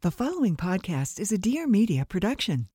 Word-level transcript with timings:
The 0.00 0.12
following 0.12 0.56
podcast 0.56 1.18
is 1.18 1.32
a 1.32 1.38
Dear 1.38 1.66
Media 1.66 2.04
production. 2.04 2.68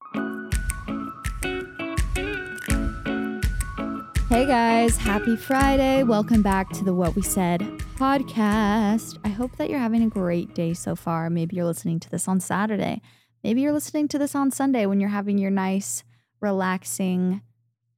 Hey 4.28 4.46
guys, 4.46 4.98
happy 4.98 5.38
Friday. 5.38 6.04
Welcome 6.04 6.42
back 6.42 6.70
to 6.72 6.84
the 6.84 6.94
What 6.94 7.16
We 7.16 7.22
Said 7.22 7.62
podcast. 7.96 9.20
I 9.24 9.30
hope 9.30 9.56
that 9.56 9.70
you're 9.70 9.80
having 9.80 10.04
a 10.04 10.10
great 10.10 10.54
day 10.54 10.74
so 10.74 10.98
far. 10.98 11.30
Maybe 11.30 11.56
you're 11.56 11.64
listening 11.64 12.02
to 12.02 12.10
this 12.10 12.28
on 12.28 12.42
Saturday. 12.42 13.02
Maybe 13.42 13.62
you're 13.62 13.72
listening 13.72 14.10
to 14.10 14.20
this 14.20 14.36
on 14.36 14.52
Sunday 14.52 14.86
when 14.86 15.00
you're 15.00 15.10
having 15.10 15.38
your 15.38 15.50
nice, 15.50 16.04
relaxing 16.42 17.42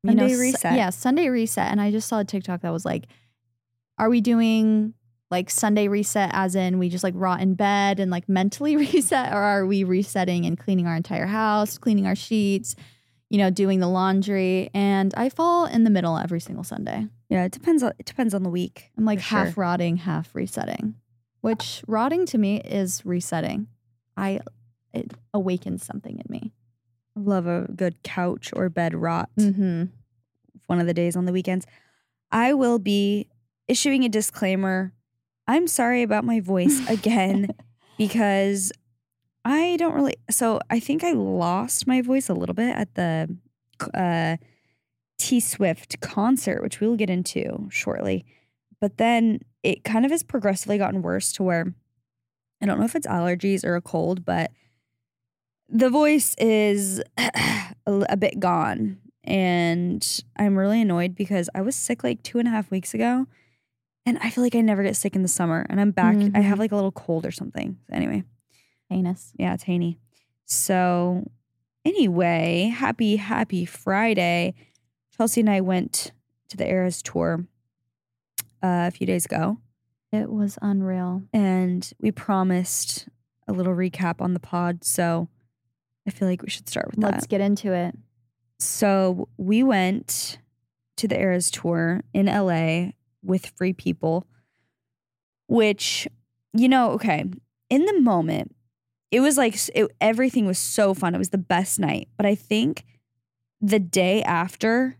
you 0.03 0.11
Sunday 0.11 0.33
know, 0.33 0.39
reset. 0.39 0.75
yeah, 0.75 0.91
Sunday 0.91 1.29
reset. 1.29 1.71
And 1.71 1.81
I 1.81 1.89
just 1.89 2.07
saw 2.07 2.19
a 2.19 2.25
TikTok 2.25 2.61
that 2.61 2.69
was 2.69 2.85
like, 2.85 3.05
are 3.97 4.09
we 4.09 4.21
doing 4.21 4.93
like 5.31 5.49
Sunday 5.49 5.87
reset 5.87 6.29
as 6.33 6.55
in 6.55 6.77
we 6.79 6.87
just 6.89 7.03
like 7.03 7.13
rot 7.17 7.41
in 7.41 7.55
bed 7.55 7.99
and 7.99 8.11
like 8.11 8.29
mentally 8.29 8.75
reset, 8.77 9.33
or 9.33 9.37
are 9.41 9.65
we 9.65 9.83
resetting 9.83 10.45
and 10.45 10.57
cleaning 10.57 10.87
our 10.87 10.95
entire 10.95 11.25
house, 11.25 11.77
cleaning 11.77 12.05
our 12.05 12.15
sheets, 12.15 12.75
you 13.29 13.37
know, 13.37 13.49
doing 13.49 13.79
the 13.79 13.87
laundry? 13.87 14.69
And 14.73 15.13
I 15.17 15.29
fall 15.29 15.65
in 15.65 15.83
the 15.83 15.89
middle 15.89 16.17
every 16.17 16.39
single 16.39 16.63
Sunday. 16.63 17.07
Yeah, 17.29 17.43
it 17.45 17.51
depends 17.51 17.81
on 17.83 17.93
it 17.97 18.05
depends 18.05 18.33
on 18.33 18.43
the 18.43 18.49
week. 18.49 18.91
I'm 18.97 19.05
like 19.05 19.19
half 19.19 19.53
sure. 19.53 19.63
rotting, 19.63 19.97
half 19.97 20.33
resetting, 20.35 20.95
which 21.41 21.83
rotting 21.87 22.25
to 22.27 22.37
me 22.37 22.61
is 22.61 23.03
resetting. 23.05 23.67
I 24.15 24.41
it 24.93 25.11
awakens 25.33 25.83
something 25.83 26.17
in 26.19 26.25
me. 26.29 26.53
I 27.17 27.21
love 27.21 27.47
a 27.47 27.67
good 27.75 28.03
couch 28.03 28.51
or 28.53 28.69
bed 28.69 28.93
rot 28.93 29.29
Mm-hmm. 29.39 29.85
one 30.67 30.79
of 30.79 30.85
the 30.87 30.93
days 30.93 31.15
on 31.15 31.25
the 31.25 31.31
weekends. 31.33 31.65
I 32.31 32.53
will 32.53 32.77
be 32.79 33.27
issuing 33.67 34.03
a 34.03 34.09
disclaimer. 34.09 34.93
I'm 35.47 35.67
sorry 35.67 36.03
about 36.03 36.23
my 36.23 36.39
voice 36.39 36.81
again 36.89 37.49
because 37.97 38.71
I 39.43 39.77
don't 39.77 39.93
really 39.93 40.15
so 40.29 40.59
I 40.69 40.79
think 40.79 41.03
I 41.03 41.11
lost 41.11 41.87
my 41.87 42.01
voice 42.01 42.29
a 42.29 42.33
little 42.33 42.55
bit 42.55 42.75
at 42.75 42.95
the 42.95 43.35
uh 43.93 44.37
T 45.17 45.39
Swift 45.39 46.01
concert, 46.01 46.61
which 46.61 46.81
we'll 46.81 46.97
get 46.97 47.09
into 47.09 47.67
shortly. 47.69 48.25
But 48.81 48.97
then 48.97 49.39
it 49.63 49.83
kind 49.83 50.05
of 50.05 50.11
has 50.11 50.23
progressively 50.23 50.77
gotten 50.77 51.01
worse 51.01 51.31
to 51.33 51.43
where 51.43 51.73
I 52.61 52.65
don't 52.65 52.79
know 52.79 52.85
if 52.85 52.95
it's 52.95 53.07
allergies 53.07 53.63
or 53.63 53.75
a 53.75 53.81
cold, 53.81 54.25
but 54.25 54.51
the 55.69 55.89
voice 55.89 56.35
is 56.37 57.01
a, 57.17 57.73
a 57.87 58.17
bit 58.17 58.39
gone. 58.39 58.97
And 59.23 60.23
I'm 60.37 60.57
really 60.57 60.81
annoyed 60.81 61.15
because 61.15 61.49
I 61.55 61.61
was 61.61 61.75
sick 61.75 62.03
like 62.03 62.21
two 62.21 62.37
and 62.39 62.47
a 62.47 62.51
half 62.51 62.69
weeks 62.69 62.93
ago. 62.93 63.27
And 64.05 64.17
I 64.21 64.29
feel 64.29 64.43
like 64.43 64.55
I 64.55 64.61
never 64.61 64.83
get 64.83 64.95
sick 64.95 65.15
in 65.15 65.21
the 65.23 65.27
summer. 65.27 65.65
And 65.69 65.81
I'm 65.81 65.91
back. 65.91 66.15
I 66.35 66.39
have 66.41 66.57
Mhm. 66.57 66.59
like 66.59 66.71
a 66.71 66.75
little 66.75 66.91
cold 66.91 67.25
or 67.25 67.31
something. 67.31 67.79
Anyway, 67.91 68.23
Anus. 68.91 69.33
yeah, 69.37 69.53
it's 69.53 69.63
Haney. 69.63 69.97
So, 70.45 71.31
anyway, 71.83 72.71
happy, 72.75 73.15
happy 73.15 73.65
Friday. 73.65 74.53
Chelsey 75.17 75.41
and 75.41 75.49
I 75.49 75.61
went 75.61 76.11
to 76.49 76.57
the 76.57 76.67
Eras 76.69 77.01
tour 77.01 77.47
uh, 78.61 78.85
a 78.87 78.91
few 78.91 79.07
days 79.07 79.25
ago. 79.25 79.57
It 80.11 80.31
was 80.31 80.57
unreal. 80.61 81.23
and 81.33 81.91
we 81.99 82.11
promised 82.11 83.07
a 83.47 83.53
little 83.53 83.73
recap 83.73 84.21
on 84.21 84.33
the 84.33 84.39
pod. 84.39 84.83
So 84.83 85.27
I 86.07 86.11
feel 86.11 86.27
like 86.27 86.41
we 86.41 86.49
should 86.49 86.69
start 86.69 86.87
with 86.91 86.99
that. 87.01 87.11
Let's 87.11 87.27
get 87.27 87.41
into 87.41 87.73
it. 87.73 87.95
So 88.59 89.27
we 89.37 89.61
went 89.63 90.37
to 90.97 91.07
the 91.07 91.19
Eras 91.19 91.51
tour 91.51 92.01
in 92.13 92.27
LA 92.27 92.93
with 93.25 93.47
Free 93.57 93.73
People, 93.73 94.25
which, 95.47 96.07
you 96.53 96.69
know, 96.69 96.91
okay, 96.91 97.25
in 97.69 97.85
the 97.85 97.99
moment, 97.99 98.55
it 99.11 99.19
was 99.19 99.37
like 99.37 99.55
it, 99.73 99.91
everything 100.01 100.45
was 100.45 100.57
so 100.57 100.93
fun. 100.93 101.15
It 101.15 101.19
was 101.19 101.29
the 101.29 101.37
best 101.37 101.79
night. 101.79 102.09
But 102.17 102.25
I 102.25 102.35
think 102.35 102.83
the 103.61 103.79
day 103.79 104.23
after 104.23 104.97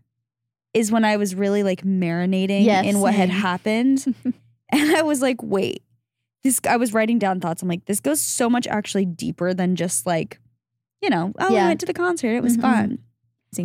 is 0.72 0.92
when 0.92 1.04
I 1.04 1.16
was 1.16 1.34
really 1.34 1.62
like 1.62 1.82
marinating 1.82 2.64
Yeah, 2.64 2.82
in 2.82 3.00
what 3.00 3.14
had 3.14 3.30
happened. 3.30 4.04
and 4.24 4.96
I 4.96 5.02
was 5.02 5.22
like, 5.22 5.42
wait, 5.42 5.82
this, 6.44 6.60
I 6.68 6.76
was 6.76 6.92
writing 6.92 7.18
down 7.18 7.40
thoughts. 7.40 7.62
I'm 7.62 7.68
like, 7.68 7.86
this 7.86 8.00
goes 8.00 8.20
so 8.20 8.48
much 8.48 8.66
actually 8.66 9.06
deeper 9.06 9.52
than 9.54 9.76
just 9.76 10.06
like, 10.06 10.38
you 11.02 11.10
know, 11.10 11.32
oh, 11.38 11.52
Yeah. 11.52 11.62
we 11.64 11.68
went 11.68 11.80
to 11.80 11.86
the 11.86 11.94
concert. 11.94 12.34
It 12.34 12.42
was 12.42 12.56
Mhm. 12.56 12.60
fun. 12.62 12.98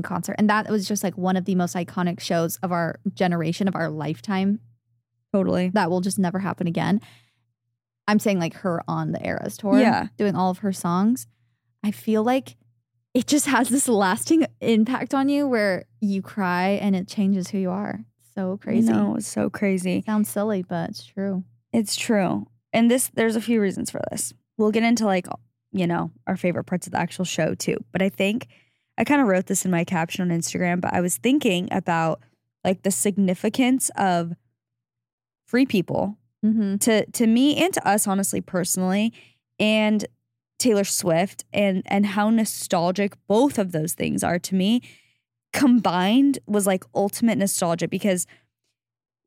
Concert. 0.02 0.36
And 0.38 0.50
that 0.50 0.70
was 0.70 0.88
just 0.88 1.04
like 1.04 1.18
one 1.18 1.36
of 1.36 1.46
the 1.46 1.56
most 1.56 1.76
iconic 1.76 2.20
shows 2.20 2.58
of 2.64 2.72
our 2.72 3.00
generation, 3.14 3.68
of 3.68 3.76
our 3.76 3.90
lifetime. 3.90 4.60
Totally. 5.34 5.70
That 5.70 5.90
will 5.90 6.02
just 6.02 6.20
never 6.20 6.40
happen 6.40 6.68
again. 6.68 7.02
I'm 8.08 8.20
saying 8.20 8.40
like 8.40 8.56
her 8.56 8.82
on 8.88 9.12
the 9.12 9.26
Eras 9.26 9.58
tour. 9.58 9.80
Yeah. 9.80 10.08
Doing 10.18 10.36
all 10.36 10.52
of 10.52 10.60
her 10.60 10.74
songs. 10.74 11.28
I 11.84 11.92
feel 11.92 12.24
like 12.24 12.58
it 13.14 13.28
just 13.28 13.48
has 13.48 13.70
this 13.70 13.88
lasting 13.88 14.46
impact 14.62 15.14
on 15.14 15.30
you 15.30 15.48
where 15.48 15.86
you 16.00 16.22
cry 16.22 16.80
and 16.82 16.96
it 16.96 17.08
changes 17.08 17.50
who 17.50 17.58
you 17.58 17.72
are. 17.72 18.06
So 18.36 18.58
crazy. 18.58 18.92
Know, 18.92 19.16
it's 19.16 19.28
so 19.28 19.50
crazy. 19.50 20.04
Sounds 20.06 20.30
silly, 20.30 20.64
but 20.64 20.92
it's 20.92 21.06
true. 21.06 21.44
It's 21.74 21.96
true. 21.96 22.48
And 22.74 22.90
this 22.90 23.12
there's 23.14 23.36
a 23.36 23.42
few 23.42 23.62
reasons 23.62 23.92
for 23.92 24.02
this. 24.10 24.34
We'll 24.58 24.72
get 24.72 24.84
into 24.84 25.06
like, 25.06 25.28
you 25.72 25.88
know, 25.88 26.12
our 26.28 26.38
favorite 26.38 26.66
parts 26.66 26.88
of 26.88 26.94
the 26.94 27.00
actual 27.00 27.26
show 27.26 27.56
too. 27.56 27.78
But 27.92 28.02
I 28.02 28.10
think 28.10 28.48
I 28.98 29.04
kind 29.04 29.22
of 29.22 29.28
wrote 29.28 29.48
this 29.48 29.66
in 29.66 29.72
my 29.72 29.84
caption 29.84 30.30
on 30.30 30.38
Instagram, 30.38 30.82
but 30.82 30.94
I 30.94 31.02
was 31.02 31.18
thinking 31.18 31.68
about 31.72 32.22
like 32.64 32.84
the 32.84 32.92
significance 32.92 33.90
of 33.96 34.34
free 35.48 35.66
people 35.66 36.18
Mm-hmm. 36.44 36.78
to 36.78 37.06
to 37.06 37.28
me 37.28 37.64
and 37.64 37.72
to 37.76 37.88
us 37.88 38.08
honestly 38.08 38.42
personally 38.42 39.14
and 39.60 40.04
Taylor 40.58 40.84
Swift 40.84 41.46
and 41.54 41.84
and 41.86 42.04
how 42.04 42.32
nostalgic 42.32 43.14
both 43.28 43.60
of 43.60 43.74
those 43.74 43.94
things 43.94 44.24
are 44.24 44.40
to 44.40 44.56
me 44.56 44.82
combined 45.54 46.40
was 46.48 46.66
like 46.66 46.84
ultimate 46.96 47.38
nostalgia 47.38 47.88
because 47.88 48.26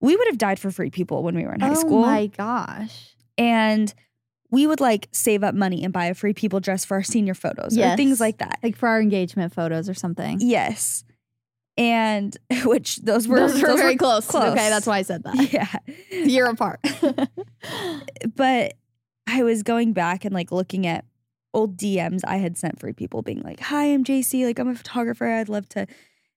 we 0.00 0.16
would 0.16 0.26
have 0.26 0.38
died 0.38 0.58
for 0.58 0.72
free 0.72 0.91
people 0.91 1.22
when 1.22 1.36
we 1.36 1.44
were 1.44 1.54
in 1.54 1.60
high 1.60 1.70
oh 1.70 1.74
school 1.74 2.00
my 2.03 2.26
gosh. 2.26 3.14
and 3.38 3.94
we 4.54 4.66
would 4.66 4.81
like 4.81 5.09
save 5.10 5.42
up 5.42 5.54
money 5.54 5.82
and 5.82 5.92
buy 5.92 6.06
a 6.06 6.15
free 6.15 6.32
people 6.32 6.60
dress 6.60 6.84
for 6.84 6.94
our 6.94 7.03
senior 7.03 7.34
photos 7.34 7.77
or 7.77 7.97
things 7.97 8.21
like 8.21 8.39
that. 8.39 8.60
Like 8.62 8.77
for 8.77 8.89
our 8.89 9.01
engagement 9.01 9.53
photos 9.53 9.89
or 9.89 9.95
something. 9.95 10.39
Yes. 10.41 11.04
And 11.77 12.36
which 12.65 12.98
those 12.98 13.27
were 13.27 13.41
Those 13.41 13.60
were 13.60 13.77
very 13.77 13.97
close. 13.97 14.27
close. 14.28 14.53
Okay, 14.53 14.68
that's 14.71 14.86
why 14.86 14.98
I 14.98 15.03
said 15.03 15.24
that. 15.24 15.53
Yeah. 15.53 15.68
Year 16.24 16.47
apart. 16.47 16.80
but 18.36 18.74
I 19.27 19.42
was 19.42 19.65
going 19.65 19.92
back 19.92 20.24
and 20.24 20.33
like 20.33 20.53
looking 20.53 20.86
at 20.86 21.04
old 21.53 21.77
DMs 21.77 22.21
I 22.24 22.36
had 22.36 22.56
sent 22.56 22.78
for 22.78 22.92
people 22.92 23.22
being 23.22 23.42
like, 23.42 23.59
"Hi, 23.60 23.86
I'm 23.86 24.04
Jaci. 24.04 24.45
Like 24.45 24.59
I'm 24.59 24.68
a 24.68 24.74
photographer. 24.74 25.27
I'd 25.27 25.48
love 25.48 25.68
to 25.71 25.86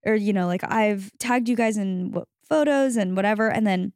or 0.06 0.16
you 0.16 0.34
know, 0.34 0.48
like 0.48 0.64
I've 0.64 1.12
tagged 1.20 1.50
you 1.50 1.56
guys 1.56 1.78
in 1.78 2.12
what 2.12 2.28
photos 2.50 2.96
and 2.96 3.16
whatever." 3.16 3.50
And 3.50 3.68
then 3.68 3.94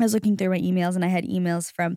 I 0.00 0.04
was 0.04 0.14
looking 0.14 0.36
through 0.36 0.50
my 0.50 0.58
emails 0.58 0.96
and 0.96 1.04
I 1.04 1.08
had 1.08 1.24
emails 1.24 1.72
from 1.72 1.96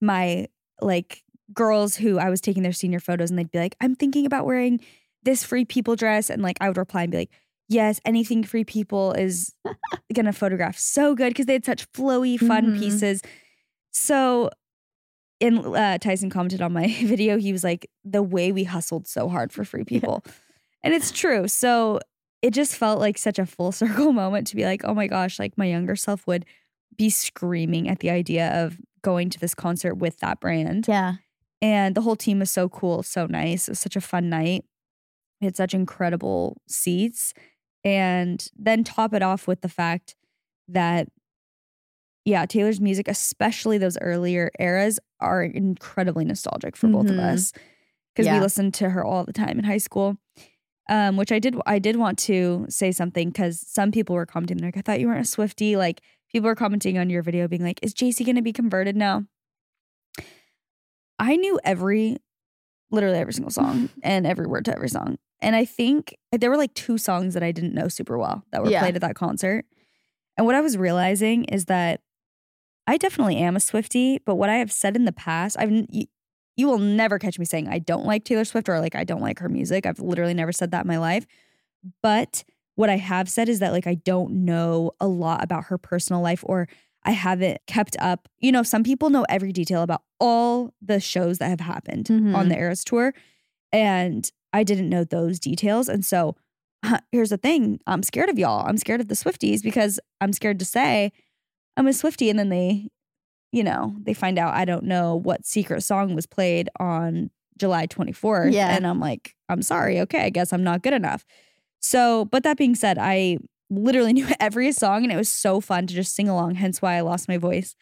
my 0.00 0.46
like 0.82 1.22
girls 1.52 1.96
who 1.96 2.18
I 2.18 2.30
was 2.30 2.40
taking 2.40 2.62
their 2.62 2.72
senior 2.72 3.00
photos 3.00 3.30
and 3.30 3.38
they'd 3.38 3.50
be 3.50 3.58
like, 3.58 3.76
"I'm 3.80 3.94
thinking 3.94 4.26
about 4.26 4.46
wearing 4.46 4.80
this 5.22 5.44
free 5.44 5.64
people 5.64 5.96
dress." 5.96 6.30
And 6.30 6.42
like 6.42 6.56
I 6.60 6.68
would 6.68 6.76
reply 6.78 7.02
and 7.02 7.10
be 7.12 7.18
like, 7.18 7.30
"Yes, 7.68 8.00
anything 8.04 8.44
free 8.44 8.64
people 8.64 9.12
is 9.12 9.54
going 10.14 10.26
to 10.26 10.32
photograph 10.32 10.78
so 10.78 11.14
good 11.14 11.28
because 11.30 11.46
they 11.46 11.54
had 11.54 11.64
such 11.64 11.90
flowy 11.92 12.38
fun 12.38 12.74
Mhm. 12.74 12.78
pieces." 12.78 13.22
So 13.90 14.50
and 15.42 15.58
uh, 15.64 15.96
Tyson 15.98 16.28
commented 16.30 16.60
on 16.60 16.72
my 16.72 16.86
video. 17.02 17.38
He 17.38 17.52
was 17.52 17.64
like, 17.64 17.88
"The 18.04 18.22
way 18.22 18.52
we 18.52 18.64
hustled 18.64 19.06
so 19.08 19.28
hard 19.28 19.52
for 19.52 19.64
free 19.64 19.84
people," 19.84 20.22
and 20.82 20.92
it's 20.94 21.10
true. 21.10 21.48
So 21.48 22.00
it 22.42 22.52
just 22.52 22.76
felt 22.76 23.00
like 23.00 23.18
such 23.18 23.38
a 23.38 23.46
full 23.46 23.72
circle 23.82 24.12
moment 24.12 24.46
to 24.48 24.56
be 24.56 24.64
like, 24.64 24.82
"Oh 24.84 24.94
my 24.94 25.06
gosh!" 25.06 25.38
Like 25.38 25.56
my 25.58 25.66
younger 25.66 25.96
self 25.96 26.26
would 26.26 26.44
be 26.96 27.08
screaming 27.10 27.88
at 27.88 28.00
the 28.00 28.10
idea 28.10 28.50
of 28.64 28.78
going 29.02 29.30
to 29.30 29.38
this 29.38 29.54
concert 29.54 29.94
with 29.96 30.18
that 30.20 30.40
brand. 30.40 30.86
Yeah. 30.88 31.14
And 31.62 31.94
the 31.94 32.00
whole 32.02 32.16
team 32.16 32.38
was 32.38 32.50
so 32.50 32.68
cool, 32.68 33.02
so 33.02 33.26
nice. 33.26 33.68
It 33.68 33.72
was 33.72 33.80
such 33.80 33.96
a 33.96 34.00
fun 34.00 34.28
night. 34.30 34.64
We 35.40 35.46
had 35.46 35.56
such 35.56 35.74
incredible 35.74 36.56
seats. 36.68 37.32
And 37.84 38.46
then 38.56 38.84
top 38.84 39.14
it 39.14 39.22
off 39.22 39.46
with 39.46 39.60
the 39.62 39.68
fact 39.68 40.14
that, 40.68 41.08
yeah, 42.24 42.46
Taylor's 42.46 42.80
music, 42.80 43.08
especially 43.08 43.78
those 43.78 43.98
earlier 44.00 44.50
eras, 44.58 44.98
are 45.20 45.42
incredibly 45.42 46.24
nostalgic 46.24 46.76
for 46.76 46.88
both 46.88 47.06
of 47.08 47.16
Mhm. 47.16 47.20
us 47.32 47.52
because 48.14 48.26
Yeah. 48.26 48.34
we 48.34 48.40
listened 48.40 48.74
to 48.74 48.90
her 48.90 49.04
all 49.04 49.24
the 49.24 49.32
time 49.32 49.58
in 49.58 49.64
high 49.64 49.78
school. 49.78 50.16
Um, 50.88 51.16
which 51.16 51.30
I 51.30 51.38
did. 51.38 51.54
I 51.66 51.78
did 51.78 51.94
want 51.96 52.18
to 52.20 52.66
say 52.68 52.90
something 52.90 53.28
because 53.28 53.60
some 53.64 53.92
people 53.92 54.16
were 54.16 54.26
commenting 54.26 54.58
like, 54.58 54.76
"I 54.76 54.80
thought 54.80 54.98
you 54.98 55.06
weren't 55.06 55.20
a 55.20 55.24
Swifty." 55.24 55.76
Like 55.76 56.00
people 56.30 56.48
were 56.48 56.54
commenting 56.54 56.98
on 56.98 57.10
your 57.10 57.22
video, 57.22 57.48
being 57.48 57.62
like, 57.64 57.80
"Is 57.82 57.94
Jaci 57.94 58.24
going 58.24 58.36
to 58.36 58.42
be 58.42 58.52
converted 58.52 58.96
now?" 58.96 59.24
I 61.18 61.36
knew 61.36 61.60
every, 61.64 62.16
literally 62.90 63.18
every 63.18 63.32
single 63.32 63.50
song 63.50 63.90
and 64.02 64.26
every 64.26 64.46
word 64.46 64.64
to 64.66 64.74
every 64.74 64.88
song. 64.88 65.18
And 65.40 65.54
I 65.56 65.64
think 65.64 66.16
there 66.32 66.50
were 66.50 66.56
like 66.56 66.74
two 66.74 66.98
songs 66.98 67.34
that 67.34 67.42
I 67.42 67.52
didn't 67.52 67.74
know 67.74 67.88
super 67.88 68.18
well 68.18 68.44
that 68.52 68.62
were 68.62 68.70
Yeah. 68.70 68.80
played 68.80 68.94
at 68.96 69.00
that 69.02 69.14
concert. 69.16 69.64
And 70.36 70.46
what 70.46 70.54
I 70.54 70.60
was 70.60 70.76
realizing 70.78 71.44
is 71.44 71.66
that 71.66 72.00
I 72.86 72.96
definitely 72.96 73.36
am 73.36 73.56
a 73.56 73.60
Swifty, 73.60 74.18
but 74.24 74.36
what 74.36 74.48
I 74.48 74.56
have 74.56 74.72
said 74.72 74.96
in 74.96 75.04
the 75.04 75.12
past, 75.12 75.56
I've 75.58 75.70
you, 75.70 76.06
you 76.56 76.66
will 76.66 76.78
never 76.78 77.18
catch 77.18 77.38
me 77.38 77.44
saying 77.44 77.68
I 77.68 77.78
don't 77.78 78.04
like 78.04 78.24
Taylor 78.24 78.44
Swift 78.44 78.68
or 78.68 78.80
like 78.80 78.94
I 78.94 79.04
don't 79.04 79.20
like 79.20 79.38
her 79.38 79.48
music. 79.48 79.86
I've 79.86 80.00
literally 80.00 80.34
never 80.34 80.52
said 80.52 80.70
that 80.72 80.82
in 80.84 80.88
my 80.88 80.98
life. 80.98 81.26
But 82.02 82.44
what 82.80 82.90
I 82.90 82.96
have 82.96 83.28
said 83.28 83.48
is 83.48 83.58
that 83.60 83.72
like 83.72 83.86
I 83.86 83.94
don't 83.94 84.44
know 84.44 84.92
a 85.00 85.06
lot 85.06 85.44
about 85.44 85.64
her 85.66 85.78
personal 85.78 86.20
life 86.22 86.42
or 86.46 86.66
I 87.04 87.12
haven't 87.12 87.60
kept 87.66 87.96
up. 88.00 88.28
You 88.40 88.52
know, 88.52 88.62
some 88.62 88.82
people 88.82 89.10
know 89.10 89.24
every 89.28 89.52
detail 89.52 89.82
about 89.82 90.02
all 90.18 90.74
the 90.82 91.00
shows 91.00 91.38
that 91.38 91.48
have 91.48 91.60
happened 91.60 92.06
Mhm. 92.06 92.34
on 92.34 92.48
the 92.48 92.58
Eras 92.58 92.84
tour. 92.84 93.14
And 93.72 94.30
I 94.52 94.64
didn't 94.64 94.88
know 94.88 95.04
those 95.04 95.38
details. 95.38 95.88
And 95.88 96.04
so 96.04 96.36
here's 97.12 97.30
the 97.30 97.36
thing 97.36 97.78
I'm 97.86 98.02
scared 98.02 98.28
of 98.28 98.38
y'all. 98.38 98.66
I'm 98.66 98.76
scared 98.76 99.00
of 99.00 99.08
the 99.08 99.14
Swifties 99.14 99.62
because 99.62 100.00
I'm 100.20 100.32
scared 100.32 100.58
to 100.58 100.64
say 100.64 101.12
I'm 101.76 101.86
a 101.86 101.92
Swifty. 101.92 102.28
And 102.30 102.38
then 102.38 102.48
they, 102.48 102.88
you 103.52 103.62
know, 103.62 103.94
they 104.02 104.14
find 104.14 104.38
out 104.38 104.54
I 104.54 104.64
don't 104.64 104.84
know 104.84 105.14
what 105.16 105.46
secret 105.46 105.82
song 105.82 106.14
was 106.14 106.26
played 106.26 106.68
on 106.78 107.30
July 107.58 107.86
24th. 107.86 108.52
Yeah. 108.52 108.74
And 108.74 108.86
I'm 108.86 109.00
like, 109.00 109.36
I'm 109.48 109.62
sorry. 109.62 110.00
Okay. 110.00 110.24
I 110.24 110.30
guess 110.30 110.52
I'm 110.52 110.64
not 110.64 110.82
good 110.82 110.94
enough. 110.94 111.24
So, 111.80 112.26
but 112.26 112.42
that 112.44 112.56
being 112.56 112.74
said, 112.74 112.98
I 112.98 113.38
literally 113.70 114.12
knew 114.14 114.28
every 114.38 114.72
song 114.72 115.02
and 115.02 115.12
it 115.12 115.16
was 115.16 115.28
so 115.28 115.60
fun 115.60 115.86
to 115.86 115.94
just 115.94 116.14
sing 116.14 116.28
along. 116.28 116.56
Hence 116.56 116.80
why 116.80 116.96
I 116.96 117.00
lost 117.00 117.28
my 117.28 117.38
voice. 117.38 117.74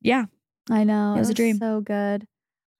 Yeah. 0.00 0.26
I 0.70 0.84
know. 0.84 1.14
It 1.14 1.18
was 1.18 1.30
a 1.30 1.34
dream. 1.34 1.58
So 1.58 1.80
good. 1.80 2.26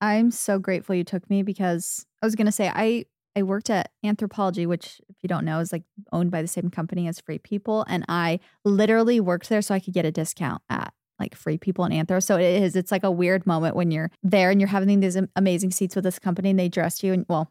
I'm 0.00 0.30
so 0.30 0.58
grateful 0.58 0.94
you 0.94 1.04
took 1.04 1.28
me 1.30 1.42
because 1.42 2.04
I 2.22 2.26
was 2.26 2.34
gonna 2.34 2.52
say 2.52 2.70
I 2.74 3.06
I 3.36 3.42
worked 3.42 3.70
at 3.70 3.90
Anthropologie, 4.04 4.66
which 4.66 5.00
if 5.08 5.16
you 5.22 5.28
don't 5.28 5.44
know 5.44 5.58
is 5.58 5.72
like 5.72 5.82
owned 6.12 6.30
by 6.30 6.40
the 6.42 6.48
same 6.48 6.70
company 6.70 7.08
as 7.08 7.20
Free 7.20 7.38
People, 7.38 7.84
and 7.88 8.04
I 8.08 8.40
literally 8.64 9.20
worked 9.20 9.48
there 9.48 9.62
so 9.62 9.74
I 9.74 9.80
could 9.80 9.94
get 9.94 10.04
a 10.04 10.12
discount 10.12 10.62
at 10.68 10.92
like 11.18 11.34
Free 11.34 11.58
People 11.58 11.84
and 11.84 11.94
Anthro. 11.94 12.22
So 12.22 12.36
it 12.36 12.62
is. 12.62 12.76
It's 12.76 12.92
like 12.92 13.02
a 13.02 13.10
weird 13.10 13.46
moment 13.46 13.76
when 13.76 13.90
you're 13.90 14.10
there 14.22 14.50
and 14.50 14.60
you're 14.60 14.68
having 14.68 15.00
these 15.00 15.18
amazing 15.36 15.70
seats 15.70 15.94
with 15.94 16.04
this 16.04 16.18
company 16.18 16.50
and 16.50 16.58
they 16.58 16.68
dress 16.68 17.02
you 17.02 17.12
and 17.12 17.24
well. 17.28 17.50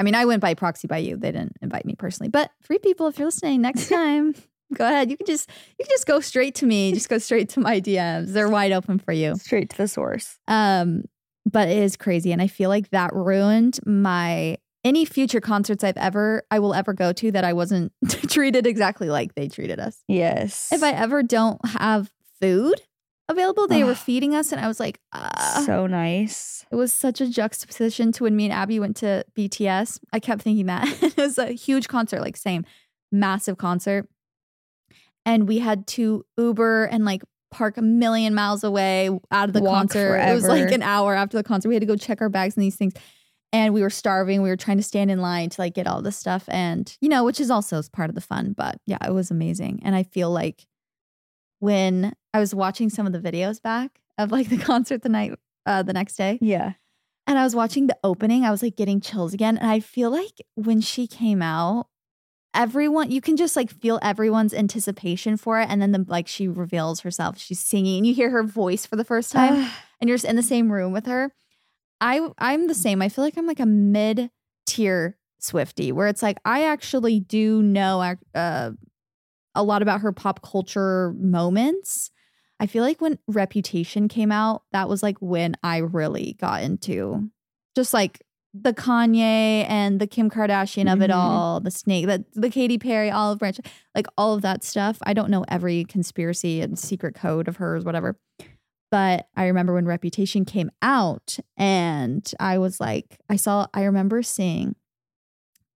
I 0.00 0.02
mean, 0.02 0.14
I 0.14 0.24
went 0.24 0.40
by 0.40 0.54
proxy 0.54 0.88
by 0.88 0.96
you. 0.96 1.18
They 1.18 1.30
didn't 1.30 1.58
invite 1.60 1.84
me 1.84 1.94
personally. 1.94 2.30
But 2.30 2.50
free 2.62 2.78
people, 2.78 3.06
if 3.06 3.18
you're 3.18 3.28
listening 3.28 3.60
next 3.60 3.88
time, 3.90 4.34
go 4.74 4.86
ahead. 4.86 5.10
You 5.10 5.16
can 5.18 5.26
just 5.26 5.50
you 5.78 5.84
can 5.84 5.90
just 5.90 6.06
go 6.06 6.20
straight 6.20 6.54
to 6.56 6.66
me. 6.66 6.92
Just 6.94 7.10
go 7.10 7.18
straight 7.18 7.50
to 7.50 7.60
my 7.60 7.82
DMs. 7.82 8.32
They're 8.32 8.48
wide 8.48 8.72
open 8.72 8.98
for 8.98 9.12
you. 9.12 9.36
Straight 9.36 9.68
to 9.70 9.76
the 9.76 9.86
source. 9.86 10.38
Um, 10.48 11.02
but 11.44 11.68
it 11.68 11.76
is 11.76 11.98
crazy. 11.98 12.32
And 12.32 12.40
I 12.40 12.46
feel 12.46 12.70
like 12.70 12.88
that 12.90 13.14
ruined 13.14 13.78
my 13.84 14.56
any 14.84 15.04
future 15.04 15.40
concerts 15.42 15.84
I've 15.84 15.98
ever 15.98 16.44
I 16.50 16.60
will 16.60 16.72
ever 16.72 16.94
go 16.94 17.12
to 17.12 17.30
that 17.32 17.44
I 17.44 17.52
wasn't 17.52 17.92
treated 18.28 18.66
exactly 18.66 19.10
like 19.10 19.34
they 19.34 19.48
treated 19.48 19.78
us. 19.78 20.02
Yes. 20.08 20.72
If 20.72 20.82
I 20.82 20.92
ever 20.92 21.22
don't 21.22 21.62
have 21.66 22.10
food 22.40 22.80
available, 23.30 23.66
they 23.66 23.84
were 23.84 23.94
feeding 23.94 24.34
us 24.34 24.52
and 24.52 24.60
I 24.60 24.68
was 24.68 24.80
like, 24.80 25.00
ah. 25.12 25.62
so 25.64 25.86
nice. 25.86 26.64
It 26.70 26.76
was 26.76 26.92
such 26.92 27.20
a 27.20 27.28
juxtaposition 27.28 28.12
to 28.12 28.24
when 28.24 28.36
me 28.36 28.44
and 28.44 28.52
Abby 28.52 28.78
went 28.78 28.96
to 28.98 29.24
BTS. 29.36 30.00
I 30.12 30.20
kept 30.20 30.42
thinking 30.42 30.66
that. 30.66 30.86
it 31.02 31.16
was 31.16 31.38
a 31.38 31.52
huge 31.52 31.88
concert, 31.88 32.20
like 32.20 32.36
same 32.36 32.64
massive 33.12 33.58
concert. 33.58 34.08
And 35.26 35.46
we 35.46 35.58
had 35.58 35.86
to 35.88 36.24
Uber 36.36 36.84
and 36.84 37.04
like 37.04 37.22
park 37.50 37.76
a 37.76 37.82
million 37.82 38.34
miles 38.34 38.64
away 38.64 39.10
out 39.30 39.48
of 39.48 39.52
the 39.52 39.62
Walk 39.62 39.74
concert. 39.74 40.16
It 40.16 40.34
was 40.34 40.46
like 40.46 40.70
an 40.70 40.82
hour 40.82 41.14
after 41.14 41.36
the 41.36 41.42
concert. 41.42 41.68
We 41.68 41.74
had 41.74 41.82
to 41.82 41.86
go 41.86 41.96
check 41.96 42.20
our 42.20 42.28
bags 42.28 42.56
and 42.56 42.62
these 42.62 42.76
things. 42.76 42.94
And 43.52 43.74
we 43.74 43.82
were 43.82 43.90
starving. 43.90 44.42
We 44.42 44.48
were 44.48 44.56
trying 44.56 44.76
to 44.76 44.82
stand 44.82 45.10
in 45.10 45.20
line 45.20 45.50
to 45.50 45.60
like 45.60 45.74
get 45.74 45.88
all 45.88 46.02
this 46.02 46.16
stuff. 46.16 46.44
And, 46.48 46.96
you 47.00 47.08
know, 47.08 47.24
which 47.24 47.40
is 47.40 47.50
also 47.50 47.82
part 47.92 48.08
of 48.08 48.14
the 48.14 48.20
fun. 48.20 48.54
But 48.56 48.78
yeah, 48.86 48.98
it 49.04 49.12
was 49.12 49.30
amazing. 49.30 49.80
And 49.84 49.96
I 49.96 50.04
feel 50.04 50.30
like 50.30 50.66
when 51.58 52.14
I 52.34 52.40
was 52.40 52.54
watching 52.54 52.90
some 52.90 53.06
of 53.06 53.12
the 53.12 53.18
videos 53.20 53.60
back 53.60 54.00
of 54.18 54.30
like 54.32 54.48
the 54.48 54.58
concert 54.70 55.02
the 55.02 55.08
night, 55.08 55.32
uh, 55.66 55.82
the 55.82 55.92
next 55.92 56.16
day, 56.16 56.38
Yeah. 56.40 56.72
and 57.26 57.38
I 57.38 57.44
was 57.44 57.54
watching 57.56 57.86
the 57.86 57.96
opening, 58.04 58.44
I 58.44 58.50
was 58.50 58.62
like 58.62 58.76
getting 58.76 59.00
chills 59.00 59.34
again. 59.34 59.56
And 59.58 59.70
I 59.70 59.80
feel 59.80 60.10
like 60.10 60.40
when 60.54 60.80
she 60.80 61.06
came 61.06 61.42
out, 61.42 61.86
everyone, 62.54 63.10
you 63.10 63.20
can 63.20 63.36
just 63.36 63.56
like 63.56 63.70
feel 63.70 63.98
everyone's 64.02 64.52
anticipation 64.54 65.36
for 65.36 65.60
it. 65.60 65.68
And 65.70 65.80
then 65.80 65.92
the, 65.92 66.04
like 66.08 66.26
she 66.28 66.48
reveals 66.48 67.00
herself, 67.00 67.38
she's 67.38 67.60
singing, 67.60 67.98
and 67.98 68.06
you 68.06 68.14
hear 68.14 68.30
her 68.30 68.42
voice 68.42 68.86
for 68.86 68.96
the 68.96 69.04
first 69.04 69.32
time, 69.32 69.54
and 70.00 70.08
you're 70.08 70.16
just 70.16 70.24
in 70.28 70.36
the 70.36 70.42
same 70.42 70.70
room 70.72 70.92
with 70.92 71.06
her. 71.06 71.32
I 72.00 72.28
I'm 72.38 72.66
the 72.66 72.74
same. 72.74 73.02
I 73.02 73.08
feel 73.08 73.24
like 73.24 73.36
I'm 73.36 73.46
like 73.46 73.60
a 73.60 73.66
mid 73.66 74.30
tier 74.66 75.16
Swifty, 75.38 75.92
where 75.92 76.06
it's 76.08 76.22
like 76.22 76.38
I 76.44 76.64
actually 76.64 77.20
do 77.20 77.62
know 77.62 78.14
uh, 78.34 78.70
a 79.54 79.62
lot 79.62 79.82
about 79.82 80.00
her 80.02 80.12
pop 80.12 80.42
culture 80.42 81.12
moments. 81.18 82.10
I 82.60 82.66
feel 82.66 82.84
like 82.84 83.00
when 83.00 83.18
Reputation 83.26 84.06
came 84.06 84.30
out, 84.30 84.62
that 84.72 84.88
was 84.88 85.02
like 85.02 85.16
when 85.20 85.56
I 85.62 85.78
really 85.78 86.36
got 86.38 86.62
into 86.62 87.30
just 87.74 87.94
like 87.94 88.22
the 88.52 88.74
Kanye 88.74 89.64
and 89.68 90.00
the 90.00 90.06
Kim 90.06 90.28
Kardashian 90.28 90.92
of 90.92 91.00
it 91.00 91.10
Mhm. 91.10 91.14
all, 91.14 91.60
the 91.60 91.70
Snake, 91.70 92.06
the 92.06 92.24
the 92.34 92.50
Katy 92.50 92.78
Perry, 92.78 93.10
Olive 93.10 93.38
Branch, 93.38 93.58
like 93.94 94.06
all 94.18 94.34
of 94.34 94.42
that 94.42 94.62
stuff. 94.62 94.98
I 95.02 95.14
don't 95.14 95.30
know 95.30 95.44
every 95.48 95.84
conspiracy 95.84 96.60
and 96.60 96.78
secret 96.78 97.14
code 97.14 97.48
of 97.48 97.56
hers, 97.56 97.84
whatever. 97.84 98.18
But 98.90 99.28
I 99.36 99.46
remember 99.46 99.72
when 99.74 99.86
Reputation 99.86 100.44
came 100.44 100.70
out, 100.82 101.38
and 101.56 102.28
I 102.40 102.58
was 102.58 102.80
like, 102.80 103.20
I 103.28 103.36
saw, 103.36 103.68
I 103.72 103.84
remember 103.84 104.20
seeing 104.22 104.74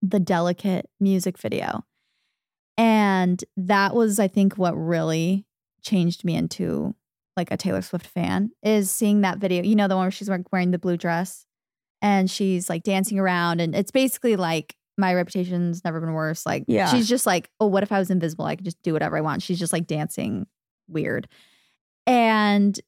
the 0.02 0.18
Delicate 0.20 0.90
music 1.00 1.38
video. 1.38 1.84
And 2.76 3.42
that 3.56 3.94
was, 3.94 4.18
I 4.18 4.26
think, 4.26 4.58
what 4.58 4.72
really 4.74 5.46
changed 5.84 6.24
me 6.24 6.34
into 6.34 6.94
like 7.36 7.50
a 7.50 7.56
Taylor 7.56 7.82
Swift 7.82 8.06
fan 8.06 8.50
is 8.62 8.90
seeing 8.90 9.20
that 9.22 9.38
video. 9.38 9.62
You 9.62 9.74
know, 9.76 9.88
the 9.88 9.96
one 9.96 10.04
where 10.04 10.10
she's 10.10 10.28
wearing- 10.30 10.70
the 10.70 10.78
blue 10.78 10.96
dress 10.96 11.46
and 12.00 12.30
she's 12.30 12.68
like 12.68 12.82
dancing 12.82 13.18
around. 13.18 13.60
And 13.60 13.74
it's 13.74 13.90
basically 13.90 14.36
like, 14.36 14.76
my 14.96 15.12
reputation's 15.12 15.82
never 15.84 16.00
been 16.00 16.12
worse. 16.12 16.46
Like, 16.46 16.64
Yeah. 16.68 16.86
she's 16.88 17.08
just 17.08 17.26
like, 17.26 17.50
oh, 17.58 17.66
what 17.66 17.82
if 17.82 17.90
I 17.90 17.98
was 17.98 18.10
invisible? 18.10 18.44
I 18.44 18.54
could 18.54 18.64
just 18.64 18.80
do 18.82 18.92
whatever 18.92 19.16
I 19.16 19.20
want. 19.22 19.42
She's 19.42 19.58
just 19.58 19.72
like 19.72 19.86
dancing 19.88 20.46
weird. 20.88 21.26
And 22.06 22.78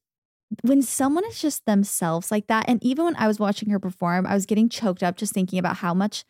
when 0.62 0.82
someone 0.82 1.24
is 1.26 1.40
just 1.40 1.66
themselves 1.66 2.30
like 2.30 2.46
that, 2.46 2.66
and 2.68 2.82
even 2.84 3.04
when 3.06 3.16
I 3.16 3.26
was 3.26 3.40
watching 3.40 3.70
her 3.70 3.80
perform, 3.80 4.26
I 4.26 4.34
was 4.34 4.46
getting 4.46 4.68
choked 4.68 5.02
up 5.02 5.16
just 5.16 5.32
thinking 5.32 5.58
about 5.58 5.78
how 5.78 5.92
much 5.94 6.24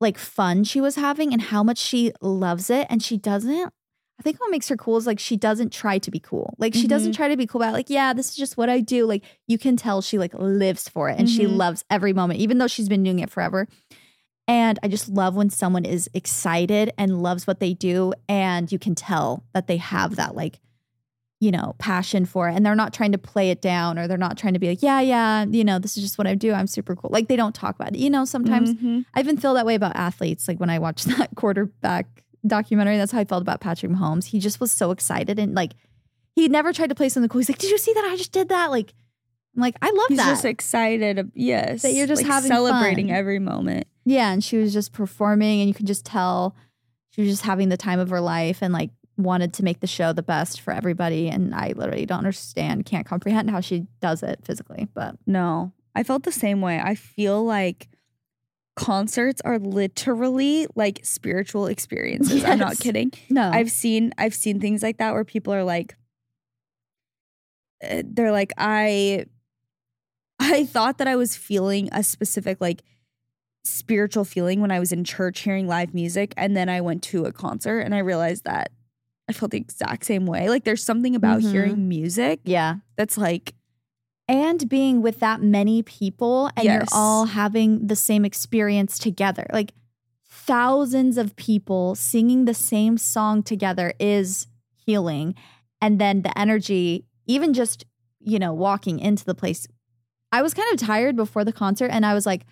like 0.00 0.18
fun 0.18 0.64
she 0.64 0.80
was 0.80 0.96
having 0.96 1.32
and 1.32 1.40
how 1.40 1.62
much 1.62 1.78
she 1.78 2.12
loves 2.20 2.68
it. 2.68 2.86
And 2.90 3.02
she 3.02 3.16
doesn't, 3.16 3.72
I 4.18 4.22
think 4.22 4.40
what 4.40 4.50
makes 4.50 4.68
her 4.68 4.76
cool 4.76 4.96
is 4.96 5.06
like 5.06 5.20
she 5.20 5.36
doesn't 5.36 5.72
try 5.72 5.98
to 5.98 6.10
be 6.10 6.18
cool. 6.18 6.54
Like 6.58 6.74
she 6.74 6.88
doesn't 6.88 7.12
try 7.12 7.28
to 7.28 7.36
be 7.36 7.46
cool 7.46 7.62
about 7.62 7.72
like, 7.72 7.88
yeah, 7.88 8.12
this 8.12 8.30
is 8.30 8.36
just 8.36 8.56
what 8.56 8.68
I 8.68 8.80
do. 8.80 9.06
Like 9.06 9.22
you 9.46 9.58
can 9.58 9.76
tell 9.76 10.02
she 10.02 10.18
like 10.18 10.34
lives 10.34 10.88
for 10.88 11.08
it 11.08 11.18
and 11.18 11.30
she 11.30 11.44
Mhm. 11.44 11.56
loves 11.56 11.84
every 11.88 12.12
moment, 12.12 12.40
even 12.40 12.58
though 12.58 12.66
she's 12.66 12.88
been 12.88 13.04
doing 13.04 13.20
it 13.20 13.30
forever. 13.30 13.68
And 14.48 14.78
I 14.82 14.88
just 14.88 15.08
love 15.08 15.36
when 15.36 15.50
someone 15.50 15.84
is 15.84 16.08
excited 16.14 16.90
and 16.98 17.22
loves 17.22 17.46
what 17.46 17.60
they 17.60 17.74
do. 17.74 18.12
And 18.28 18.72
you 18.72 18.78
can 18.78 18.94
tell 18.94 19.44
that 19.52 19.66
they 19.68 19.76
have 19.76 20.16
that 20.16 20.34
like, 20.34 20.58
you 21.38 21.52
know, 21.52 21.76
passion 21.78 22.24
for 22.24 22.48
it. 22.48 22.56
And 22.56 22.66
they're 22.66 22.74
not 22.74 22.92
trying 22.92 23.12
to 23.12 23.18
play 23.18 23.50
it 23.50 23.62
down 23.62 23.98
or 24.00 24.08
they're 24.08 24.16
not 24.18 24.36
trying 24.36 24.54
to 24.54 24.58
be 24.58 24.66
like, 24.68 24.82
yeah, 24.82 25.00
yeah, 25.00 25.44
you 25.44 25.62
know, 25.62 25.78
this 25.78 25.96
is 25.96 26.02
just 26.02 26.18
what 26.18 26.26
I 26.26 26.34
do. 26.34 26.52
I'm 26.52 26.66
super 26.66 26.96
cool. 26.96 27.10
Like 27.12 27.28
they 27.28 27.36
don't 27.36 27.54
talk 27.54 27.76
about 27.76 27.94
it. 27.94 27.98
You 28.00 28.10
know, 28.10 28.24
sometimes 28.24 28.74
Mhm. 28.74 29.04
I 29.14 29.20
even 29.20 29.36
feel 29.36 29.54
that 29.54 29.64
way 29.66 29.76
about 29.76 29.94
athletes. 29.94 30.48
Like 30.48 30.58
when 30.58 30.70
I 30.70 30.80
watch 30.80 31.04
that 31.04 31.30
quarterback 31.36 32.24
documentary, 32.46 32.96
that's 32.96 33.12
how 33.12 33.18
I 33.20 33.24
felt 33.24 33.42
about 33.42 33.60
Patrick 33.60 33.92
Mahomes. 33.92 34.26
He 34.26 34.38
just 34.38 34.60
was 34.60 34.72
so 34.72 34.90
excited 34.90 35.38
and 35.38 35.54
like 35.54 35.72
he 36.34 36.48
never 36.48 36.72
tried 36.72 36.88
to 36.90 36.94
play 36.94 37.08
something 37.08 37.28
cool. 37.28 37.40
He's 37.40 37.48
like, 37.48 37.58
Did 37.58 37.70
you 37.70 37.78
see 37.78 37.92
that? 37.94 38.04
I 38.04 38.16
just 38.16 38.32
did 38.32 38.48
that. 38.50 38.70
Like, 38.70 38.94
I'm 39.56 39.62
like, 39.62 39.76
I 39.82 39.90
love 39.90 40.08
that. 40.10 40.24
He's 40.24 40.24
just 40.24 40.44
excited. 40.44 41.32
Yes. 41.34 41.82
That 41.82 41.92
you're 41.94 42.06
just 42.06 42.22
like, 42.22 42.30
having 42.30 42.48
celebrating 42.48 43.08
fun. 43.08 43.16
every 43.16 43.40
moment. 43.40 43.88
yeah, 44.04 44.30
and 44.30 44.42
she 44.44 44.56
was 44.56 44.72
just 44.72 44.92
performing, 44.92 45.60
and 45.60 45.68
you 45.68 45.74
could 45.74 45.86
just 45.86 46.04
tell 46.04 46.54
she 47.10 47.22
was 47.22 47.30
just 47.30 47.42
having 47.42 47.68
the 47.70 47.76
time 47.76 47.98
of 47.98 48.10
her 48.10 48.20
life, 48.20 48.62
and 48.62 48.72
like 48.72 48.90
wanted 49.16 49.52
to 49.54 49.64
make 49.64 49.80
the 49.80 49.88
show 49.88 50.12
the 50.12 50.22
best 50.22 50.60
for 50.60 50.72
everybody. 50.72 51.28
And 51.28 51.52
I 51.52 51.72
literally 51.74 52.06
don't 52.06 52.18
understand, 52.18 52.86
can't 52.86 53.04
comprehend 53.04 53.50
how 53.50 53.60
she 53.60 53.88
does 54.00 54.22
it 54.22 54.38
physically, 54.44 54.86
but 54.94 55.16
No, 55.26 55.72
I 55.96 56.04
felt 56.04 56.22
the 56.22 56.30
same 56.30 56.60
way. 56.60 56.78
I 56.80 56.94
feel 56.94 57.44
like 57.44 57.88
concerts 58.78 59.40
are 59.44 59.58
literally 59.58 60.66
like 60.74 61.00
spiritual 61.02 61.66
experiences. 61.66 62.44
I'm 62.44 62.58
not 62.58 62.78
kidding. 62.78 63.12
no, 63.28 63.50
I've 63.50 63.70
seen 63.70 64.12
I've 64.18 64.34
seen 64.34 64.60
things 64.60 64.82
like 64.82 64.98
that 64.98 65.12
where 65.14 65.24
people 65.24 65.52
are 65.52 65.64
like 65.64 65.96
uh, 67.82 68.02
they're 68.04 68.32
like 68.32 68.52
I 68.56 69.26
I 70.40 70.64
thought 70.64 70.98
that 70.98 71.08
I 71.08 71.16
was 71.16 71.36
feeling 71.36 71.88
a 71.92 72.02
specific 72.02 72.60
like 72.60 72.82
spiritual 73.64 74.24
feeling 74.24 74.60
when 74.60 74.70
I 74.70 74.78
was 74.78 74.92
in 74.92 75.04
church 75.04 75.40
hearing 75.40 75.66
live 75.66 75.92
music 75.94 76.32
and 76.36 76.56
then 76.56 76.68
I 76.68 76.80
went 76.80 77.02
to 77.04 77.24
a 77.24 77.32
concert 77.32 77.80
and 77.80 77.94
I 77.94 77.98
realized 77.98 78.44
that 78.44 78.70
I 79.28 79.32
felt 79.32 79.50
the 79.50 79.58
exact 79.58 80.06
same 80.06 80.24
way. 80.24 80.48
Like 80.48 80.64
there's 80.64 80.82
something 80.84 81.14
about 81.14 81.40
Mhm. 81.40 81.50
hearing 81.50 81.88
music 81.88 82.40
yeah. 82.44 82.76
that's 82.96 83.18
like 83.18 83.54
and 84.28 84.68
being 84.68 85.00
with 85.02 85.20
that 85.20 85.40
many 85.42 85.82
people 85.82 86.50
and 86.56 86.64
you're 86.64 86.84
all 86.92 87.24
having 87.26 87.86
the 87.86 87.96
same 87.96 88.24
experience 88.24 88.98
together. 88.98 89.46
Like 89.52 89.72
thousands 90.28 91.16
of 91.18 91.34
people 91.36 91.94
singing 91.94 92.44
the 92.44 92.54
same 92.54 92.98
song 92.98 93.42
together 93.42 93.92
is 93.98 94.46
healing. 94.86 95.34
And 95.80 95.98
then 96.00 96.22
the 96.22 96.36
energy 96.38 97.04
even 97.26 97.52
just 97.52 97.84
you 98.20 98.38
know 98.38 98.52
walking 98.52 98.98
into 98.98 99.24
the 99.24 99.34
place 99.34 99.68
i 100.32 100.42
was 100.42 100.52
kind 100.52 100.66
of 100.72 100.80
tired 100.84 101.14
before 101.14 101.44
the 101.44 101.52
concert 101.52 101.86
and 101.92 102.04
i 102.04 102.14
was 102.14 102.26
like 102.26 102.44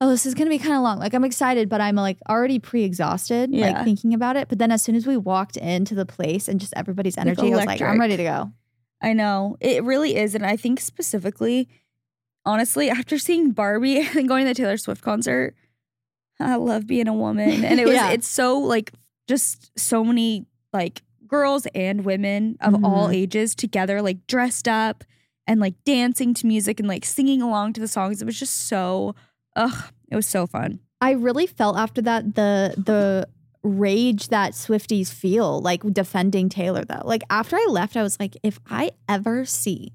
oh 0.00 0.08
this 0.08 0.26
is 0.26 0.34
going 0.34 0.46
to 0.46 0.50
be 0.50 0.58
kind 0.58 0.74
of 0.74 0.82
long. 0.82 0.98
Like 0.98 1.14
i'm 1.14 1.24
excited 1.24 1.68
but 1.68 1.80
i'm 1.80 1.94
like 1.94 2.18
already 2.28 2.58
pre-exhausted 2.58 3.50
Yeah. 3.52 3.66
like 3.70 3.84
thinking 3.84 4.12
about 4.14 4.36
it. 4.36 4.48
But 4.48 4.58
then 4.58 4.72
as 4.72 4.82
soon 4.82 4.94
as 4.96 5.06
we 5.06 5.16
walked 5.16 5.56
into 5.56 5.94
the 5.94 6.04
place 6.04 6.48
and 6.48 6.58
just 6.58 6.72
everybody's 6.76 7.16
Like 7.16 7.26
energy 7.26 7.52
i 7.52 7.56
was 7.56 7.66
like 7.66 7.80
i'm 7.82 8.00
ready 8.00 8.16
to 8.16 8.22
go 8.24 8.52
I 9.02 9.12
know. 9.12 9.56
It 9.60 9.84
really 9.84 10.16
is. 10.16 10.34
And 10.34 10.44
I 10.46 10.56
think 10.56 10.80
specifically, 10.80 11.68
honestly, 12.44 12.88
after 12.98 13.18
seeing 13.18 13.50
Barbie 13.52 14.00
and 14.16 14.28
going 14.28 14.44
to 14.44 14.50
the 14.50 14.54
Taylor 14.54 14.76
Swift 14.76 15.02
concert, 15.02 15.54
I 16.40 16.56
love 16.56 16.86
being 16.86 17.08
a 17.08 17.14
woman. 17.14 17.64
And 17.64 17.80
it 17.80 17.86
was 17.86 17.94
Yeah. 17.94 18.10
it's 18.10 18.28
so 18.28 18.58
like 18.58 18.92
just 19.28 19.76
so 19.78 20.04
many 20.04 20.46
like 20.72 21.02
girls 21.26 21.66
and 21.74 22.04
women 22.04 22.56
of 22.60 22.84
all 22.84 23.08
Mhm. 23.08 23.14
ages 23.14 23.54
together, 23.54 24.00
like 24.00 24.26
dressed 24.26 24.68
up 24.68 25.02
and 25.46 25.60
like 25.60 25.74
dancing 25.84 26.34
to 26.34 26.46
music 26.46 26.78
and 26.80 26.88
like 26.88 27.04
singing 27.04 27.42
along 27.42 27.72
to 27.74 27.80
the 27.80 27.88
songs. 27.88 28.22
It 28.22 28.24
was 28.26 28.38
just 28.38 28.68
so 28.68 29.14
ugh, 29.56 29.92
it 30.10 30.16
was 30.16 30.26
so 30.26 30.46
fun. 30.46 30.78
I 31.00 31.12
really 31.12 31.46
felt 31.46 31.76
after 31.76 32.00
that 32.02 32.34
the 32.36 32.74
the 32.76 33.28
rage 33.66 34.28
that 34.28 34.52
Swifties 34.52 35.12
feel 35.12 35.60
like 35.60 35.82
defending 35.92 36.48
Taylor 36.48 36.84
though. 36.84 37.02
Like 37.04 37.22
after 37.30 37.56
I 37.56 37.66
left, 37.68 37.96
I 37.96 38.02
was 38.02 38.18
like, 38.20 38.36
if 38.42 38.58
I 38.70 38.92
ever 39.08 39.44
see 39.44 39.92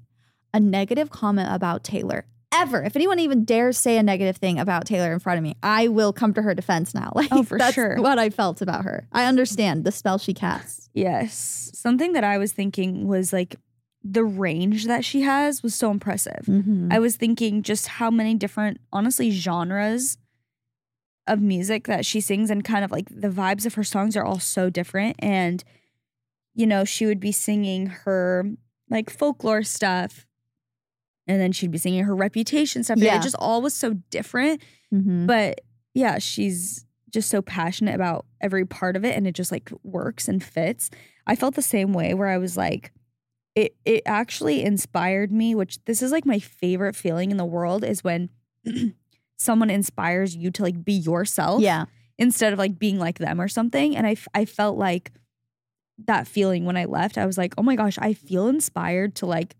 a 0.54 0.60
negative 0.60 1.10
comment 1.10 1.48
about 1.50 1.82
Taylor, 1.82 2.26
ever, 2.54 2.82
if 2.82 2.94
anyone 2.96 3.18
even 3.18 3.44
dares 3.44 3.78
say 3.78 3.96
a 3.96 4.02
negative 4.02 4.36
thing 4.36 4.58
about 4.58 4.84
Taylor 4.86 5.12
in 5.12 5.18
front 5.18 5.38
of 5.38 5.42
me, 5.42 5.56
I 5.62 5.88
will 5.88 6.12
come 6.12 6.34
to 6.34 6.42
her 6.42 6.54
defense 6.54 6.94
now. 6.94 7.12
Like 7.16 7.28
Oh, 7.32 7.42
for 7.42 7.56
that's 7.58 7.74
sure. 7.74 7.96
what 8.00 8.18
I 8.18 8.28
felt 8.30 8.60
about 8.60 8.84
her. 8.84 9.06
I 9.12 9.24
understand 9.24 9.84
the 9.84 9.92
spell 9.92 10.18
she 10.18 10.34
casts. 10.34 10.90
Yes. 10.92 11.70
Something 11.74 12.12
that 12.12 12.24
I 12.24 12.36
was 12.38 12.52
thinking 12.52 13.06
was 13.08 13.32
like 13.32 13.56
the 14.04 14.24
range 14.24 14.86
that 14.86 15.04
she 15.04 15.22
has 15.22 15.62
was 15.62 15.74
so 15.74 15.90
impressive. 15.90 16.44
Mm-hmm. 16.46 16.88
I 16.90 16.98
was 16.98 17.16
thinking 17.16 17.62
just 17.62 17.86
how 17.86 18.10
many 18.10 18.34
different, 18.34 18.80
honestly, 18.92 19.30
genres 19.30 20.18
of 21.26 21.40
music 21.40 21.84
that 21.86 22.04
she 22.04 22.20
sings 22.20 22.50
and 22.50 22.64
kind 22.64 22.84
of 22.84 22.90
like 22.90 23.08
the 23.10 23.28
vibes 23.28 23.64
of 23.66 23.74
her 23.74 23.84
songs 23.84 24.16
are 24.16 24.24
all 24.24 24.40
so 24.40 24.68
different. 24.70 25.16
And, 25.20 25.62
you 26.54 26.66
know, 26.66 26.84
she 26.84 27.06
would 27.06 27.20
be 27.20 27.32
singing 27.32 27.86
her 27.86 28.44
like 28.90 29.08
folklore 29.08 29.62
stuff 29.62 30.26
and 31.26 31.40
then 31.40 31.52
she'd 31.52 31.70
be 31.70 31.78
singing 31.78 32.04
her 32.04 32.14
reputation 32.16 32.82
stuff. 32.82 32.98
Yeah. 32.98 33.16
It 33.16 33.22
just 33.22 33.36
all 33.38 33.62
was 33.62 33.74
so 33.74 33.94
different. 34.10 34.60
Mhm. 34.92 35.26
But 35.26 35.60
yeah, 35.94 36.18
she's 36.18 36.84
just 37.10 37.28
so 37.30 37.40
passionate 37.42 37.94
about 37.94 38.26
every 38.40 38.64
part 38.66 38.96
of 38.96 39.04
it 39.04 39.16
and 39.16 39.26
it 39.26 39.34
just 39.34 39.52
like 39.52 39.70
works 39.82 40.28
and 40.28 40.42
fits. 40.42 40.90
I 41.26 41.36
felt 41.36 41.54
the 41.54 41.62
same 41.62 41.92
way 41.92 42.14
where 42.14 42.28
I 42.28 42.38
was 42.38 42.56
like, 42.56 42.92
it 43.54 43.76
it 43.84 44.02
actually 44.06 44.62
inspired 44.64 45.30
me, 45.30 45.54
which 45.54 45.78
this 45.84 46.02
is 46.02 46.10
like 46.10 46.24
my 46.26 46.38
favorite 46.38 46.96
feeling 46.96 47.30
in 47.30 47.36
the 47.36 47.44
world 47.44 47.84
is 47.84 48.02
when 48.02 48.30
someone 49.42 49.70
inspires 49.70 50.34
you 50.36 50.50
to 50.52 50.62
like 50.62 50.84
be 50.84 50.92
yourself 50.94 51.60
Yeah. 51.62 51.84
instead 52.18 52.52
of 52.52 52.58
like 52.58 52.78
being 52.78 52.98
like 52.98 53.18
them 53.18 53.40
or 53.40 53.48
something. 53.48 53.96
And 53.96 54.06
I, 54.06 54.16
I 54.34 54.44
felt 54.44 54.78
like 54.78 55.12
that 56.06 56.26
feeling 56.26 56.64
when 56.64 56.76
I 56.76 56.84
left. 56.86 57.18
I 57.18 57.26
was 57.26 57.36
like, 57.38 57.54
oh 57.58 57.62
my 57.62 57.76
gosh, 57.76 57.98
I 57.98 58.12
feel 58.14 58.48
inspired 58.48 59.14
to 59.16 59.26
like 59.26 59.56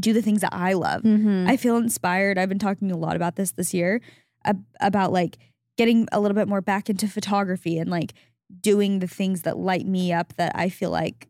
do 0.00 0.12
the 0.12 0.22
things 0.22 0.40
that 0.40 0.52
I 0.54 0.72
love. 0.72 1.02
Mhm. 1.02 1.48
I 1.48 1.56
feel 1.56 1.76
inspired. 1.76 2.38
I've 2.38 2.48
been 2.48 2.58
talking 2.58 2.90
a 2.90 2.96
lot 2.96 3.14
about 3.16 3.36
this 3.36 3.52
this 3.52 3.72
year 3.74 4.00
ab- 4.44 4.64
about 4.80 5.12
like 5.12 5.38
getting 5.76 6.08
a 6.12 6.20
little 6.20 6.34
bit 6.34 6.48
more 6.48 6.60
back 6.60 6.88
into 6.90 7.06
photography 7.08 7.78
and 7.78 7.90
like 7.90 8.14
doing 8.60 8.98
the 9.00 9.06
things 9.06 9.42
that 9.42 9.56
light 9.58 9.86
me 9.86 10.12
up 10.12 10.34
that 10.36 10.52
I 10.54 10.68
feel 10.68 10.90
like 10.90 11.28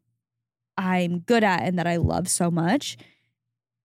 I'm 0.76 1.21
good 1.21 1.44
at 1.44 1.62
and 1.62 1.78
that 1.78 1.87
I 1.87 1.97
love 1.97 2.28
so 2.28 2.50
much. 2.50 2.97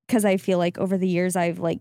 Cause 0.07 0.25
I 0.25 0.37
feel 0.37 0.57
like 0.57 0.77
over 0.79 0.97
the 0.97 1.07
years 1.07 1.35
I've 1.35 1.59
like 1.59 1.79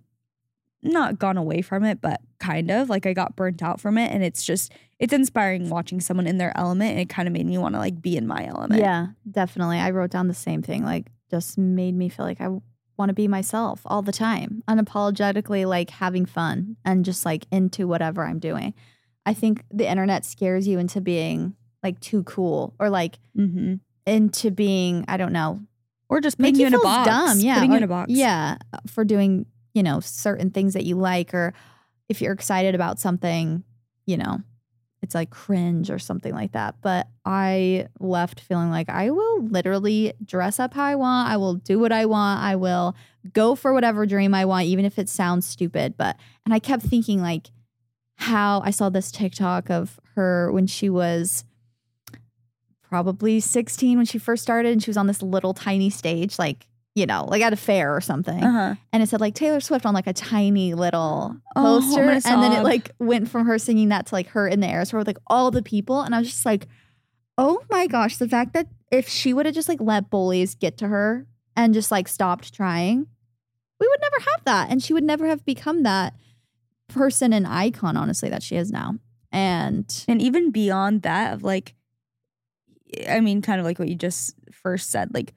not 0.83 1.19
gone 1.19 1.37
away 1.37 1.63
from 1.63 1.85
it, 1.85 2.01
but 2.01 2.21
kind 2.39 2.71
of 2.71 2.89
like 2.89 3.05
I 3.07 3.13
got 3.13 3.35
burnt 3.37 3.63
out 3.63 3.81
from 3.81 3.99
it. 3.99 4.13
And 4.13 4.23
it's 4.23 4.45
just, 4.45 4.73
it's 4.99 5.13
inspiring 5.13 5.69
watching 5.71 6.01
someone 6.01 6.27
in 6.27 6.39
their 6.39 6.57
element. 6.57 6.93
And 6.93 7.01
it 7.01 7.09
kind 7.09 7.27
of 7.27 7.33
made 7.33 7.47
me 7.47 7.59
want 7.59 7.75
to 7.75 7.79
like 7.79 8.01
be 8.01 8.17
in 8.17 8.27
my 8.27 8.47
element. 8.47 8.81
Yeah, 8.81 9.09
definitely. 9.31 9.79
I 9.79 9.91
wrote 9.91 10.11
down 10.11 10.29
the 10.29 10.35
same 10.35 10.63
thing. 10.63 10.85
Like, 10.85 11.07
just 11.31 11.59
made 11.59 11.95
me 11.95 12.09
feel 12.09 12.25
like 12.25 12.41
I 12.41 12.49
want 12.97 13.09
to 13.11 13.13
be 13.13 13.29
myself 13.29 13.81
all 13.85 14.03
the 14.03 14.13
time, 14.13 14.63
unapologetically, 14.69 15.67
like 15.67 15.91
having 15.91 16.27
fun 16.27 16.77
and 16.85 17.05
just 17.05 17.25
like 17.25 17.47
into 17.53 17.87
whatever 17.87 18.25
I'm 18.25 18.39
doing. 18.39 18.75
I 19.27 19.35
think 19.35 19.63
the 19.71 19.89
internet 19.89 20.25
scares 20.25 20.67
you 20.67 20.79
into 20.79 21.01
being 21.01 21.55
like 21.83 22.01
too 22.01 22.23
cool 22.25 22.75
or 22.79 22.89
like 22.91 23.19
Mm-hmm. 23.37 23.75
into 24.07 24.51
being, 24.51 25.05
I 25.07 25.17
don't 25.17 25.33
know, 25.33 25.61
Or 26.09 26.21
just 26.21 26.39
putting 26.39 26.57
you, 26.57 26.67
in 26.67 26.75
a 26.75 26.79
box. 26.81 27.07
dumb. 27.09 27.39
Yeah, 27.41 27.55
Putting 27.57 27.71
you 27.73 27.77
in 27.77 27.83
a 27.85 27.89
box. 27.89 28.11
Yeah, 28.11 28.57
for 28.87 29.05
doing 29.05 29.47
you 29.79 29.85
know 29.85 30.01
certain 30.01 30.51
things 30.51 30.75
that 30.75 30.85
you 30.85 30.97
like, 30.97 31.33
or 31.33 31.55
if 32.09 32.21
you're 32.21 32.33
excited 32.33 32.75
about 32.75 32.99
something, 32.99 33.63
you 34.07 34.17
know, 34.17 34.43
it's 35.03 35.15
like 35.15 35.31
cringe 35.31 35.89
or 35.89 36.01
something 36.01 36.35
like 36.35 36.51
that. 36.51 36.75
But 36.83 37.07
I 37.25 37.87
left 38.01 38.41
feeling 38.41 38.71
like 38.71 38.89
I 38.89 39.11
will 39.11 39.45
literally 39.45 40.15
dress 40.25 40.59
up 40.59 40.75
how 40.75 40.83
I 40.83 40.97
want. 40.97 41.31
I 41.31 41.37
will 41.37 41.55
do 41.55 41.79
what 41.79 41.93
I 41.93 42.07
want. 42.07 42.43
I 42.43 42.57
will 42.57 42.97
go 43.33 43.55
for 43.55 43.73
whatever 43.73 44.05
dream 44.05 44.35
I 44.35 44.47
want, 44.47 44.67
even 44.67 44.85
if 44.85 44.99
it 44.99 45.09
sounds 45.09 45.47
stupid. 45.47 45.95
But 45.97 46.17
and 46.45 46.53
I 46.53 46.59
kept 46.59 46.83
thinking 46.83 47.23
like 47.23 47.53
how 48.17 48.61
I 48.65 48.73
saw 48.73 48.89
this 48.89 49.13
TikTok 49.13 49.71
of 49.71 50.01
her 50.17 50.51
when 50.51 50.67
she 50.67 50.91
was 50.91 51.45
probably 52.83 53.39
16 53.39 53.97
when 53.97 54.07
she 54.07 54.19
first 54.19 54.43
started 54.43 54.73
and 54.73 54.83
she 54.83 54.91
was 54.91 54.97
on 54.97 55.07
this 55.07 55.23
little 55.23 55.55
tiny 55.55 55.91
stage 55.91 56.37
like 56.37 56.67
you 56.99 57.07
know 57.07 57.25
like 57.29 57.43
at 57.43 57.53
a 57.53 57.57
fair 57.57 57.95
or 57.95 58.01
something. 58.01 58.43
Uh-huh. 58.43 58.75
and 58.93 59.03
it 59.03 59.09
said 59.09 59.21
like 59.21 59.35
Taylor 59.35 59.61
Swift 59.61 59.87
on 59.87 59.95
like 59.95 60.07
a 60.07 60.13
tiny 60.13 60.75
little 60.75 61.37
Oh, 61.57 61.81
poster. 61.81 62.05
Gonna 62.05 62.21
and 62.25 62.43
then 62.43 62.53
it 62.53 62.63
like 62.65 62.91
went 62.99 63.29
from 63.29 63.47
her 63.47 63.59
singing 63.59 63.89
that 63.91 64.07
to 64.07 64.15
like 64.15 64.29
her 64.29 64.47
in 64.49 64.61
the 64.61 64.67
air. 64.67 64.85
So 64.85 64.99
with 64.99 65.07
like 65.07 65.19
all 65.29 65.51
the 65.51 65.63
people. 65.63 66.01
And 66.03 66.15
I 66.15 66.19
was 66.19 66.29
just 66.29 66.45
like 66.47 66.67
oh 67.37 67.63
my 67.71 67.87
gosh 67.87 68.17
the 68.17 68.29
fact 68.29 68.53
that 68.55 68.67
if 68.91 69.09
she 69.09 69.33
would 69.33 69.47
have 69.47 69.55
just 69.55 69.69
like 69.69 69.81
let 69.81 70.11
bullies 70.11 70.55
get 70.57 70.77
to 70.79 70.89
her 70.89 71.27
and 71.55 71.73
just 71.73 71.91
like 71.91 72.09
stopped 72.09 72.53
trying 72.53 73.07
we 73.81 73.87
would 73.87 74.01
never 74.01 74.19
have 74.19 74.45
that. 74.45 74.71
And 74.71 74.83
she 74.83 74.93
would 74.93 75.05
never 75.05 75.27
have 75.29 75.45
become 75.45 75.85
that 75.85 76.15
person 76.89 77.33
and 77.33 77.47
icon 77.47 77.97
honestly 77.97 78.29
that 78.29 78.43
she 78.43 78.57
is 78.57 78.73
now. 78.73 78.97
And 79.31 79.87
And 80.09 80.21
even 80.21 80.51
beyond 80.51 81.03
that, 81.03 81.35
of 81.35 81.45
like, 81.45 81.75
I 83.09 83.21
mean, 83.21 83.43
kind 83.43 83.61
of 83.61 83.67
like 83.67 83.79
what 83.79 83.89
you 83.89 83.95
just 83.95 84.35
first 84.51 84.91
said, 84.91 85.13
like, 85.15 85.35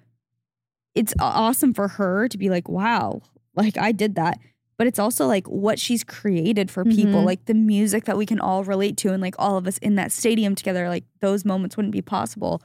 it's 0.96 1.14
awesome 1.20 1.74
for 1.74 1.88
her 1.88 2.28
to 2.28 2.38
be 2.38 2.50
like, 2.50 2.68
wow, 2.70 3.22
like 3.56 3.78
I 3.78 3.92
did 3.92 4.16
that. 4.16 4.38
But 4.78 4.88
it's 4.88 4.98
also 5.00 5.28
like 5.28 5.46
what 5.48 5.78
she's 5.80 6.04
created 6.04 6.72
for 6.72 6.84
people, 6.84 7.22
Mhm. 7.22 7.26
like 7.26 7.46
the 7.46 7.54
music 7.54 8.06
that 8.06 8.18
we 8.18 8.26
can 8.26 8.40
all 8.40 8.64
relate 8.64 8.98
to, 8.98 9.14
and 9.14 9.22
like 9.22 9.36
all 9.38 9.56
of 9.58 9.68
us 9.68 9.78
in 9.78 9.96
that 9.96 10.12
stadium 10.12 10.56
together. 10.56 10.90
Like 10.90 11.04
those 11.20 11.46
moments 11.46 11.78
wouldn't 11.78 11.92
be 11.94 12.02
possible 12.02 12.62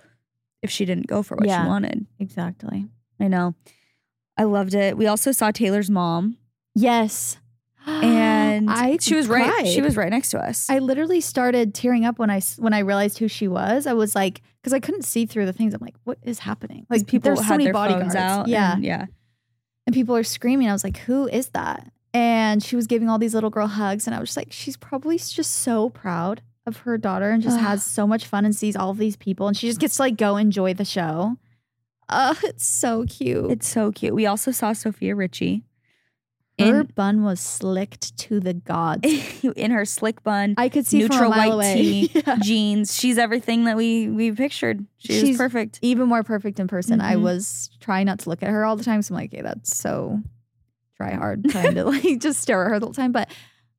if 0.63 0.71
she 0.71 0.85
didn't 0.87 1.07
go 1.09 1.23
for 1.23 1.37
what 1.37 1.47
Yeah. 1.47 1.63
she 1.65 1.69
wanted. 1.69 2.07
exactly 2.19 2.87
I 3.21 3.29
know. 3.29 3.55
I 4.39 4.45
loved 4.45 4.75
it. 4.75 4.97
We 4.97 5.07
also 5.07 5.31
saw 5.33 5.51
Taylor's 5.51 5.91
mom, 5.91 6.37
yes 6.75 7.39
and 7.87 8.69
I 8.71 8.97
she 9.01 9.15
was 9.15 9.29
right. 9.29 9.67
She 9.67 9.81
was 9.83 9.97
right 9.97 10.11
next 10.11 10.31
to 10.31 10.39
us. 10.39 10.69
I 10.71 10.79
literally 10.81 11.21
started 11.21 11.75
tearing 11.75 12.05
up 12.05 12.19
when 12.19 12.31
I 12.31 12.41
when 12.59 12.73
I 12.73 12.79
realized 12.81 13.19
who 13.19 13.29
she 13.29 13.47
was. 13.47 13.87
I 13.87 13.93
was 13.93 14.15
like, 14.15 14.41
because 14.67 14.75
I 14.75 14.81
couldn't 14.81 15.03
see 15.03 15.27
through 15.27 15.47
the 15.47 15.53
things. 15.53 15.75
I'm 15.75 15.81
like, 15.81 15.95
what 16.03 16.19
is 16.25 16.41
happening? 16.41 16.89
Like 16.91 17.07
people 17.07 17.29
there's 17.29 17.39
so 17.39 17.45
had 17.45 17.53
many 17.53 17.65
their 17.67 17.73
bodyguards. 17.73 18.07
phones 18.07 18.17
out. 18.17 18.49
Yeah, 18.49 18.75
and- 18.75 18.85
yeah. 18.85 19.07
and 19.87 19.95
people 19.95 20.17
are 20.17 20.25
screaming. 20.25 20.69
I 20.69 20.73
was 20.73 20.83
like, 20.83 20.97
who 20.99 21.29
is 21.29 21.51
that? 21.51 21.89
And 22.13 22.61
she 22.65 22.75
was 22.75 22.89
giving 22.89 23.09
all 23.09 23.17
these 23.21 23.33
little 23.33 23.49
girl 23.51 23.69
hugs. 23.69 24.09
And 24.09 24.17
I 24.17 24.19
was 24.19 24.31
just 24.31 24.37
like, 24.37 24.49
she's 24.51 24.77
probably 24.77 25.19
just 25.19 25.53
so 25.53 25.91
proud 25.91 26.43
of 26.67 26.79
her 26.79 26.99
daughter 26.99 27.31
and 27.31 27.45
just 27.45 27.59
Ugh. 27.59 27.63
has 27.63 27.85
so 27.85 28.09
much 28.09 28.27
fun 28.27 28.45
and 28.45 28.57
sees 28.57 28.75
all 28.75 28.91
of 28.91 28.99
these 28.99 29.15
people. 29.17 29.47
And 29.47 29.57
she 29.57 29.69
just 29.69 29.79
gets 29.79 29.95
to 29.99 30.03
like 30.03 30.17
go 30.17 30.37
enjoy 30.37 30.75
the 30.75 30.85
show. 30.85 31.37
Uh, 32.09 32.35
it's 32.43 32.67
so 32.67 33.05
cute. 33.05 33.49
It's 33.53 33.69
so 33.69 33.93
cute. 33.93 34.17
We 34.17 34.27
also 34.27 34.51
saw 34.51 34.73
Sofia 34.73 35.15
Richie 36.59 36.71
her 36.71 36.85
bun 36.85 37.23
was 37.23 37.39
slicked 37.41 38.17
to 38.19 38.41
the 38.41 38.55
gods. 38.55 39.03
in 39.57 39.71
her 39.73 39.85
slick 39.85 40.23
bun, 40.23 40.55
I 40.57 40.69
could 40.69 40.87
see 40.87 40.99
neutral 40.99 41.19
from 41.19 41.33
a 41.33 41.37
mile 41.37 41.49
white 41.51 41.55
away. 41.55 41.75
tee, 41.75 42.11
Yeah. 42.27 42.37
jeans. 42.43 42.95
She's 42.99 43.19
everything 43.19 43.65
that 43.65 43.77
we 43.77 44.09
we 44.09 44.33
pictured. 44.33 44.87
She's, 44.99 45.21
She's- 45.21 45.37
perfect. 45.37 45.79
Even 45.83 46.09
more 46.09 46.23
perfect 46.23 46.59
in 46.61 46.67
person. 46.69 47.01
I 47.01 47.17
Mhm. 47.17 47.23
was 47.23 47.71
trying 47.81 48.07
not 48.07 48.21
to 48.21 48.31
look 48.31 48.43
at 48.43 48.49
her 48.51 48.65
all 48.65 48.77
the 48.77 48.85
time. 48.85 49.03
So 49.03 49.15
I'm 49.15 49.21
like, 49.21 49.33
hey, 49.33 49.43
that's 49.43 49.77
so 49.77 50.21
try 50.97 51.13
hard 51.15 51.45
trying 51.51 51.75
to 51.75 51.85
like 51.91 52.21
just 52.21 52.41
stare 52.41 52.65
at 52.65 52.71
her 52.71 52.79
the 52.81 52.87
whole 52.87 52.95
time. 52.95 53.13
But 53.13 53.31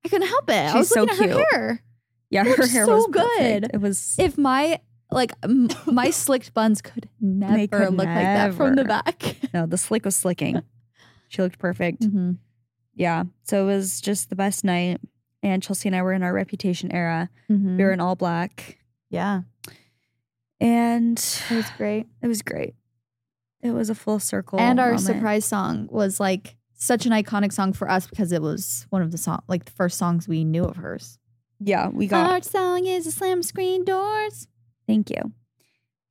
I 0.06 0.10
couldn't 0.10 0.28
help 0.28 0.50
it. 0.50 0.54
I 0.54 0.68
She's 0.74 0.80
was 0.80 0.90
so 0.90 1.02
looking 1.02 1.24
at 1.24 1.30
her 1.30 1.36
cute. 1.36 1.48
hair. 1.52 1.84
Yeah, 2.30 2.44
her 2.44 2.68
hair 2.68 2.86
so 2.86 2.96
was 2.96 3.08
good. 3.08 3.24
perfect. 3.64 3.74
It 3.74 3.82
was 3.82 4.16
If 4.20 4.38
my 4.38 4.80
like 5.10 5.32
m- 5.44 5.70
my 5.88 6.10
slicked 6.12 6.54
buns 6.54 6.82
could 6.82 7.10
never 7.20 7.68
could 7.86 7.96
look 7.96 8.06
like 8.06 8.16
that 8.16 8.54
from 8.54 8.76
the 8.76 8.84
back. 8.86 9.38
no, 9.54 9.66
the 9.66 9.78
slick 9.78 10.06
was 10.06 10.16
slicking. 10.16 10.62
She 11.30 11.42
looked 11.42 11.58
perfect. 11.58 12.02
Mhm. 12.04 12.38
Yeah. 12.98 13.24
So 13.44 13.64
it 13.64 13.66
was 13.68 14.02
just 14.02 14.30
the 14.30 14.36
best 14.36 14.64
night. 14.66 15.00
And 15.44 15.62
Chelsey 15.64 15.88
and 15.88 15.96
I 15.96 16.02
were 16.02 16.14
in 16.14 16.24
our 16.24 16.34
reputation 16.34 16.92
era. 16.92 17.30
Mhm. 17.50 17.78
We 17.78 17.84
were 17.84 17.92
in 17.94 18.02
all 18.02 18.16
black. 18.16 18.80
Yeah, 19.10 19.42
And 20.60 21.18
it 21.50 21.56
was 21.56 21.70
great. 21.78 22.08
it 22.22 22.28
was 22.28 22.42
great. 22.42 22.76
It 23.62 23.72
was 23.72 23.90
a 23.90 23.96
full 23.96 24.20
circle. 24.20 24.60
and 24.60 24.80
our 24.80 24.88
moment. 24.90 25.02
surprise 25.06 25.46
song 25.46 25.88
was 25.90 26.20
like 26.20 26.56
such 26.74 27.06
an 27.06 27.12
iconic 27.12 27.52
song 27.54 27.74
for 27.74 27.90
us 27.90 28.06
because 28.08 28.32
it 28.32 28.42
was 28.42 28.86
one 28.90 29.02
of 29.02 29.12
the 29.12 29.18
song 29.18 29.42
like 29.48 29.66
the 29.66 29.72
first 29.72 29.98
songs 29.98 30.28
we 30.28 30.44
knew 30.44 30.64
of 30.66 30.76
hers. 30.78 31.18
Yeah, 31.60 31.88
we 31.90 32.08
got 32.08 32.30
Our 32.32 32.42
song 32.42 32.86
is 32.86 33.06
the 33.06 33.12
slam 33.12 33.42
screen 33.44 33.84
doors. 33.86 34.48
thank 34.88 35.10
you. 35.10 35.32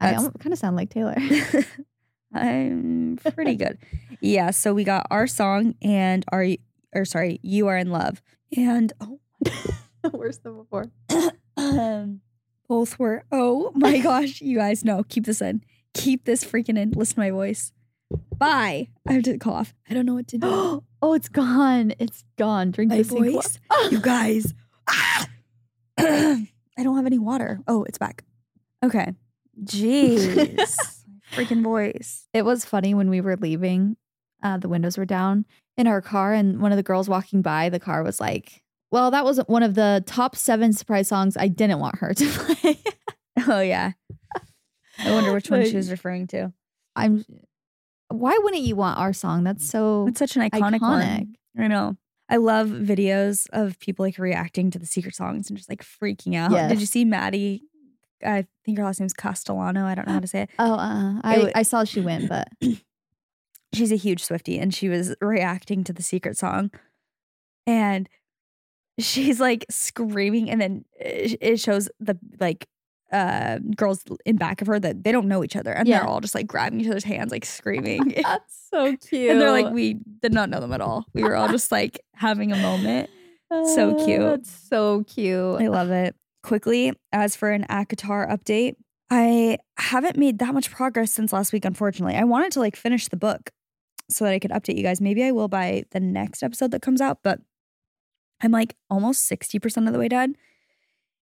I 0.01 0.11
That's- 0.13 0.31
kind 0.41 0.53
of 0.53 0.59
sound 0.59 0.77
like 0.77 0.91
Taylor. 0.91 1.17
I'm 2.35 3.19
pretty 3.35 3.55
good. 3.57 3.79
yeah, 4.21 4.51
so 4.51 4.75
we 4.75 4.85
got 4.85 5.07
our 5.11 5.27
song 5.27 5.75
and 5.81 6.25
our 6.33 6.47
or 6.97 7.05
sorry, 7.05 7.39
you 7.43 7.69
are 7.69 7.77
in 7.77 7.91
love. 7.91 8.23
And 8.57 8.93
oh 9.01 9.21
Worse 10.13 10.39
than 10.39 10.57
before. 10.57 10.91
um, 11.57 12.21
both 12.69 12.99
were 12.99 13.25
oh 13.31 13.73
my 13.75 13.99
gosh, 14.03 14.41
you 14.41 14.59
guys 14.59 14.85
know. 14.85 15.05
Keep 15.09 15.27
this 15.27 15.43
in. 15.43 15.63
Keep 15.95 16.25
this 16.25 16.45
freaking 16.45 16.79
in. 16.79 16.93
Listen 16.93 17.17
to 17.17 17.21
my 17.21 17.31
voice. 17.31 17.73
Bye. 18.37 18.89
I 19.07 19.13
have 19.13 19.25
to 19.25 19.39
cough. 19.39 19.75
I 19.89 19.95
don't 19.95 20.07
know 20.07 20.15
what 20.15 20.29
to 20.29 20.39
do. 20.39 20.85
oh, 21.03 21.15
it's 21.15 21.29
gone. 21.29 21.93
It's 21.99 22.25
gone. 22.37 22.71
Drink 22.71 22.91
my 22.91 22.99
this 22.99 23.09
voice. 23.09 23.59
you 23.91 24.01
guys. 24.01 24.55
Ah! 24.89 25.27
I 25.99 26.83
don't 26.83 26.97
have 26.97 27.07
any 27.07 27.19
water. 27.19 27.61
Oh, 27.67 27.85
it's 27.85 27.99
back. 27.99 28.25
Okay. 28.85 29.15
Jeez. 29.65 31.05
Freaking 31.33 31.63
voice. 31.63 32.29
It 32.33 32.45
was 32.45 32.65
funny 32.65 32.95
when 32.95 33.11
we 33.11 33.21
were 33.21 33.37
leaving. 33.37 33.97
Uh, 34.43 34.59
the 34.59 34.69
windows 34.69 34.97
were 34.99 35.05
down 35.07 35.45
in 35.77 35.87
our 35.87 36.01
car, 36.01 36.33
and 36.33 36.61
one 36.61 36.73
of 36.73 36.77
the 36.77 36.83
girls 36.83 37.09
walking 37.09 37.43
by 37.43 37.69
the 37.69 37.81
car 37.81 38.03
was 38.03 38.21
like, 38.21 38.63
"Well, 38.91 39.11
that 39.11 39.25
was 39.25 39.39
one 39.47 39.63
of 39.63 39.75
the 39.75 40.03
top 40.07 40.37
seven 40.37 40.73
surprise 40.73 41.09
songs 41.09 41.37
I 41.37 41.49
didn't 41.49 41.79
want 41.79 41.99
her 41.99 42.13
to 42.15 42.29
play." 42.31 42.79
Oh 43.49 43.61
yeah. 43.61 43.93
I 44.99 45.11
wonder 45.13 45.33
which 45.33 45.51
one 45.51 45.65
she 45.67 45.77
was 45.77 45.91
referring 45.91 46.27
to. 46.29 46.53
I'm. 46.95 47.25
Why 48.09 48.39
wouldn't 48.43 48.63
you 48.63 48.77
want 48.77 48.99
our 48.99 49.13
song? 49.13 49.45
That's 49.45 49.67
so 49.69 50.07
It's 50.09 50.19
such 50.19 50.37
an 50.37 50.43
iconic, 50.49 50.79
iconic. 50.79 50.81
one. 50.81 51.37
I 51.59 51.67
know. 51.67 51.97
I 52.29 52.37
love 52.37 52.69
videos 52.69 53.47
of 53.53 53.79
people 53.79 54.05
like 54.05 54.19
reacting 54.19 54.71
to 54.71 54.79
the 54.79 54.87
secret 54.87 55.15
songs 55.15 55.49
and 55.51 55.57
just 55.57 55.69
like 55.69 55.83
freaking 55.85 56.35
out. 56.37 56.51
Did 56.69 56.81
you 56.81 56.87
see 56.87 57.05
Maddie? 57.05 57.63
I 58.25 58.47
think 58.65 58.79
her 58.79 58.85
last 58.85 58.99
name's 59.01 59.13
Castellano. 59.13 59.85
I 59.85 59.95
don't 59.95 60.07
know 60.07 60.15
how 60.15 60.21
to 60.21 60.27
say 60.27 60.43
it. 60.43 60.51
Oh, 60.59 60.73
uh, 60.75 61.21
I 61.23 61.53
I 61.55 61.63
saw 61.63 61.85
she 61.85 62.01
win, 62.01 62.27
but 62.29 62.49
She's 63.73 63.93
a 63.93 63.97
huge 63.97 64.23
Swifty 64.25 64.59
and 64.59 64.75
she 64.75 64.89
was 64.89 65.15
reacting 65.21 65.85
to 65.85 65.93
the 65.93 66.03
secret 66.03 66.37
song. 66.39 66.71
And 67.67 68.09
she's 68.99 69.41
like 69.41 69.67
screaming 69.69 70.49
and 70.51 70.61
then 70.61 70.85
it 70.99 71.37
it 71.41 71.61
shows 71.61 71.89
the 72.01 72.19
like 72.41 72.67
uh 73.13 73.59
girls 73.77 74.03
in 74.25 74.37
back 74.37 74.61
of 74.63 74.67
her 74.67 74.81
that 74.81 75.05
they 75.05 75.13
don't 75.13 75.29
know 75.29 75.45
each 75.45 75.55
other 75.57 75.71
and 75.73 75.87
Yeah. 75.87 75.99
they're 76.01 76.09
all 76.09 76.21
just 76.21 76.35
like 76.35 76.47
grabbing 76.47 76.81
each 76.81 76.87
other's 76.89 77.05
hands 77.05 77.31
like 77.31 77.45
screaming. 77.45 78.15
that's 78.23 78.69
so 78.71 78.97
cute. 78.97 79.31
And 79.33 79.41
they're 79.41 79.51
like, 79.53 79.73
we 79.73 79.99
did 80.23 80.33
not 80.33 80.49
know 80.49 80.61
them 80.61 80.73
at 80.73 80.81
all. 80.81 81.05
We 81.13 81.23
were 81.23 81.37
all 81.37 81.49
just 81.49 81.71
like 81.71 82.01
having 82.15 82.53
a 82.53 82.57
moment. 82.57 83.11
so 83.51 84.05
cute. 84.05 84.21
That's 84.21 84.51
so 84.51 85.05
cute. 85.05 85.61
I 85.61 85.69
love 85.69 85.91
it. 85.91 86.15
Quickly, 86.43 86.93
as 87.13 87.37
for 87.37 87.51
an 87.51 87.65
ACOTAR 87.69 88.29
update, 88.31 88.75
I 89.11 89.59
haven't 89.79 90.17
made 90.17 90.39
that 90.41 90.53
much 90.55 90.71
progress 90.71 91.13
since 91.13 91.33
last 91.33 91.53
week, 91.53 91.65
unfortunately. 91.65 92.17
I 92.17 92.25
wanted 92.25 92.51
to 92.53 92.61
like 92.61 92.75
finish 92.77 93.07
the 93.09 93.17
book 93.17 93.51
so 94.11 94.25
that 94.25 94.33
I 94.33 94.39
could 94.39 94.51
update 94.51 94.77
you 94.77 94.83
guys. 94.83 95.01
Maybe 95.01 95.25
I 95.25 95.33
will 95.33 95.49
by 95.49 95.85
the 95.91 96.01
next 96.01 96.43
episode 96.43 96.71
that 96.73 96.83
comes 96.83 97.01
out, 97.01 97.19
but 97.23 97.41
I'm 98.43 98.53
like 98.53 98.77
almost 98.91 99.31
60% 99.31 99.87
of 99.87 99.93
the 99.93 99.99
way 99.99 100.09
done. 100.09 100.37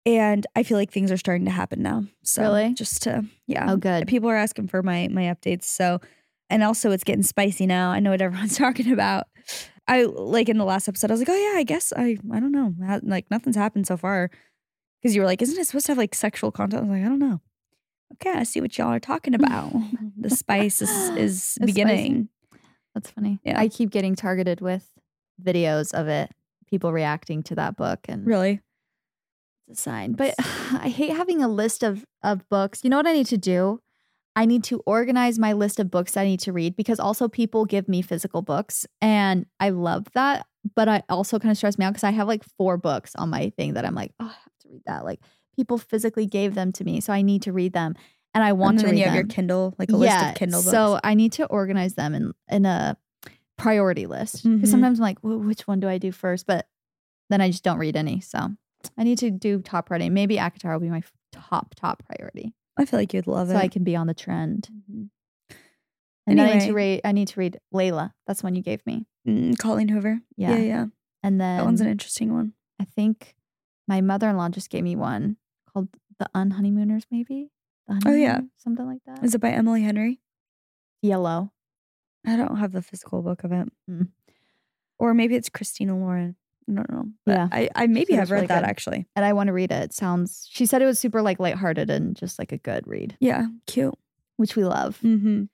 And 0.06 0.46
I 0.54 0.62
feel 0.64 0.76
like 0.76 0.90
things 0.90 1.10
are 1.10 1.16
starting 1.16 1.46
to 1.46 1.50
happen 1.50 1.82
now. 1.82 2.04
So 2.22 2.42
Really? 2.42 2.74
just 2.74 3.02
to 3.04 3.24
yeah. 3.46 3.70
Oh, 3.72 3.76
good. 3.76 4.06
People 4.06 4.28
are 4.28 4.36
asking 4.36 4.68
for 4.68 4.82
my 4.82 5.08
my 5.08 5.22
updates. 5.22 5.64
So 5.64 6.00
and 6.50 6.62
also 6.62 6.90
it's 6.90 7.04
getting 7.04 7.22
spicy 7.22 7.66
now. 7.66 7.90
I 7.90 8.00
know 8.00 8.10
what 8.10 8.20
everyone's 8.20 8.56
talking 8.58 8.92
about. 8.92 9.24
I 9.88 10.02
like 10.04 10.48
in 10.48 10.58
the 10.58 10.64
last 10.64 10.88
episode, 10.88 11.10
I 11.10 11.14
was 11.14 11.20
like, 11.20 11.28
oh 11.30 11.52
yeah, 11.52 11.58
I 11.58 11.62
guess 11.62 11.92
I 11.96 12.18
I 12.32 12.40
don't 12.40 12.52
know. 12.52 12.74
Like 13.02 13.30
nothing's 13.30 13.56
happened 13.56 13.86
so 13.86 13.96
far. 13.96 14.30
Because 15.00 15.14
you 15.14 15.20
were 15.22 15.26
like, 15.26 15.42
isn't 15.42 15.58
it 15.58 15.66
supposed 15.66 15.86
to 15.86 15.92
have 15.92 15.98
like 15.98 16.14
sexual 16.14 16.50
content? 16.50 16.80
I 16.80 16.86
was 16.86 16.90
like, 16.98 17.04
I 17.04 17.08
don't 17.08 17.18
know. 17.18 17.40
Okay, 18.14 18.38
I 18.38 18.42
see 18.44 18.60
what 18.60 18.76
y'all 18.76 18.88
are 18.92 19.00
talking 19.00 19.34
about. 19.40 19.72
the 20.18 20.30
spice 20.30 20.82
is 20.82 20.90
is 21.16 21.58
beginning. 21.64 22.28
That's 22.94 23.10
funny. 23.10 23.40
Yeah. 23.44 23.58
I 23.58 23.68
keep 23.68 23.90
getting 23.90 24.14
targeted 24.14 24.60
with 24.60 24.88
videos 25.42 25.92
of 25.92 26.08
it, 26.08 26.30
people 26.68 26.92
reacting 26.92 27.42
to 27.44 27.54
that 27.56 27.76
book, 27.76 28.00
and 28.08 28.26
Really? 28.26 28.60
it's 29.68 29.80
a 29.80 29.82
sign. 29.82 30.12
But 30.12 30.34
I 30.38 30.88
hate 30.88 31.10
having 31.10 31.42
a 31.42 31.48
list 31.48 31.82
of 31.82 32.04
of 32.22 32.48
books. 32.48 32.80
You 32.84 32.90
know 32.90 32.96
what 32.96 33.06
I 33.06 33.12
need 33.12 33.26
to 33.26 33.38
do? 33.38 33.80
I 34.36 34.46
need 34.46 34.64
to 34.64 34.82
organize 34.84 35.38
my 35.38 35.52
list 35.52 35.78
of 35.78 35.90
books 35.92 36.16
I 36.16 36.24
need 36.24 36.40
to 36.40 36.52
read 36.52 36.74
because 36.74 36.98
also 36.98 37.28
people 37.28 37.64
give 37.64 37.88
me 37.88 38.02
physical 38.02 38.42
books, 38.42 38.86
and 39.00 39.46
I 39.60 39.70
love 39.70 40.06
that. 40.14 40.46
But 40.74 40.88
I 40.88 41.02
also 41.08 41.38
kind 41.38 41.50
of 41.52 41.56
stress 41.58 41.76
me 41.78 41.84
out 41.84 41.90
because 41.92 42.04
I 42.04 42.10
have 42.10 42.26
like 42.28 42.42
four 42.56 42.76
books 42.76 43.12
on 43.16 43.28
my 43.30 43.50
thing 43.50 43.74
that 43.74 43.84
I'm 43.84 43.94
like, 43.94 44.12
oh, 44.18 44.24
I 44.24 44.28
have 44.28 44.58
to 44.62 44.68
read 44.70 44.82
that. 44.86 45.04
Like 45.04 45.20
people 45.56 45.78
physically 45.78 46.26
gave 46.26 46.54
them 46.54 46.72
to 46.72 46.84
me, 46.84 47.00
so 47.00 47.12
I 47.12 47.22
need 47.22 47.42
to 47.42 47.52
read 47.52 47.72
them, 47.74 47.94
and 48.34 48.42
I 48.44 48.52
want 48.52 48.72
and 48.72 48.78
to 48.80 48.84
then 48.86 48.92
read 48.94 48.98
you 49.00 49.04
them. 49.04 49.14
have 49.14 49.24
your 49.24 49.28
Kindle, 49.28 49.74
like 49.78 49.90
a 49.90 49.96
list 49.96 50.16
of 50.22 50.34
Kindle 50.34 50.60
books. 50.60 50.70
So 50.70 50.98
I 51.04 51.14
need 51.14 51.32
to 51.32 51.46
organize 51.46 51.94
them 51.94 52.14
in 52.14 52.32
in 52.50 52.66
a 52.66 52.96
priority 53.56 54.06
list 54.06 54.42
because 54.42 54.68
Mhm. 54.68 54.70
sometimes 54.70 54.98
I'm 54.98 55.04
like, 55.04 55.18
well, 55.22 55.38
which 55.38 55.66
one 55.68 55.78
do 55.80 55.88
I 55.88 55.98
do 55.98 56.10
first? 56.12 56.46
But 56.46 56.68
then 57.30 57.40
I 57.40 57.50
just 57.50 57.62
don't 57.64 57.78
read 57.78 57.96
any. 57.96 58.20
So 58.20 58.38
I 58.98 59.04
need 59.04 59.18
to 59.18 59.30
do 59.30 59.60
top 59.60 59.86
priority. 59.86 60.10
Maybe 60.10 60.36
ACOTAR 60.36 60.72
will 60.74 60.80
be 60.80 60.90
my 60.90 61.02
top 61.32 61.74
top 61.76 62.02
priority, 62.06 62.54
I 62.76 62.84
feel 62.84 62.98
like 63.00 63.14
you'd 63.14 63.26
love 63.26 63.48
so 63.48 63.54
it. 63.54 63.56
So 63.56 63.60
I 63.60 63.68
can 63.68 63.82
be 63.84 63.96
on 63.96 64.06
the 64.06 64.14
trend. 64.14 64.68
Mhm. 64.90 65.10
And 66.26 66.38
then 66.38 66.48
I 66.48 66.52
need 66.54 66.60
to 66.60 66.64
Anyway. 66.66 66.94
read. 66.96 67.00
I 67.04 67.12
need 67.12 67.28
to 67.28 67.40
read 67.40 67.60
Layla. 67.72 68.12
That's 68.26 68.42
one 68.42 68.54
you 68.54 68.62
gave 68.62 68.84
me. 68.86 69.06
Mm, 69.28 69.58
Colleen 69.58 69.88
Hoover. 69.88 70.20
Yeah. 70.36 70.52
yeah, 70.56 70.62
yeah. 70.62 70.86
And 71.22 71.40
then 71.40 71.58
That 71.58 71.64
one's 71.64 71.80
an 71.80 71.88
interesting 71.88 72.32
one. 72.32 72.54
I 72.80 72.84
think 72.84 73.34
my 73.86 74.00
mother 74.00 74.28
in 74.30 74.36
law 74.36 74.48
just 74.48 74.70
gave 74.70 74.84
me 74.84 74.96
one 74.96 75.36
called 75.70 75.88
The 76.18 76.28
Unhoneymooners. 76.34 77.04
Maybe. 77.10 77.50
Oh, 78.06 78.14
yeah. 78.14 78.40
Something 78.56 78.86
like 78.86 79.00
that. 79.06 79.22
Is 79.24 79.34
it 79.34 79.40
by 79.40 79.50
Emily 79.50 79.82
Henry? 79.82 80.20
Yellow. 81.02 81.52
I 82.26 82.36
don't 82.36 82.56
have 82.56 82.72
the 82.72 82.80
physical 82.82 83.20
book 83.22 83.44
of 83.44 83.52
it. 83.52 83.68
Mm. 83.90 84.08
Or 84.98 85.12
maybe 85.12 85.34
it's 85.34 85.50
Christina 85.50 85.96
Lauren. 85.98 86.36
I 86.68 86.72
don't 86.72 86.90
know. 86.90 87.04
But 87.26 87.32
Yeah. 87.32 87.48
I, 87.52 87.68
I 87.74 87.86
maybe 87.86 88.14
have 88.14 88.30
read 88.30 88.36
really 88.38 88.46
that 88.46 88.62
good. 88.62 88.68
actually. 88.70 89.06
and 89.14 89.24
I 89.24 89.34
want 89.34 89.48
to 89.48 89.52
read 89.52 89.70
it. 89.70 89.82
It 89.82 89.92
sounds. 89.92 90.48
She 90.50 90.64
said 90.64 90.80
it 90.80 90.86
was 90.86 90.98
super 90.98 91.20
like 91.20 91.38
lighthearted 91.38 91.90
and 91.90 92.16
just 92.16 92.38
like 92.38 92.52
a 92.52 92.56
good 92.58 92.86
read, 92.86 93.16
Yeah, 93.20 93.46
cute. 93.66 93.94
which 94.36 94.56
we 94.56 94.64
love. 94.64 94.98
Mm-hmm. 95.02 95.44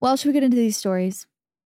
Well, 0.00 0.16
should 0.16 0.28
we 0.28 0.32
get 0.34 0.44
into 0.44 0.56
these 0.56 0.76
stories? 0.76 1.26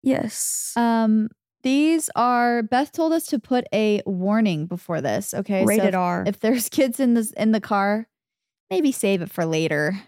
Yes. 0.04 0.74
Um, 0.76 1.30
these 1.64 2.10
are 2.16 2.64
Beth 2.64 2.92
told 2.92 3.14
us 3.14 3.28
to 3.28 3.40
put 3.40 3.66
a 3.74 4.02
warning 4.06 4.66
before 4.66 5.00
this. 5.02 5.34
Okay, 5.34 5.62
so 5.62 5.68
Rated 5.68 5.90
if, 5.90 5.96
R. 5.96 6.24
if 6.28 6.40
there's 6.42 6.68
kids 6.70 7.00
in 7.00 7.14
this 7.14 7.32
in 7.32 7.52
the 7.54 7.62
car, 7.62 8.08
maybe 8.70 8.92
save 8.92 9.22
it 9.22 9.32
for 9.32 9.46
later. 9.46 10.00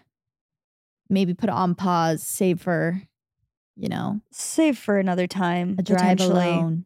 Maybe 1.08 1.34
put 1.34 1.48
it 1.48 1.54
on 1.54 1.74
pause, 1.74 2.22
save 2.22 2.60
for, 2.60 3.02
you 3.76 3.88
know, 3.88 4.20
Save 4.30 4.78
for 4.78 4.98
another 4.98 5.26
time. 5.26 5.74
a 5.78 5.82
drive 5.82 6.20
alone. 6.20 6.84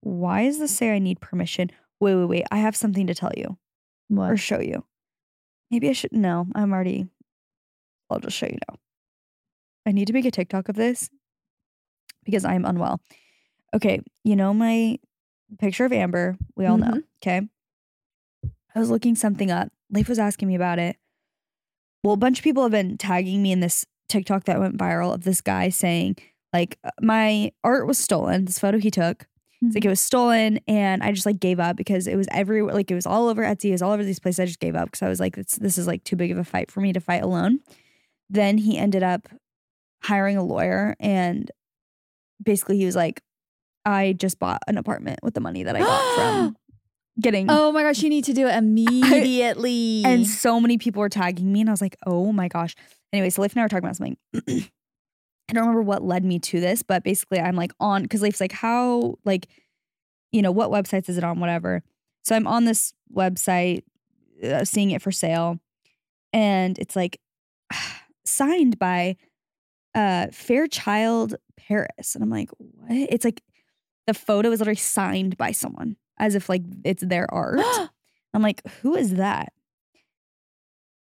Why 0.00 0.44
does 0.44 0.58
this 0.58 0.76
say 0.76 0.90
I 0.92 0.98
need 0.98 1.20
permission? 1.20 1.70
Wait, 2.00 2.14
wait, 2.16 2.24
wait. 2.24 2.44
I 2.50 2.58
have 2.58 2.74
something 2.76 3.06
to 3.06 3.14
tell 3.14 3.30
you 3.36 3.56
What? 4.08 4.30
or 4.32 4.36
show 4.36 4.60
you. 4.60 4.84
Maybe 5.70 5.88
I 5.88 5.92
should. 5.92 6.12
No, 6.12 6.46
I'm 6.54 6.72
already. 6.72 7.06
I'll 8.10 8.20
just 8.20 8.36
show 8.36 8.46
you 8.46 8.58
now. 8.68 8.76
I 9.86 9.92
need 9.92 10.06
to 10.06 10.12
make 10.12 10.24
a 10.24 10.30
TikTok 10.30 10.68
of 10.68 10.74
this 10.76 11.08
because 12.24 12.44
I'm 12.44 12.64
unwell. 12.64 13.00
Okay, 13.74 14.00
you 14.24 14.34
know 14.36 14.52
my 14.54 14.98
picture 15.58 15.84
of 15.84 15.92
Amber. 15.92 16.36
We 16.56 16.66
all 16.66 16.78
know. 16.78 16.86
Mhm. 16.92 17.02
Okay. 17.22 17.48
I 18.76 18.78
was 18.78 18.90
looking 18.90 19.14
something 19.14 19.50
up. 19.50 19.72
Leif 19.90 20.06
was 20.06 20.18
asking 20.18 20.48
me 20.48 20.54
about 20.54 20.78
it. 20.78 20.96
Well, 22.04 22.12
a 22.12 22.18
bunch 22.18 22.38
of 22.38 22.44
people 22.44 22.62
have 22.62 22.72
been 22.72 22.98
tagging 22.98 23.42
me 23.42 23.50
in 23.50 23.60
this 23.60 23.86
TikTok 24.10 24.44
that 24.44 24.60
went 24.60 24.76
viral 24.76 25.14
of 25.14 25.24
this 25.24 25.40
guy 25.40 25.70
saying, 25.70 26.16
like, 26.52 26.78
uh, 26.84 26.90
my 27.00 27.52
art 27.64 27.86
was 27.86 27.96
stolen. 27.96 28.44
This 28.44 28.58
photo 28.58 28.78
he 28.78 28.90
took. 28.90 29.26
It's 29.62 29.74
like 29.74 29.86
it 29.86 29.88
was 29.88 30.00
stolen, 30.00 30.60
and 30.68 31.02
I 31.02 31.12
just 31.12 31.24
like 31.24 31.40
gave 31.40 31.58
up 31.58 31.76
because 31.76 32.06
it 32.06 32.16
was 32.16 32.28
everywhere. 32.30 32.74
Like 32.74 32.90
it 32.90 32.94
was 32.94 33.06
all 33.06 33.30
over 33.30 33.42
Etsy, 33.42 33.70
it 33.70 33.72
was 33.72 33.80
all 33.80 33.92
over 33.92 34.04
these 34.04 34.18
places. 34.18 34.40
I 34.40 34.44
just 34.44 34.60
gave 34.60 34.76
up 34.76 34.88
because 34.88 35.00
I 35.00 35.08
was 35.08 35.18
like, 35.18 35.36
this, 35.36 35.52
this 35.52 35.78
is 35.78 35.86
like 35.86 36.04
too 36.04 36.14
big 36.14 36.30
of 36.30 36.36
a 36.36 36.44
fight 36.44 36.70
for 36.70 36.80
me 36.80 36.92
to 36.92 37.00
fight 37.00 37.22
alone. 37.22 37.60
Then 38.28 38.58
he 38.58 38.76
ended 38.76 39.02
up 39.02 39.26
hiring 40.02 40.36
a 40.36 40.44
lawyer, 40.44 40.94
and 41.00 41.50
basically 42.42 42.76
he 42.76 42.84
was 42.84 42.94
like, 42.94 43.22
I 43.86 44.12
just 44.12 44.38
bought 44.38 44.60
an 44.66 44.76
apartment 44.76 45.20
with 45.22 45.32
the 45.32 45.40
money 45.40 45.62
that 45.62 45.74
I 45.74 45.80
got 45.80 46.14
from 46.14 46.56
getting. 47.20 47.46
Oh 47.50 47.72
my 47.72 47.82
gosh, 47.82 48.02
you 48.02 48.08
need 48.08 48.24
to 48.24 48.32
do 48.32 48.46
it 48.46 48.54
immediately. 48.56 50.02
And 50.04 50.26
so 50.26 50.60
many 50.60 50.78
people 50.78 51.00
were 51.00 51.08
tagging 51.08 51.52
me, 51.52 51.60
and 51.60 51.70
I 51.70 51.72
was 51.72 51.80
like, 51.80 51.96
oh 52.06 52.32
my 52.32 52.48
gosh. 52.48 52.74
Anyway, 53.12 53.30
so 53.30 53.42
Leif 53.42 53.52
and 53.52 53.60
I 53.60 53.64
were 53.64 53.68
talking 53.68 53.84
about 53.84 53.96
something. 53.96 54.16
I 55.48 55.52
don't 55.52 55.62
remember 55.62 55.82
what 55.82 56.02
led 56.02 56.24
me 56.24 56.38
to 56.40 56.60
this, 56.60 56.82
but 56.82 57.04
basically, 57.04 57.38
I'm 57.38 57.56
like 57.56 57.72
on 57.78 58.02
because 58.02 58.22
Leif's 58.22 58.40
like, 58.40 58.52
how, 58.52 59.14
like, 59.24 59.46
you 60.32 60.42
know, 60.42 60.50
what 60.50 60.70
websites 60.70 61.08
is 61.08 61.18
it 61.18 61.24
on, 61.24 61.38
whatever. 61.38 61.82
So 62.24 62.34
I'm 62.34 62.48
on 62.48 62.64
this 62.64 62.92
website, 63.14 63.84
uh, 64.42 64.64
seeing 64.64 64.90
it 64.90 65.02
for 65.02 65.12
sale, 65.12 65.60
and 66.32 66.78
it's 66.78 66.96
like 66.96 67.20
signed 68.24 68.78
by 68.78 69.16
uh 69.94 70.26
Fairchild 70.32 71.36
Paris, 71.56 72.14
and 72.14 72.24
I'm 72.24 72.30
like, 72.30 72.50
what? 72.58 72.90
It's 72.90 73.24
like 73.24 73.40
the 74.06 74.14
photo 74.14 74.50
is 74.50 74.58
literally 74.60 74.76
signed 74.76 75.36
by 75.36 75.52
someone, 75.52 75.96
as 76.18 76.34
if 76.34 76.48
like 76.48 76.62
it's 76.84 77.04
their 77.04 77.32
art. 77.32 77.60
I'm 78.34 78.42
like, 78.42 78.66
who 78.82 78.94
is 78.94 79.14
that? 79.14 79.52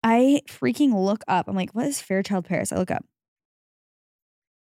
I 0.03 0.43
freaking 0.49 0.95
look 0.95 1.25
up. 1.27 1.49
I'm 1.49 1.57
like, 1.57 1.75
what 1.75 1.87
is 1.87 2.01
Fairchild 2.01 2.45
Paris? 2.45 2.73
I 2.73 2.77
look 2.77 2.91
up. 2.91 3.05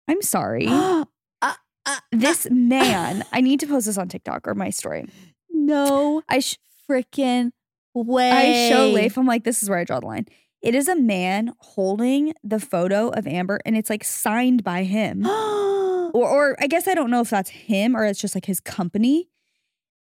I'm 0.08 0.22
sorry. 0.22 0.66
Uh, 0.70 1.04
uh, 1.42 1.54
uh, 1.86 1.96
uh, 1.96 2.00
this 2.12 2.46
man, 2.50 3.24
I 3.32 3.40
need 3.40 3.60
to 3.60 3.66
post 3.66 3.86
this 3.86 3.96
on 3.96 4.08
TikTok 4.08 4.46
or 4.46 4.54
my 4.54 4.70
story. 4.70 5.06
no 5.48 6.22
I 6.28 6.40
sh- 6.40 6.58
freaking 6.88 7.52
way. 7.94 8.30
I 8.30 8.68
show 8.68 8.88
Leif. 8.88 9.16
I'm 9.16 9.26
like, 9.26 9.44
this 9.44 9.62
is 9.62 9.70
where 9.70 9.78
I 9.78 9.84
draw 9.84 10.00
the 10.00 10.06
line. 10.06 10.26
It 10.62 10.74
is 10.74 10.88
a 10.88 10.96
man 10.96 11.54
holding 11.58 12.34
the 12.44 12.60
photo 12.60 13.08
of 13.08 13.26
Amber, 13.26 13.60
and 13.64 13.76
it's 13.76 13.88
like 13.88 14.04
signed 14.04 14.62
by 14.62 14.82
him. 14.82 15.26
or, 15.26 16.28
or 16.28 16.56
I 16.60 16.66
guess 16.66 16.86
I 16.86 16.94
don't 16.94 17.10
know 17.10 17.20
if 17.20 17.30
that's 17.30 17.50
him 17.50 17.96
or 17.96 18.04
it's 18.04 18.20
just 18.20 18.34
like 18.34 18.46
his 18.46 18.60
company. 18.60 19.28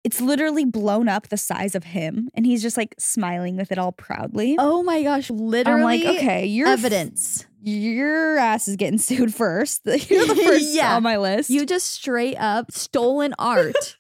It's 0.06 0.22
literally 0.22 0.64
blown 0.66 1.10
up 1.10 1.28
the 1.30 1.36
size 1.38 1.74
of 1.76 1.84
him, 1.84 2.30
and 2.36 2.46
he's 2.46 2.62
just 2.62 2.78
like 2.78 2.94
smiling 3.00 3.58
with 3.58 3.72
it 3.72 3.78
all 3.80 3.92
proudly. 3.92 4.56
oh 4.60 4.84
my 4.84 5.02
gosh, 5.04 5.30
literally 5.32 5.82
I'm 5.82 6.06
like, 6.06 6.18
okay, 6.18 6.46
you're 6.46 6.68
f- 6.68 6.78
evidence. 6.80 7.46
your 7.64 8.38
ass 8.38 8.68
is 8.68 8.76
getting 8.76 9.00
sued 9.10 9.34
first. 9.34 9.82
You're 9.86 10.28
the 10.28 10.36
first 10.46 10.74
Yeah. 10.76 10.96
on 10.96 11.02
my 11.04 11.18
list. 11.18 11.50
You 11.50 11.66
just 11.66 11.88
straight 11.92 12.36
up 12.38 12.72
stolen 12.72 13.34
art 13.40 13.98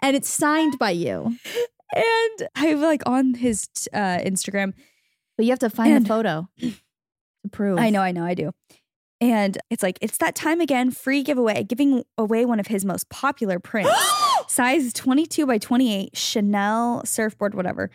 and 0.00 0.16
it's 0.16 0.30
signed 0.30 0.78
by 0.78 0.90
you. 0.92 1.36
and 1.94 2.48
I 2.56 2.72
like 2.72 3.02
on 3.04 3.34
his 3.34 3.68
uh, 3.92 4.18
Instagram. 4.24 4.72
But 5.36 5.44
you 5.44 5.52
have 5.52 5.58
to 5.60 5.70
find 5.70 5.92
And- 5.92 6.04
the 6.06 6.08
photo 6.08 6.48
to 6.60 6.72
prove. 7.50 7.78
I 7.78 7.90
know, 7.90 8.00
I 8.00 8.12
know, 8.12 8.24
I 8.24 8.32
do. 8.34 8.52
And 9.20 9.58
it's 9.70 9.82
like 9.82 9.98
it's 10.00 10.16
that 10.18 10.34
time 10.34 10.60
again. 10.60 10.90
Free 10.90 11.22
giveaway, 11.22 11.62
giving 11.62 12.04
away 12.18 12.44
one 12.46 12.58
of 12.58 12.66
his 12.68 12.84
most 12.84 13.08
popular 13.08 13.58
prints, 13.60 13.90
size 14.52 14.92
22 14.92 15.46
by 15.46 15.58
28, 15.58 16.16
Chanel 16.16 17.04
surfboard, 17.04 17.54
whatever, 17.54 17.90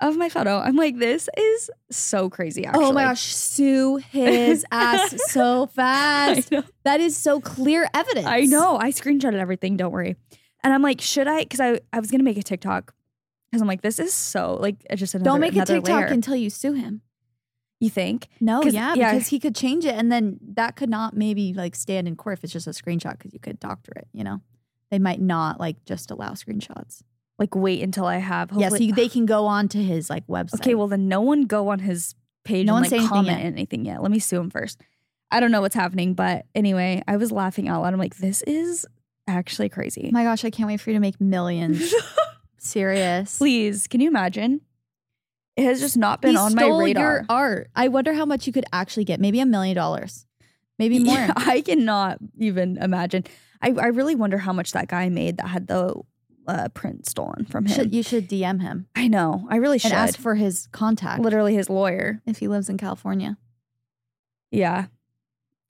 of 0.00 0.16
my 0.16 0.28
photo. 0.28 0.58
I'm 0.58 0.76
like, 0.76 0.98
this 0.98 1.28
is 1.36 1.70
so 1.90 2.30
crazy. 2.30 2.64
Actually, 2.64 2.84
Oh 2.84 2.92
my 2.92 3.02
gosh, 3.04 3.22
sue 3.34 3.96
his 3.96 4.64
ass 4.70 5.14
so 5.26 5.66
fast. 5.66 6.52
That 6.84 7.00
is 7.00 7.16
so 7.16 7.40
clear 7.40 7.88
evidence. 7.92 8.26
I 8.26 8.42
know. 8.42 8.78
I 8.78 8.90
screenshotted 8.90 9.38
everything. 9.38 9.76
Don't 9.76 9.92
worry. 9.92 10.16
And 10.62 10.72
I'm 10.72 10.82
like, 10.82 11.00
should 11.00 11.26
I? 11.26 11.40
Because 11.40 11.60
I, 11.60 11.80
I 11.92 12.00
was 12.00 12.10
gonna 12.10 12.24
make 12.24 12.38
a 12.38 12.42
TikTok 12.42 12.94
because 13.50 13.60
I'm 13.60 13.68
like, 13.68 13.82
this 13.82 13.98
is 13.98 14.14
so 14.14 14.56
like 14.60 14.76
it's 14.88 15.00
just 15.00 15.14
another, 15.14 15.30
Don't 15.30 15.40
make 15.40 15.56
a 15.56 15.64
TikTok 15.64 15.84
layer. 15.88 16.06
until 16.06 16.36
you 16.36 16.50
sue 16.50 16.74
him. 16.74 17.02
you 17.80 17.90
think? 17.90 18.28
No, 18.40 18.62
yeah, 18.62 18.94
yeah. 18.94 19.12
because 19.12 19.28
he 19.28 19.40
could 19.40 19.54
change 19.54 19.84
it 19.84 19.94
and 19.94 20.12
then 20.12 20.38
that 20.54 20.76
could 20.76 20.90
not 20.90 21.16
maybe 21.16 21.54
like 21.54 21.74
stand 21.74 22.06
in 22.06 22.14
court 22.16 22.38
if 22.38 22.44
it's 22.44 22.52
just 22.52 22.66
a 22.66 22.70
screenshot 22.70 23.18
because 23.18 23.32
you 23.32 23.40
could 23.40 23.58
doctor 23.58 23.92
it, 23.96 24.06
you 24.12 24.22
know? 24.22 24.40
They 24.90 24.98
might 24.98 25.20
not 25.20 25.60
like 25.60 25.84
just 25.84 26.10
allow 26.10 26.30
screenshots. 26.30 27.02
Like, 27.38 27.54
wait 27.54 27.82
until 27.82 28.06
I 28.06 28.16
have. 28.16 28.50
Yes, 28.56 28.72
hopefully- 28.72 28.92
they 28.92 29.08
can 29.08 29.26
go 29.26 29.46
on 29.46 29.68
to 29.68 29.78
his 29.82 30.10
like 30.10 30.26
website. 30.26 30.60
Okay, 30.60 30.74
well 30.74 30.88
then 30.88 31.08
no 31.08 31.20
one 31.20 31.42
go 31.46 31.68
on 31.68 31.78
his 31.80 32.14
page 32.44 32.66
No 32.66 32.72
and 32.74 32.76
one 32.76 32.82
like 32.82 32.90
say 32.90 32.96
anything 32.96 33.08
comment 33.08 33.38
yet. 33.38 33.46
anything 33.46 33.84
yet. 33.84 34.02
Let 34.02 34.10
me 34.10 34.18
sue 34.18 34.40
him 34.40 34.50
first. 34.50 34.80
I 35.30 35.40
don't 35.40 35.50
know 35.50 35.60
what's 35.60 35.74
happening, 35.74 36.14
but 36.14 36.46
anyway, 36.54 37.02
I 37.06 37.16
was 37.18 37.30
laughing 37.30 37.68
out 37.68 37.82
loud. 37.82 37.92
I'm 37.92 37.98
like, 37.98 38.16
this 38.16 38.42
is 38.42 38.86
actually 39.26 39.68
crazy. 39.68 40.08
my 40.12 40.24
gosh, 40.24 40.42
I 40.44 40.50
can't 40.50 40.66
wait 40.68 40.80
for 40.80 40.88
you 40.90 40.94
to 40.96 41.00
make 41.00 41.20
millions. 41.20 41.92
Serious. 42.58 43.38
Please, 43.38 43.86
can 43.86 44.00
you 44.00 44.08
imagine? 44.08 44.62
It 45.56 45.64
has 45.64 45.80
just 45.80 45.96
not 45.96 46.22
been 46.22 46.32
he 46.32 46.36
on 46.36 46.54
my 46.54 46.68
radar. 46.68 47.24
art. 47.28 47.68
I 47.74 47.88
wonder 47.88 48.12
how 48.14 48.24
much 48.24 48.46
you 48.46 48.52
could 48.52 48.64
actually 48.72 49.04
get. 49.04 49.20
Maybe 49.20 49.40
a 49.40 49.46
million 49.46 49.74
dollars. 49.76 50.26
Maybe 50.78 50.98
more. 51.04 51.14
Yeah, 51.14 51.32
I 51.36 51.60
cannot 51.60 52.18
even 52.38 52.78
imagine. 52.78 53.24
I, 53.60 53.70
I 53.72 53.86
really 53.88 54.14
wonder 54.14 54.38
how 54.38 54.52
much 54.52 54.72
that 54.72 54.88
guy 54.88 55.08
made 55.08 55.36
that 55.38 55.48
had 55.48 55.66
the 55.66 55.94
uh, 56.46 56.68
print 56.68 57.06
stolen 57.06 57.44
from 57.44 57.66
him. 57.66 57.74
Should, 57.74 57.94
you 57.94 58.02
should 58.02 58.28
DM 58.28 58.60
him 58.62 58.86
I 58.96 59.08
know. 59.08 59.46
I 59.50 59.56
really 59.56 59.78
should. 59.78 59.92
and 59.92 59.98
ask 60.00 60.18
for 60.18 60.34
his 60.34 60.68
contact 60.72 61.20
Literally 61.22 61.54
his 61.54 61.68
lawyer. 61.68 62.22
if 62.26 62.38
he 62.38 62.48
lives 62.48 62.68
in 62.68 62.78
California. 62.78 63.36
Yeah. 64.50 64.86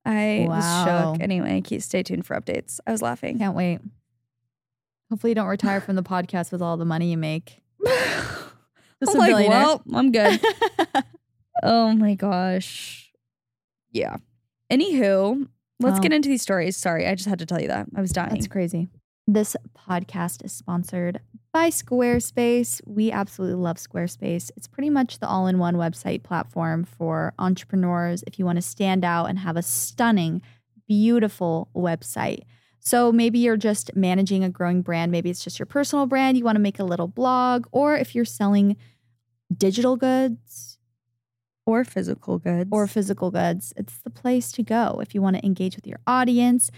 I 0.04 0.46
Wow. 0.48 0.56
was 0.56 1.14
shook. 1.16 1.22
Anyway, 1.22 1.60
keep 1.62 1.82
stay 1.82 2.02
tuned 2.02 2.24
for 2.26 2.38
updates. 2.40 2.78
I 2.86 2.92
was 2.92 3.02
laughing. 3.02 3.38
Can't 3.38 3.56
wait. 3.56 3.80
Hopefully, 5.10 5.30
you 5.32 5.34
don't 5.34 5.48
retire 5.48 5.80
from 5.80 5.96
the 5.96 6.02
podcast 6.02 6.52
with 6.52 6.62
all 6.62 6.76
the 6.76 6.84
money 6.84 7.10
you 7.10 7.16
make. 7.18 7.60
Just 7.86 9.14
I'm 9.14 9.18
like, 9.18 9.48
well, 9.48 9.82
I'm 9.94 10.12
good. 10.12 10.40
oh 11.62 11.92
my 11.92 12.14
gosh. 12.14 13.10
Yeah. 13.92 14.16
Anywho, 14.70 15.48
let's 15.80 16.00
get 16.00 16.12
um, 16.12 16.16
into 16.16 16.28
these 16.28 16.42
stories. 16.42 16.76
Sorry, 16.76 17.06
I 17.06 17.14
just 17.14 17.28
had 17.28 17.38
to 17.38 17.46
tell 17.46 17.60
you 17.60 17.68
that. 17.68 17.86
I 17.94 18.00
was 18.00 18.12
dying. 18.12 18.30
That's 18.30 18.48
crazy. 18.48 18.88
This 19.26 19.56
podcast 19.76 20.44
is 20.44 20.52
sponsored 20.52 21.20
by 21.52 21.68
Squarespace. 21.68 22.80
We 22.86 23.12
absolutely 23.12 23.62
love 23.62 23.76
Squarespace. 23.76 24.50
It's 24.56 24.66
pretty 24.66 24.90
much 24.90 25.18
the 25.18 25.28
all 25.28 25.46
in 25.46 25.58
one 25.58 25.76
website 25.76 26.22
platform 26.22 26.84
for 26.84 27.34
entrepreneurs 27.38 28.24
if 28.26 28.38
you 28.38 28.44
want 28.44 28.56
to 28.56 28.62
stand 28.62 29.04
out 29.04 29.26
and 29.26 29.38
have 29.38 29.56
a 29.56 29.62
stunning, 29.62 30.40
beautiful 30.86 31.68
website. 31.76 32.44
So 32.80 33.12
maybe 33.12 33.38
you're 33.38 33.58
just 33.58 33.94
managing 33.94 34.44
a 34.44 34.48
growing 34.48 34.80
brand, 34.80 35.12
maybe 35.12 35.28
it's 35.28 35.44
just 35.44 35.58
your 35.58 35.66
personal 35.66 36.06
brand, 36.06 36.38
you 36.38 36.44
want 36.44 36.56
to 36.56 36.60
make 36.60 36.78
a 36.78 36.84
little 36.84 37.08
blog, 37.08 37.66
or 37.70 37.96
if 37.96 38.14
you're 38.14 38.24
selling 38.24 38.76
digital 39.54 39.96
goods 39.96 40.77
or 41.68 41.84
physical 41.84 42.38
goods. 42.38 42.70
or 42.72 42.86
physical 42.86 43.30
goods, 43.30 43.74
it's 43.76 43.98
the 43.98 44.08
place 44.10 44.50
to 44.52 44.62
go 44.62 45.00
if 45.02 45.14
you 45.14 45.20
want 45.20 45.36
to 45.36 45.44
engage 45.44 45.76
with 45.76 45.86
your 45.86 46.00
audience. 46.06 46.70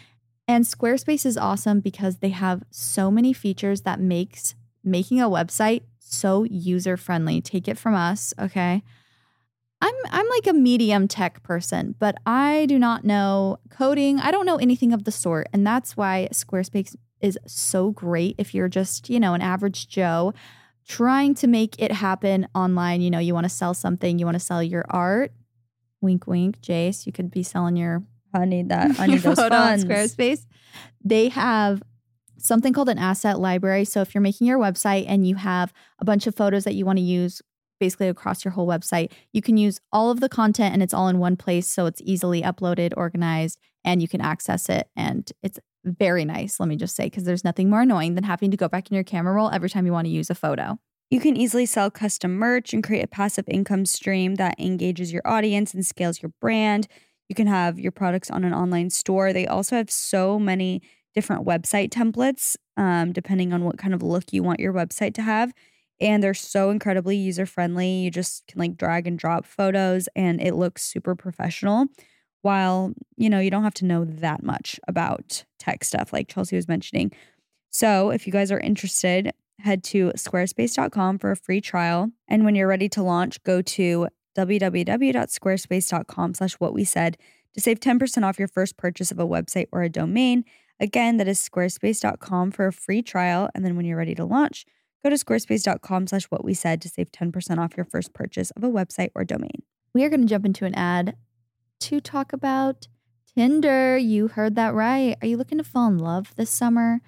And 0.48 0.64
Squarespace 0.64 1.24
is 1.24 1.36
awesome 1.36 1.78
because 1.78 2.16
they 2.16 2.30
have 2.30 2.64
so 2.72 3.08
many 3.08 3.32
features 3.32 3.82
that 3.82 4.00
makes 4.00 4.56
making 4.82 5.20
a 5.20 5.30
website 5.30 5.82
so 6.00 6.42
user 6.42 6.96
friendly. 6.96 7.40
Take 7.40 7.68
it 7.68 7.78
from 7.78 7.94
us, 7.94 8.34
okay? 8.36 8.82
I'm 9.80 9.94
I'm 10.10 10.28
like 10.28 10.48
a 10.48 10.52
medium 10.52 11.06
tech 11.06 11.42
person, 11.44 11.94
but 12.00 12.16
I 12.26 12.66
do 12.66 12.76
not 12.76 13.04
know 13.04 13.60
coding. 13.70 14.18
I 14.18 14.32
don't 14.32 14.44
know 14.44 14.56
anything 14.56 14.92
of 14.92 15.04
the 15.04 15.12
sort, 15.12 15.46
and 15.52 15.64
that's 15.64 15.96
why 15.96 16.28
Squarespace 16.32 16.96
is 17.20 17.38
so 17.46 17.92
great 17.92 18.34
if 18.38 18.54
you're 18.54 18.68
just, 18.68 19.08
you 19.08 19.20
know, 19.20 19.34
an 19.34 19.40
average 19.40 19.88
Joe 19.88 20.34
trying 20.90 21.34
to 21.36 21.46
make 21.46 21.76
it 21.78 21.92
happen 21.92 22.48
online. 22.52 23.00
You 23.00 23.10
know, 23.10 23.20
you 23.20 23.32
want 23.32 23.44
to 23.44 23.50
sell 23.50 23.74
something, 23.74 24.18
you 24.18 24.24
want 24.24 24.34
to 24.34 24.40
sell 24.40 24.60
your 24.60 24.84
art. 24.90 25.32
Wink, 26.00 26.26
wink, 26.26 26.60
Jace. 26.60 27.06
You 27.06 27.12
could 27.12 27.30
be 27.30 27.44
selling 27.44 27.76
your 27.76 28.02
I 28.34 28.44
need 28.44 28.70
that. 28.70 28.92
I 28.98 29.06
need 29.06 29.20
those 29.20 29.38
on 29.38 29.50
funds. 29.50 29.84
Squarespace. 29.84 30.46
They 31.04 31.28
have 31.28 31.82
something 32.38 32.72
called 32.72 32.88
an 32.88 32.98
asset 32.98 33.38
library. 33.38 33.84
So 33.84 34.00
if 34.00 34.14
you're 34.14 34.20
making 34.20 34.48
your 34.48 34.58
website 34.58 35.04
and 35.06 35.26
you 35.26 35.36
have 35.36 35.72
a 36.00 36.04
bunch 36.04 36.26
of 36.26 36.34
photos 36.34 36.64
that 36.64 36.74
you 36.74 36.84
want 36.84 36.98
to 36.98 37.04
use 37.04 37.40
basically 37.78 38.08
across 38.08 38.44
your 38.44 38.52
whole 38.52 38.66
website, 38.66 39.12
you 39.32 39.42
can 39.42 39.56
use 39.56 39.80
all 39.92 40.10
of 40.10 40.18
the 40.18 40.28
content 40.28 40.72
and 40.72 40.82
it's 40.82 40.94
all 40.94 41.06
in 41.06 41.18
one 41.18 41.36
place. 41.36 41.70
So 41.70 41.86
it's 41.86 42.00
easily 42.04 42.42
uploaded, 42.42 42.92
organized, 42.96 43.60
and 43.84 44.02
you 44.02 44.08
can 44.08 44.20
access 44.20 44.68
it. 44.68 44.88
And 44.96 45.30
it's 45.42 45.60
very 45.84 46.24
nice, 46.24 46.60
let 46.60 46.68
me 46.68 46.76
just 46.76 46.96
say, 46.96 47.04
because 47.04 47.24
there's 47.24 47.44
nothing 47.44 47.70
more 47.70 47.82
annoying 47.82 48.14
than 48.14 48.24
having 48.24 48.50
to 48.50 48.56
go 48.56 48.68
back 48.68 48.90
in 48.90 48.94
your 48.94 49.04
camera 49.04 49.34
roll 49.34 49.50
every 49.50 49.70
time 49.70 49.86
you 49.86 49.92
want 49.92 50.06
to 50.06 50.12
use 50.12 50.30
a 50.30 50.34
photo. 50.34 50.78
You 51.10 51.20
can 51.20 51.36
easily 51.36 51.66
sell 51.66 51.90
custom 51.90 52.34
merch 52.36 52.72
and 52.72 52.84
create 52.84 53.02
a 53.02 53.08
passive 53.08 53.44
income 53.48 53.84
stream 53.84 54.36
that 54.36 54.58
engages 54.60 55.12
your 55.12 55.22
audience 55.24 55.74
and 55.74 55.84
scales 55.84 56.22
your 56.22 56.32
brand. 56.40 56.86
You 57.28 57.34
can 57.34 57.48
have 57.48 57.78
your 57.80 57.92
products 57.92 58.30
on 58.30 58.44
an 58.44 58.54
online 58.54 58.90
store. 58.90 59.32
They 59.32 59.46
also 59.46 59.76
have 59.76 59.90
so 59.90 60.38
many 60.38 60.82
different 61.14 61.44
website 61.44 61.90
templates, 61.90 62.56
um, 62.76 63.12
depending 63.12 63.52
on 63.52 63.64
what 63.64 63.78
kind 63.78 63.92
of 63.92 64.02
look 64.02 64.32
you 64.32 64.42
want 64.42 64.60
your 64.60 64.72
website 64.72 65.14
to 65.14 65.22
have. 65.22 65.52
And 66.00 66.22
they're 66.22 66.32
so 66.32 66.70
incredibly 66.70 67.16
user 67.16 67.44
friendly. 67.44 67.90
You 67.90 68.10
just 68.10 68.46
can 68.46 68.58
like 68.58 68.76
drag 68.76 69.06
and 69.06 69.18
drop 69.18 69.44
photos 69.44 70.08
and 70.14 70.40
it 70.40 70.54
looks 70.54 70.82
super 70.82 71.14
professional. 71.14 71.86
While, 72.42 72.94
you 73.16 73.28
know, 73.28 73.38
you 73.40 73.50
don't 73.50 73.64
have 73.64 73.74
to 73.74 73.84
know 73.84 74.04
that 74.04 74.42
much 74.42 74.80
about 74.88 75.44
tech 75.58 75.84
stuff 75.84 76.12
like 76.12 76.28
Chelsey 76.28 76.56
was 76.56 76.68
mentioning. 76.68 77.12
So 77.70 78.10
if 78.10 78.26
you 78.26 78.32
guys 78.32 78.50
are 78.50 78.58
interested, 78.58 79.32
head 79.60 79.84
to 79.84 80.10
squarespace.com 80.16 81.18
for 81.18 81.30
a 81.30 81.36
free 81.36 81.60
trial. 81.60 82.10
And 82.28 82.44
when 82.44 82.54
you're 82.54 82.66
ready 82.66 82.88
to 82.90 83.02
launch, 83.02 83.42
go 83.42 83.62
to 83.62 84.08
www.squarespace.com 84.36 86.34
slash 86.34 86.54
what 86.54 86.72
we 86.72 86.84
said 86.84 87.16
to 87.54 87.60
save 87.60 87.80
10% 87.80 88.24
off 88.24 88.38
your 88.38 88.48
first 88.48 88.76
purchase 88.76 89.10
of 89.10 89.18
a 89.18 89.26
website 89.26 89.66
or 89.72 89.82
a 89.82 89.88
domain. 89.88 90.44
Again, 90.78 91.16
that 91.18 91.28
is 91.28 91.40
squarespace.com 91.40 92.52
for 92.52 92.66
a 92.66 92.72
free 92.72 93.02
trial. 93.02 93.50
And 93.54 93.64
then 93.64 93.76
when 93.76 93.84
you're 93.84 93.98
ready 93.98 94.14
to 94.14 94.24
launch, 94.24 94.64
go 95.04 95.10
to 95.10 95.16
squarespace.com 95.16 96.06
slash 96.06 96.24
what 96.26 96.44
we 96.44 96.54
said 96.54 96.80
to 96.82 96.88
save 96.88 97.12
10% 97.12 97.58
off 97.58 97.76
your 97.76 97.84
first 97.84 98.14
purchase 98.14 98.50
of 98.52 98.64
a 98.64 98.70
website 98.70 99.10
or 99.14 99.24
domain. 99.24 99.62
We 99.94 100.04
are 100.04 100.08
going 100.08 100.22
to 100.22 100.26
jump 100.26 100.46
into 100.46 100.64
an 100.64 100.74
ad 100.74 101.16
to 101.80 102.00
talk 102.00 102.32
about 102.32 102.86
Tinder. 103.34 103.96
You 103.96 104.28
heard 104.28 104.54
that 104.56 104.74
right. 104.74 105.16
Are 105.20 105.26
you 105.26 105.36
looking 105.36 105.58
to 105.58 105.64
fall 105.64 105.88
in 105.88 105.98
love 105.98 106.34
this 106.36 106.50
summer? 106.50 107.00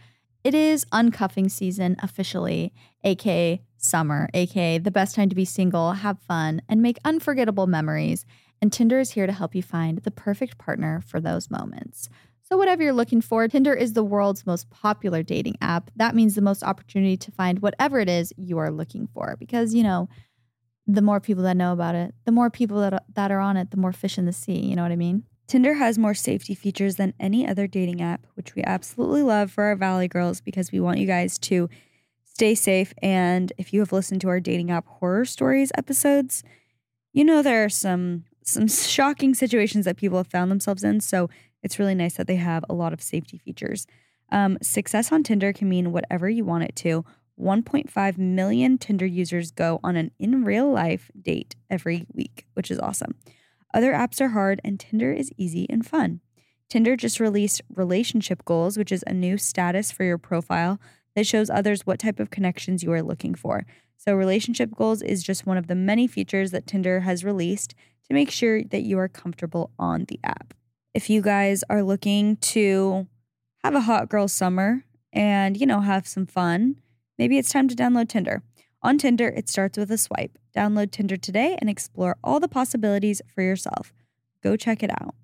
It 0.45 0.55
is 0.55 0.85
uncuffing 0.87 1.51
season 1.51 1.97
officially, 2.01 2.73
aka 3.05 3.63
summer, 3.77 4.29
aka 4.35 4.79
the 4.79 4.91
best 4.91 5.15
time 5.15 5.29
to 5.29 5.37
be 5.37 5.45
single, 5.45 5.93
have 5.93 6.19
fun, 6.21 6.63
and 6.69 6.83
make 6.83 6.99
unforgettable 7.05 7.67
memories. 7.67 8.25
And 8.61 8.73
Tinder 8.73 8.99
is 8.99 9.13
here 9.13 9.27
to 9.27 9.33
help 9.33 9.55
you 9.55 9.63
find 9.63 9.99
the 9.99 10.11
perfect 10.11 10.59
partner 10.59 11.01
for 11.07 11.21
those 11.21 11.51
moments. 11.51 12.09
So, 12.43 12.57
whatever 12.57 12.83
you're 12.83 12.93
looking 12.93 13.21
for, 13.21 13.47
Tinder 13.49 13.73
is 13.73 13.93
the 13.93 14.05
world's 14.05 14.47
most 14.47 14.69
popular 14.71 15.23
dating 15.23 15.57
app. 15.61 15.91
That 15.97 16.15
means 16.15 16.35
the 16.35 16.43
most 16.43 16.63
opportunity 16.63 17.17
to 17.19 17.31
find 17.31 17.61
whatever 17.61 18.01
it 18.01 18.09
is 18.09 18.33
you 18.37 18.59
are 18.59 18.71
looking 18.71 19.09
for 19.15 19.37
because, 19.39 19.75
you 19.75 19.83
know, 19.83 20.09
the 20.87 21.03
more 21.03 21.21
people 21.21 21.42
that 21.45 21.57
know 21.57 21.73
about 21.73 21.95
it, 21.95 22.14
the 22.25 22.33
more 22.33 22.51
people 22.51 22.81
that, 22.81 23.05
that 23.14 23.31
are 23.31 23.40
on 23.40 23.57
it, 23.57 23.71
the 23.71 23.77
more 23.77 23.92
fish 23.92 24.18
in 24.18 24.27
the 24.27 24.33
sea. 24.33 24.59
You 24.59 24.77
know 24.77 24.83
what 24.83 24.92
I 24.92 24.97
mean? 24.97 25.25
Tinder 25.47 25.75
has 25.75 25.99
more 25.99 26.14
safety 26.14 26.55
features 26.55 26.97
than 26.97 27.14
any 27.21 27.47
other 27.47 27.66
dating 27.66 28.01
app, 28.01 28.27
which 28.35 28.55
we 28.55 28.62
absolutely 28.64 29.23
love 29.23 29.51
for 29.51 29.64
our 29.64 29.77
Valley 29.77 30.09
girls 30.09 30.40
because 30.40 30.73
we 30.73 30.81
want 30.81 30.99
you 30.99 31.07
guys 31.07 31.38
to 31.40 31.68
stay 32.25 32.55
safe. 32.55 32.95
And 33.03 33.53
if 33.59 33.73
you 33.73 33.81
have 33.81 33.92
listened 33.92 34.21
to 34.23 34.29
our 34.29 34.40
dating 34.40 34.71
app 34.71 34.87
horror 34.87 35.25
stories 35.25 35.71
episodes, 35.77 36.42
you 37.12 37.25
know 37.25 37.42
there 37.42 37.64
are 37.64 37.68
some 37.68 38.25
some 38.45 38.66
shocking 38.68 39.35
situations 39.35 39.85
that 39.85 39.97
people 39.97 40.18
have 40.18 40.27
found 40.27 40.51
themselves 40.51 40.83
in. 40.83 41.01
So 41.01 41.29
it's 41.62 41.79
really 41.79 41.95
nice 41.95 42.14
that 42.14 42.27
they 42.27 42.37
have 42.37 42.64
a 42.68 42.75
lot 42.75 42.92
of 42.92 43.03
safety 43.03 43.38
features. 43.38 43.87
Um, 44.31 44.59
success 44.62 45.12
on 45.12 45.23
Tinder 45.23 45.53
can 45.53 45.68
mean 45.68 45.92
whatever 45.92 46.29
you 46.29 46.45
want 46.45 46.64
it 46.64 46.75
to. 46.77 47.05
1.5 47.40 48.18
million 48.18 48.79
Tinder 48.79 49.07
users 49.07 49.51
go 49.51 49.81
on 49.83 49.97
an 49.97 50.11
in 50.18 50.45
real 50.45 50.71
life 50.71 51.11
date 51.21 51.57
every 51.71 52.07
week, 52.12 52.47
which 52.55 52.71
is 52.71 52.79
awesome. 52.79 53.14
Other 53.75 53.92
apps 53.92 54.21
are 54.21 54.29
hard, 54.29 54.61
and 54.64 54.79
Tinder 54.79 55.12
is 55.12 55.31
easy 55.37 55.66
and 55.71 55.85
fun. 55.85 56.21
Tinder 56.68 56.97
just 56.97 57.21
released 57.21 57.62
Relationship 57.75 58.45
Goals, 58.45 58.77
which 58.77 58.92
is 58.92 59.05
a 59.07 59.12
new 59.12 59.38
status 59.38 59.90
for 59.90 60.05
your 60.05 60.18
profile 60.18 60.79
that 61.14 61.27
shows 61.27 61.51
others 61.51 61.87
what 61.87 61.99
type 61.99 62.21
of 62.21 62.31
connections 62.31 62.83
you 62.83 62.92
are 62.92 63.03
looking 63.03 63.35
for. 63.35 63.66
So, 63.97 64.14
Relationship 64.14 64.75
Goals 64.75 65.03
is 65.03 65.23
just 65.23 65.47
one 65.47 65.57
of 65.57 65.66
the 65.66 65.75
many 65.75 66.07
features 66.07 66.51
that 66.51 66.66
Tinder 66.66 67.01
has 67.01 67.25
released 67.25 67.75
to 68.09 68.14
make 68.14 68.31
sure 68.31 68.62
that 68.64 68.83
you 68.83 68.99
are 68.99 69.09
comfortable 69.09 69.71
on 69.79 70.07
the 70.09 70.18
app. 70.25 70.55
If 70.95 71.09
you 71.09 71.23
guys 71.23 71.62
are 71.71 71.83
looking 71.83 72.37
to 72.38 73.07
have 73.62 73.75
a 73.75 73.81
hot 73.83 74.09
girl 74.09 74.29
summer 74.29 74.85
and, 75.12 75.57
you 75.57 75.66
know, 75.66 75.81
have 75.81 76.07
some 76.07 76.27
fun, 76.27 76.77
maybe 77.23 77.39
it's 77.39 77.53
time 77.53 77.69
to 77.69 77.77
download 77.77 78.09
Tinder. 78.09 78.43
On 78.83 78.99
Tinder, 78.99 79.29
it 79.29 79.49
starts 79.49 79.79
with 79.79 79.93
a 79.93 79.97
swipe. 79.97 80.37
Download 80.57 80.91
Tinder 80.91 81.17
today 81.17 81.57
and 81.61 81.71
explore 81.71 82.17
all 82.25 82.41
the 82.41 82.49
possibilities 82.49 83.23
for 83.33 83.43
yourself. 83.43 83.93
Go 84.43 84.57
check 84.57 84.83
it 84.83 84.91
out. 84.91 85.15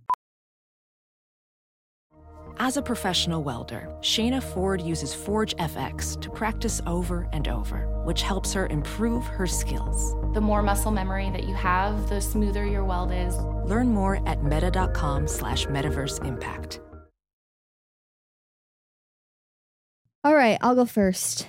As 2.60 2.76
a 2.76 2.82
professional 2.82 3.42
welder, 3.42 3.88
Shayna 4.00 4.40
Ford 4.40 4.80
uses 4.80 5.12
Forge 5.12 5.56
FX 5.56 6.20
to 6.20 6.30
practice 6.30 6.80
over 6.86 7.28
and 7.32 7.48
over, 7.48 7.88
which 8.04 8.22
helps 8.22 8.52
her 8.52 8.68
improve 8.68 9.24
her 9.24 9.48
skills. 9.48 10.14
The 10.34 10.40
more 10.40 10.62
muscle 10.62 10.92
memory 10.92 11.30
that 11.30 11.48
you 11.48 11.54
have, 11.54 12.08
the 12.08 12.20
smoother 12.20 12.64
your 12.64 12.84
weld 12.84 13.10
is. 13.10 13.36
Learn 13.64 13.88
more 13.88 14.22
at 14.28 14.44
meta.com 14.44 15.26
slash 15.26 15.66
metaverse 15.66 16.24
impact. 16.24 16.78
All 20.22 20.34
right, 20.36 20.58
I'll 20.60 20.76
go 20.76 20.84
first. 20.84 21.48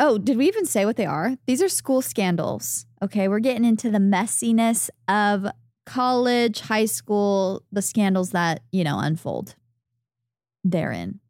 Oh, 0.00 0.16
did 0.18 0.36
we 0.36 0.46
even 0.46 0.64
say 0.64 0.84
what 0.84 0.96
they 0.96 1.06
are? 1.06 1.36
These 1.46 1.62
are 1.62 1.68
school 1.68 2.02
scandals. 2.02 2.86
Okay, 3.02 3.26
we're 3.28 3.40
getting 3.40 3.64
into 3.64 3.90
the 3.90 3.98
messiness 3.98 4.90
of 5.08 5.46
college, 5.86 6.60
high 6.60 6.84
school, 6.84 7.62
the 7.72 7.82
scandals 7.82 8.30
that, 8.30 8.60
you 8.70 8.84
know, 8.84 8.98
unfold 9.00 9.56
therein. 10.62 11.20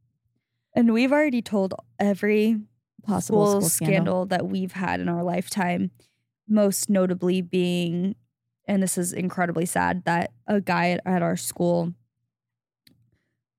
And 0.74 0.92
we've 0.92 1.12
already 1.12 1.42
told 1.42 1.74
every 1.98 2.58
Possible 3.04 3.46
school, 3.46 3.60
school 3.60 3.68
scandal. 3.70 3.94
scandal. 3.96 4.26
that 4.26 4.46
we've 4.48 4.72
had 4.72 5.00
in 5.00 5.08
our 5.08 5.22
lifetime, 5.22 5.90
most 6.46 6.90
notably 6.90 7.40
being, 7.40 8.16
and 8.66 8.82
this 8.82 8.98
is 8.98 9.12
incredibly 9.14 9.64
sad, 9.64 10.04
that 10.04 10.32
a 10.46 10.60
guy 10.60 10.90
at, 10.90 11.00
at 11.06 11.22
our 11.22 11.36
school 11.36 11.94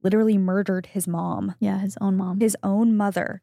literally 0.04 0.38
murdered 0.38 0.88
his 0.88 1.08
mom, 1.08 1.56
Yeah, 1.60 1.80
his 1.80 1.98
own 2.00 2.16
mom. 2.18 2.40
his 2.40 2.56
own 2.64 2.96
mother, 2.96 3.42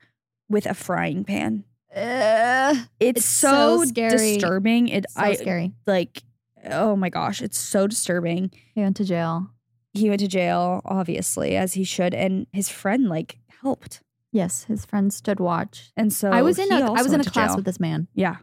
with 0.49 0.67
a 0.67 0.75
frying 0.75 1.25
pan. 1.25 1.65
Ugh, 1.95 2.77
It's, 3.01 3.19
It's 3.21 3.27
so, 3.27 3.85
so 3.85 3.91
disturbing. 3.93 4.89
It 4.89 5.07
so 5.11 5.21
I 5.21 5.35
scary. 5.35 5.73
like 5.87 6.23
oh 6.69 6.97
my 6.97 7.09
gosh, 7.09 7.41
it's 7.43 7.59
so 7.59 7.87
disturbing. 7.87 8.51
He 8.75 8.81
went 8.81 8.97
to 8.97 9.05
jail. 9.05 9.51
He 9.93 10.09
went 10.09 10.21
to 10.21 10.29
jail, 10.29 10.83
obviously, 10.85 11.57
as 11.57 11.75
he 11.75 11.85
should, 11.85 12.13
and 12.13 12.47
his 12.53 12.69
friend 12.69 13.09
like 13.09 13.39
helped. 13.63 14.03
Yes, 14.33 14.65
his 14.65 14.85
friend 14.85 15.13
stood 15.13 15.41
watch. 15.41 15.93
And 15.97 16.13
so 16.13 16.31
I 16.31 16.43
was 16.43 16.59
in 16.59 16.71
a 16.71 16.93
I 16.93 17.03
was 17.03 17.13
in 17.13 17.21
a 17.21 17.25
class 17.25 17.51
jail. 17.51 17.57
with 17.57 17.65
this 17.65 17.81
man. 17.81 18.09
Yeah. 18.15 18.37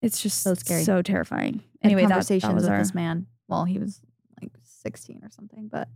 It's 0.00 0.20
just 0.22 0.42
So 0.42 0.54
scary. 0.54 0.84
So 0.84 1.02
terrifying. 1.02 1.62
Anyway, 1.82 2.02
that, 2.02 2.08
that 2.08 2.14
conversations 2.14 2.54
was 2.54 2.62
with 2.64 2.72
our, 2.72 2.78
this 2.78 2.94
man. 2.94 3.26
Well, 3.48 3.64
he 3.64 3.78
was 3.78 4.00
like 4.40 4.52
16 4.62 5.20
or 5.22 5.30
something, 5.30 5.68
but 5.68 5.88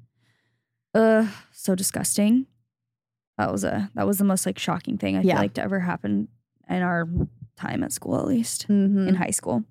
uh 0.95 1.27
so 1.53 1.75
disgusting. 1.75 2.47
That 3.39 3.51
was 3.53 3.65
a 3.65 3.91
that 3.95 4.07
was 4.07 4.19
the 4.19 4.25
most 4.25 4.45
like 4.45 4.59
shocking 4.59 4.99
thing 4.99 5.17
I 5.17 5.23
Yeah. 5.23 5.35
feel 5.35 5.43
like 5.43 5.55
to 5.55 5.63
ever 5.63 5.81
happen 5.81 6.29
in 6.69 6.83
our 6.83 7.09
time 7.57 7.83
at 7.83 7.93
school 7.93 8.19
at 8.19 8.27
least. 8.27 8.69
Mhm. 8.69 9.09
In 9.09 9.15
high 9.15 9.31
school. 9.31 9.65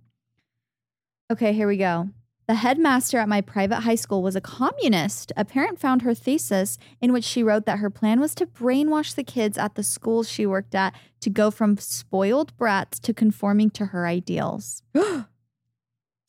Okay, 1.31 1.53
here 1.53 1.67
we 1.67 1.77
go. 1.77 2.09
The 2.47 2.55
headmaster 2.55 3.17
at 3.17 3.27
my 3.27 3.41
private 3.41 3.81
high 3.81 3.95
school 3.95 4.23
was 4.23 4.37
a 4.37 4.41
communist. 4.41 5.33
A 5.35 5.43
parent 5.43 5.79
found 5.79 6.03
her 6.03 6.13
thesis 6.13 6.77
in 7.01 7.11
which 7.11 7.25
she 7.25 7.43
wrote 7.43 7.65
that 7.65 7.79
her 7.79 7.89
plan 7.89 8.21
was 8.21 8.33
to 8.35 8.45
brainwash 8.45 9.13
the 9.13 9.23
kids 9.25 9.57
at 9.57 9.75
the 9.75 9.83
school 9.83 10.23
she 10.23 10.45
worked 10.45 10.73
at 10.73 10.95
to 11.19 11.29
go 11.29 11.51
from 11.51 11.75
spoiled 11.77 12.55
brats 12.55 12.99
to 12.99 13.13
conforming 13.13 13.69
to 13.71 13.87
her 13.87 14.07
ideals. 14.07 14.81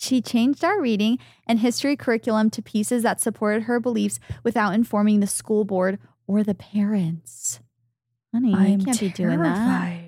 She 0.00 0.20
changed 0.22 0.62
our 0.62 0.80
reading 0.80 1.18
and 1.46 1.58
history 1.58 1.96
curriculum 1.96 2.50
to 2.50 2.62
pieces 2.62 3.02
that 3.02 3.20
supported 3.20 3.64
her 3.64 3.80
beliefs 3.80 4.20
without 4.44 4.72
informing 4.72 5.18
the 5.18 5.26
school 5.26 5.64
board 5.64 5.98
or 6.28 6.44
the 6.44 6.54
parents. 6.54 7.58
Honey, 8.32 8.50
you 8.50 8.84
can't 8.84 9.00
be 9.00 9.08
doing 9.08 9.42
that. 9.42 10.00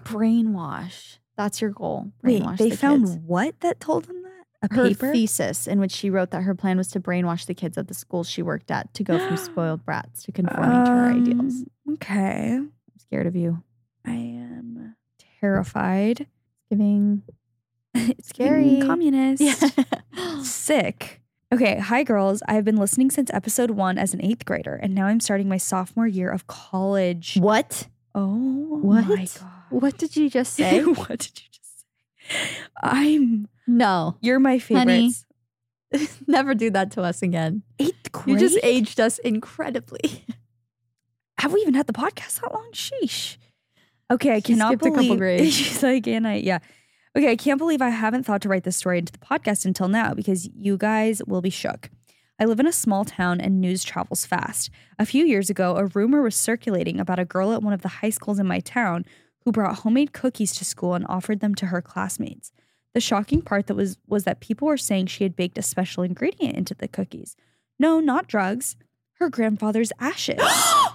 Brainwash. 0.00 1.18
That's 1.36 1.60
your 1.60 1.70
goal. 1.70 2.12
Wait, 2.22 2.42
Brainwash 2.42 2.58
they 2.58 2.70
the 2.70 2.76
found 2.76 3.06
kids. 3.06 3.18
what 3.24 3.58
that 3.60 3.80
told 3.80 4.04
them 4.04 4.22
that? 4.22 4.68
A 4.70 4.74
her 4.74 4.88
paper? 4.88 5.12
thesis 5.12 5.66
in 5.66 5.80
which 5.80 5.90
she 5.92 6.08
wrote 6.10 6.30
that 6.30 6.42
her 6.42 6.54
plan 6.54 6.76
was 6.76 6.88
to 6.88 7.00
brainwash 7.00 7.46
the 7.46 7.54
kids 7.54 7.76
at 7.78 7.88
the 7.88 7.94
school 7.94 8.22
she 8.22 8.42
worked 8.42 8.70
at 8.70 8.92
to 8.94 9.02
go 9.02 9.18
from 9.18 9.36
spoiled 9.38 9.84
brats 9.84 10.22
to 10.24 10.32
conforming 10.32 10.84
to 10.84 10.90
her 10.90 11.10
ideals. 11.10 11.54
Um, 11.62 11.94
Okay. 11.94 12.54
I'm 12.56 12.72
scared 12.98 13.26
of 13.26 13.34
you. 13.34 13.62
I 14.06 14.12
am 14.12 14.94
terrified. 15.40 16.26
Giving 16.70 17.22
it's 17.94 18.28
Scary. 18.28 18.64
giving 18.64 18.86
communist. 18.86 19.42
yeah. 20.14 20.42
Sick. 20.42 21.21
Okay, 21.52 21.78
hi 21.78 22.02
girls. 22.02 22.42
I've 22.48 22.64
been 22.64 22.76
listening 22.78 23.10
since 23.10 23.30
episode 23.32 23.72
one 23.72 23.98
as 23.98 24.14
an 24.14 24.24
eighth 24.24 24.46
grader, 24.46 24.74
and 24.74 24.94
now 24.94 25.06
I'm 25.06 25.20
starting 25.20 25.48
my 25.48 25.58
sophomore 25.58 26.06
year 26.06 26.30
of 26.30 26.46
college. 26.46 27.36
what? 27.38 27.88
Oh 28.14 28.78
What? 28.82 29.06
my 29.06 29.16
god! 29.26 29.50
What 29.70 29.98
did 29.98 30.16
you 30.16 30.30
just 30.30 30.54
say? 30.54 30.82
what 30.82 31.08
did 31.18 31.40
you 31.42 31.48
just 31.50 31.80
say? 31.80 32.46
I'm. 32.82 33.48
no. 33.66 34.16
You're 34.22 34.38
my 34.38 34.56
Honey. 34.56 35.12
favorites. 35.92 36.20
Never 36.26 36.54
do 36.54 36.70
that 36.70 36.90
to 36.92 37.02
us 37.02 37.20
again. 37.22 37.62
Eighth 37.78 38.12
grade. 38.12 38.28
You 38.40 38.48
just 38.48 38.58
aged 38.62 38.98
us 38.98 39.18
incredibly. 39.18 40.24
Have 41.38 41.52
we 41.52 41.60
even 41.60 41.74
had 41.74 41.86
the 41.86 41.92
podcast 41.92 42.40
that 42.40 42.52
long? 42.52 42.70
Sheesh. 42.72 43.36
Okay, 44.10 44.30
I 44.32 44.36
She 44.36 44.42
cannot 44.54 44.68
skipped 44.68 44.86
a 44.86 44.90
believe 44.90 45.08
couple 45.08 45.16
grades. 45.18 45.52
She's 45.54 45.82
like, 45.82 46.06
and 46.06 46.26
I, 46.26 46.34
yeah. 46.36 46.60
Okay, 47.14 47.30
I 47.30 47.36
can't 47.36 47.58
believe 47.58 47.82
I 47.82 47.90
haven't 47.90 48.24
thought 48.24 48.40
to 48.42 48.48
write 48.48 48.64
this 48.64 48.76
story 48.76 48.98
into 48.98 49.12
the 49.12 49.18
podcast 49.18 49.66
until 49.66 49.88
now 49.88 50.14
because 50.14 50.48
you 50.54 50.78
guys 50.78 51.20
will 51.26 51.42
be 51.42 51.50
shook. 51.50 51.90
I 52.40 52.46
live 52.46 52.58
in 52.58 52.66
a 52.66 52.72
small 52.72 53.04
town 53.04 53.38
and 53.38 53.60
news 53.60 53.84
travels 53.84 54.24
fast. 54.24 54.70
A 54.98 55.04
few 55.04 55.26
years 55.26 55.50
ago, 55.50 55.76
a 55.76 55.86
rumor 55.86 56.22
was 56.22 56.34
circulating 56.34 56.98
about 56.98 57.18
a 57.18 57.26
girl 57.26 57.52
at 57.52 57.62
one 57.62 57.74
of 57.74 57.82
the 57.82 57.88
high 57.88 58.10
schools 58.10 58.38
in 58.38 58.46
my 58.46 58.60
town 58.60 59.04
who 59.44 59.52
brought 59.52 59.80
homemade 59.80 60.14
cookies 60.14 60.54
to 60.56 60.64
school 60.64 60.94
and 60.94 61.06
offered 61.06 61.40
them 61.40 61.54
to 61.56 61.66
her 61.66 61.82
classmates. 61.82 62.50
The 62.94 63.00
shocking 63.00 63.42
part 63.42 63.66
that 63.66 63.74
was 63.74 63.98
was 64.06 64.24
that 64.24 64.40
people 64.40 64.66
were 64.66 64.78
saying 64.78 65.06
she 65.06 65.24
had 65.24 65.36
baked 65.36 65.58
a 65.58 65.62
special 65.62 66.02
ingredient 66.02 66.56
into 66.56 66.74
the 66.74 66.88
cookies. 66.88 67.36
No, 67.78 68.00
not 68.00 68.26
drugs. 68.26 68.76
Her 69.14 69.28
grandfather's 69.28 69.92
ashes. 69.98 70.40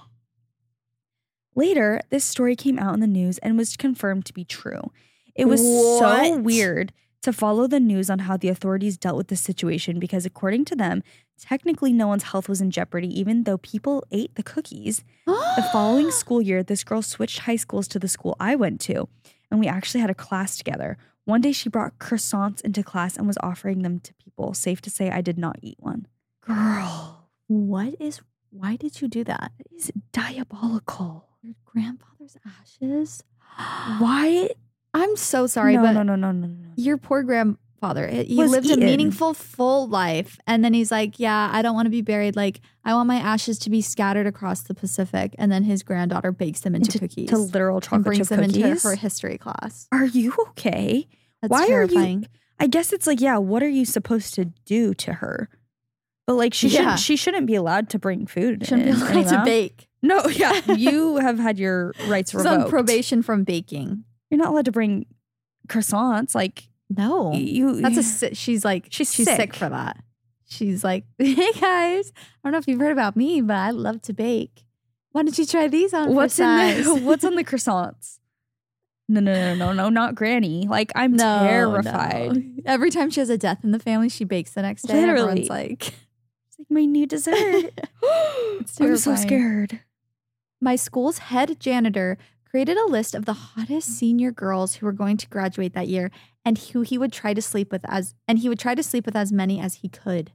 Later, 1.56 2.02
this 2.10 2.26
story 2.26 2.56
came 2.56 2.80
out 2.80 2.94
in 2.94 3.02
the 3.02 3.08
news 3.08 3.38
and 3.40 3.58
was 3.58 3.78
confirmed 3.78 4.26
to 4.26 4.34
be 4.34 4.44
true. 4.44 4.92
It 5.38 5.46
was 5.46 5.62
so 5.62 6.38
weird 6.38 6.92
to 7.22 7.32
follow 7.34 7.68
the 7.68 7.80
news 7.80 8.10
on 8.10 8.20
how 8.20 8.38
the 8.38 8.50
authorities 8.50 8.98
dealt 8.98 9.18
with 9.18 9.28
the 9.28 9.36
situation 9.36 10.00
because, 10.00 10.26
according 10.26 10.66
to 10.66 10.76
them, 10.76 11.04
technically 11.40 11.92
no 11.94 12.08
one's 12.08 12.24
health 12.24 12.48
was 12.50 12.62
in 12.62 12.72
jeopardy, 12.72 13.08
even 13.20 13.44
though 13.44 13.58
people 13.58 14.04
ate 14.12 14.34
the 14.36 14.44
cookies. 14.44 15.04
The 15.26 15.68
following 15.72 16.12
school 16.22 16.42
year, 16.42 16.64
this 16.64 16.84
girl 16.84 17.02
switched 17.02 17.40
high 17.40 17.56
schools 17.56 17.88
to 17.90 18.00
the 18.00 18.08
school 18.08 18.36
I 18.40 18.56
went 18.56 18.80
to, 18.82 19.08
and 19.52 19.60
we 19.60 19.68
actually 19.68 20.02
had 20.02 20.10
a 20.10 20.16
class 20.16 20.58
together. 20.58 20.98
One 21.26 21.42
day, 21.42 21.52
she 21.52 21.68
brought 21.70 22.00
croissants 22.00 22.62
into 22.62 22.82
class 22.84 23.18
and 23.18 23.28
was 23.28 23.38
offering 23.44 23.82
them 23.82 24.00
to 24.00 24.14
people. 24.16 24.54
Safe 24.54 24.82
to 24.82 24.90
say, 24.90 25.10
I 25.10 25.22
did 25.22 25.38
not 25.38 25.58
eat 25.62 25.78
one. 25.80 26.08
Girl, 26.42 27.28
What 27.48 27.96
is? 28.00 28.22
Why 28.50 28.78
did 28.78 29.02
you 29.02 29.08
do 29.10 29.24
that? 29.26 29.52
that 29.58 29.68
is 29.76 29.92
diabolical. 30.14 31.28
Your 31.42 31.56
grandfather's 31.66 32.38
ashes. 32.62 33.24
Why? 34.00 34.50
I'm 34.94 35.16
so 35.16 35.48
sorry, 35.48 35.76
no, 35.76 35.82
but 35.84 35.92
no, 35.94 36.04
no, 36.04 36.16
no, 36.16 36.32
no, 36.32 36.48
no. 36.48 36.70
your 36.76 36.98
poor 36.98 37.22
grandfather. 37.24 38.08
He 38.08 38.38
Was 38.38 38.52
lived 38.52 38.70
a 38.72 38.78
meaningful, 38.78 39.34
full 39.34 39.88
life, 39.88 40.40
and 40.48 40.64
then 40.66 40.74
he's 40.74 40.92
like, 40.92 41.20
"Yeah, 41.20 41.50
I 41.54 41.62
don't 41.62 41.76
want 41.76 41.86
to 41.86 41.92
be 41.92 42.02
buried. 42.02 42.36
Like, 42.36 42.62
I 42.84 42.94
want 42.96 43.08
my 43.08 43.18
ashes 43.18 43.60
to 43.60 43.70
be 43.70 43.82
scattered 43.82 44.26
across 44.26 44.64
the 44.64 44.74
Pacific." 44.74 45.36
And 45.38 45.52
then 45.52 45.64
his 45.64 45.84
granddaughter 45.84 46.32
bakes 46.32 46.62
them 46.62 46.74
into 46.74 46.88
Into- 46.88 47.00
cookies 47.00 47.30
to 47.30 47.38
literal 47.38 47.78
and 47.78 47.84
chocolate 47.84 48.04
brings 48.06 48.18
chip 48.30 48.38
them 48.40 48.40
cookies. 48.50 48.64
into 48.64 48.88
her 48.90 48.96
history 48.96 49.38
class. 49.38 49.88
Are 49.92 50.06
you 50.06 50.34
okay? 50.50 51.08
That's 51.42 51.52
Why 51.52 51.68
are 51.72 51.84
you- 51.86 52.24
I 52.60 52.66
guess 52.66 52.92
it's 52.92 53.06
like, 53.06 53.22
yeah, 53.22 53.38
what 53.38 53.62
are 53.62 53.70
you 53.70 53.86
supposed 53.86 54.34
to 54.34 54.46
do 54.66 54.96
to 54.96 55.14
her? 55.14 55.48
But 56.26 56.34
like, 56.38 56.56
she 56.56 56.70
Yeah. 56.70 56.80
shouldn't. 56.80 57.00
She 57.00 57.16
shouldn't 57.16 57.46
be 57.46 57.54
allowed 57.54 57.90
to 57.92 58.00
bring 58.00 58.26
food. 58.26 58.62
She 58.64 58.70
shouldn't 58.70 58.86
be 58.86 58.90
in 58.92 58.96
allowed 58.98 59.12
any 59.12 59.24
to 59.26 59.42
bake. 59.46 59.88
No, 60.02 60.26
yeah, 60.28 60.74
you 60.74 61.18
have 61.22 61.38
had 61.38 61.60
your 61.60 61.94
rights 62.08 62.32
She's 62.32 62.40
revoked. 62.40 62.64
on 62.64 62.70
probation 62.70 63.22
from 63.22 63.44
baking. 63.44 64.04
You're 64.30 64.38
not 64.40 64.50
allowed 64.50 64.66
to 64.66 64.72
bring 64.72 65.06
croissants. 65.68 66.36
Like 66.36 66.70
No, 66.90 67.34
you, 67.34 67.82
that's 67.82 67.98
a. 67.98 68.04
si- 68.04 68.34
She's 68.36 68.64
like 68.66 68.88
She's 68.90 69.14
she's 69.14 69.26
sick. 69.28 69.38
sick. 69.38 69.56
for 69.56 69.70
that. 69.70 69.98
She's 70.50 70.84
like, 70.84 71.04
hey 71.18 71.52
guys, 71.60 72.12
I 72.16 72.22
don't 72.48 72.54
know 72.54 72.58
if 72.58 72.68
you've 72.68 72.80
heard 72.80 72.92
about 72.94 73.16
me, 73.16 73.42
but 73.42 73.56
I 73.58 73.72
love 73.72 74.02
to 74.04 74.14
bake. 74.14 74.64
Why 75.12 75.24
don't 75.24 75.38
you 75.38 75.46
try 75.46 75.68
these 75.68 75.94
on? 75.94 76.08
for 76.08 76.14
what's 76.14 76.40
in 76.40 76.46
size?" 76.46 76.86
the, 76.86 76.96
what's 77.04 77.26
on 77.26 77.36
the 77.36 77.44
croissants? 77.52 78.20
No, 79.10 79.20
no, 79.22 79.34
no, 79.34 79.56
no, 79.56 79.72
no, 79.74 79.90
not 79.90 80.16
Granny. 80.16 80.68
Like 80.68 80.92
I'm 80.96 81.14
No, 81.14 81.24
terrified. 81.48 82.36
no. 82.36 82.44
Every 82.66 82.90
time 82.92 83.10
she 83.10 83.22
has 83.22 83.30
a 83.30 83.38
death 83.38 83.64
in 83.64 83.72
the 83.72 83.80
family, 83.80 84.10
she 84.10 84.24
bakes 84.26 84.52
the 84.52 84.62
next 84.62 84.84
day. 84.84 84.98
and 85.00 85.10
Everyone's 85.10 85.40
Literally. 85.50 85.68
like, 85.70 85.88
It's 85.88 86.60
like 86.60 86.68
my 86.70 86.84
new 86.86 87.06
dessert. 87.08 87.34
I'm 88.04 88.68
so 88.68 88.84
terrifying. 88.86 89.18
scared. 89.18 89.80
my 90.62 90.76
school's 90.76 91.18
head 91.20 91.58
janitor 91.60 92.18
created 92.58 92.76
a 92.78 92.88
list 92.88 93.14
of 93.14 93.26
the 93.26 93.34
hottest 93.34 93.88
senior 93.88 94.32
girls 94.32 94.76
who 94.78 94.86
were 94.88 94.92
going 94.92 95.16
to 95.16 95.28
graduate 95.30 95.74
that 95.76 95.88
year 95.88 96.10
and 96.44 96.58
who 96.58 96.82
he 96.82 96.98
would 96.98 97.14
try 97.14 97.32
to 97.32 97.40
sleep 97.42 97.72
with 97.72 97.86
as 97.88 98.16
and 98.28 98.40
he 98.40 98.50
would 98.50 98.58
try 98.58 98.74
to 98.74 98.82
sleep 98.82 99.06
with 99.06 99.16
as 99.16 99.32
many 99.32 99.60
as 99.60 99.76
he 99.76 99.90
could. 99.90 100.32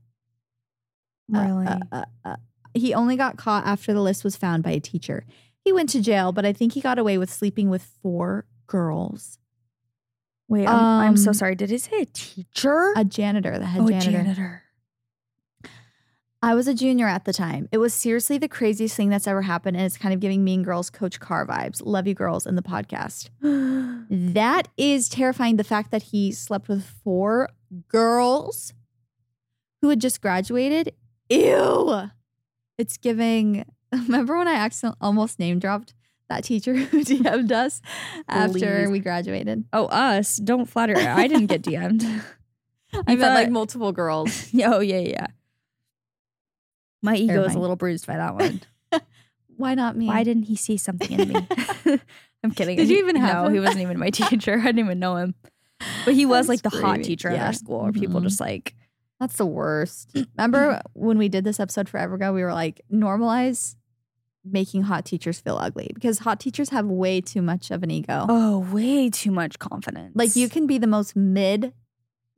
Uh, 1.35 1.41
Really? 1.41 1.67
uh, 1.67 1.79
uh, 1.91 2.05
uh, 2.25 2.37
he 2.75 2.95
only 2.95 3.17
got 3.17 3.37
caught 3.37 3.67
after 3.67 3.93
the 3.93 4.01
list 4.01 4.23
was 4.23 4.37
found 4.37 4.63
by 4.63 4.71
a 4.71 4.79
teacher. 4.79 5.25
He 5.65 5.73
went 5.73 5.89
to 5.91 6.01
jail, 6.01 6.31
but 6.31 6.47
I 6.47 6.53
think 6.53 6.75
he 6.75 6.81
got 6.81 6.97
away 6.97 7.19
with 7.19 7.29
sleeping 7.29 7.69
with 7.69 7.83
four 7.83 8.47
girls. 8.69 9.39
Wait, 10.49 10.69
I'm, 10.69 11.09
I'm 11.09 11.17
so 11.17 11.31
Um, 11.31 11.35
sorry. 11.35 11.57
Did 11.57 11.71
he 11.71 11.79
say 11.79 12.03
a 12.03 12.07
teacher? 12.07 12.93
A 12.95 13.05
janitor, 13.05 13.59
the 13.59 13.67
head 13.67 13.83
oh, 13.83 13.87
a 13.89 13.91
janitor. 13.91 14.11
janitor. 14.13 14.62
I 16.45 16.57
was 16.57 16.67
a 16.67 16.75
junior 16.75 17.07
at 17.07 17.25
the 17.25 17.33
time. 17.33 17.69
It 17.71 17.79
was 17.79 17.95
seriously 17.95 18.37
the 18.37 18.49
craziest 18.49 18.97
thing 18.97 19.11
that's 19.11 19.29
ever 19.29 19.43
happened, 19.43 19.77
and 19.77 19.87
it's 19.87 19.97
kind 19.97 20.13
of 20.13 20.19
giving 20.19 20.43
Mean 20.43 20.65
Girls 20.65 20.91
Coach 20.91 21.21
Carr 21.21 21.47
vibes. 21.47 21.81
Love 21.85 22.09
you, 22.09 22.15
girls, 22.15 22.47
in 22.47 22.57
the 22.57 22.63
podcast. 22.63 23.31
That 24.11 24.69
is 24.77 25.09
terrifying. 25.09 25.57
The 25.57 25.65
fact 25.65 25.91
that 25.91 26.03
he 26.03 26.33
slept 26.33 26.69
with 26.69 26.85
four 26.85 27.49
girls 27.89 28.75
who 29.81 29.89
had 29.89 30.01
just 30.01 30.21
graduated. 30.21 30.93
Ew. 31.31 32.11
It's 32.77 32.99
giving. 32.99 33.65
Remember 33.93 34.37
when 34.37 34.49
I 34.49 34.55
accidentally 34.55 34.99
almost 35.01 35.39
name 35.39 35.59
dropped 35.59 35.95
that 36.29 36.45
teacher 36.45 36.75
who 36.75 37.05
DM'd 37.05 37.53
us 37.53 37.81
after 38.29 38.83
Please. 38.83 38.91
we 38.91 38.99
graduated? 38.99 39.65
Oh, 39.73 39.87
us. 39.87 40.37
Don't 40.37 40.67
flatter. 40.67 40.97
I 40.97 41.27
didn't 41.27 41.47
get 41.47 41.63
DM'd. 41.63 42.03
I 43.07 43.15
meant 43.15 43.35
like 43.35 43.51
multiple 43.51 43.93
girls. 43.93 44.51
oh, 44.63 44.81
yeah, 44.81 44.99
yeah. 44.99 45.27
My 47.03 47.17
ego 47.17 47.43
is 47.45 47.55
a 47.55 47.59
little 47.59 47.77
bruised 47.77 48.07
by 48.07 48.17
that 48.17 48.35
one. 48.35 48.61
Why 49.57 49.75
not 49.75 49.97
me? 49.97 50.07
Why 50.07 50.25
didn't 50.25 50.45
he 50.45 50.57
see 50.57 50.77
something 50.77 51.11
in 51.11 51.29
me? 51.29 51.47
I'm 52.45 52.51
kidding. 52.53 52.77
Did 52.77 52.89
you 52.89 52.99
even 52.99 53.17
have 53.17 53.45
No, 53.45 53.51
he 53.51 53.61
wasn't 53.61 53.81
even 53.83 53.99
my 53.99 54.11
teacher. 54.11 54.55
I 54.59 54.65
didn't 54.67 54.81
even 54.81 54.99
know 54.99 55.17
him. 55.17 55.35
But 56.05 56.15
he 56.15 56.27
was 56.27 56.49
like 56.49 56.63
the 56.63 56.71
That's 56.71 56.83
hot 56.83 57.03
teacher 57.03 57.29
at 57.29 57.41
our 57.41 57.53
school, 57.53 57.83
where 57.83 57.93
people 57.93 58.21
Mhm. 58.21 58.25
just 58.25 58.41
like, 58.41 58.75
That's 59.21 59.37
the 59.37 59.47
worst. 59.47 60.11
Remember 60.37 60.81
when 60.95 61.19
we 61.19 61.29
did 61.29 61.45
this 61.45 61.61
episode 61.61 61.89
forever 61.89 62.15
ago? 62.15 62.33
We 62.33 62.43
were 62.43 62.53
like, 62.55 62.81
normalize 62.93 63.77
making 64.45 64.83
hot 64.83 65.05
teachers 65.05 65.39
feel 65.39 65.57
ugly 65.57 65.89
because 65.95 66.19
hot 66.21 66.41
teachers 66.41 66.71
have 66.71 66.87
way 66.87 67.21
too 67.21 67.43
much 67.43 67.71
of 67.71 67.85
an 67.85 67.91
ego. 67.93 68.27
oh, 68.29 68.59
way 68.73 69.09
too 69.11 69.31
much 69.31 69.59
confidence. 69.61 70.13
Like 70.17 70.35
you 70.35 70.49
can 70.49 70.67
be 70.67 70.79
the 70.79 70.89
most 70.89 71.15
mid 71.15 71.73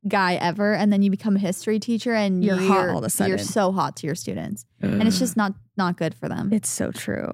guy 0.07 0.35
ever, 0.35 0.75
and 0.75 0.93
then 0.93 1.03
you 1.03 1.11
become 1.11 1.37
a 1.37 1.38
history 1.38 1.79
teacher, 1.81 2.12
and 2.14 2.45
You're 2.45 2.57
you're, 2.61 2.69
hot 2.69 2.88
all 2.90 2.99
of 2.99 3.05
a 3.05 3.11
sudden. 3.11 3.29
You're 3.31 3.38
so 3.38 3.73
hot 3.73 3.97
to 3.97 4.07
your 4.07 4.14
students, 4.14 4.64
and 4.81 5.07
it's 5.07 5.19
just 5.19 5.37
not 5.37 5.55
not 5.77 5.97
good 5.97 6.14
for 6.14 6.29
them. 6.29 6.53
It's 6.53 6.69
so 6.69 6.90
true. 6.93 7.31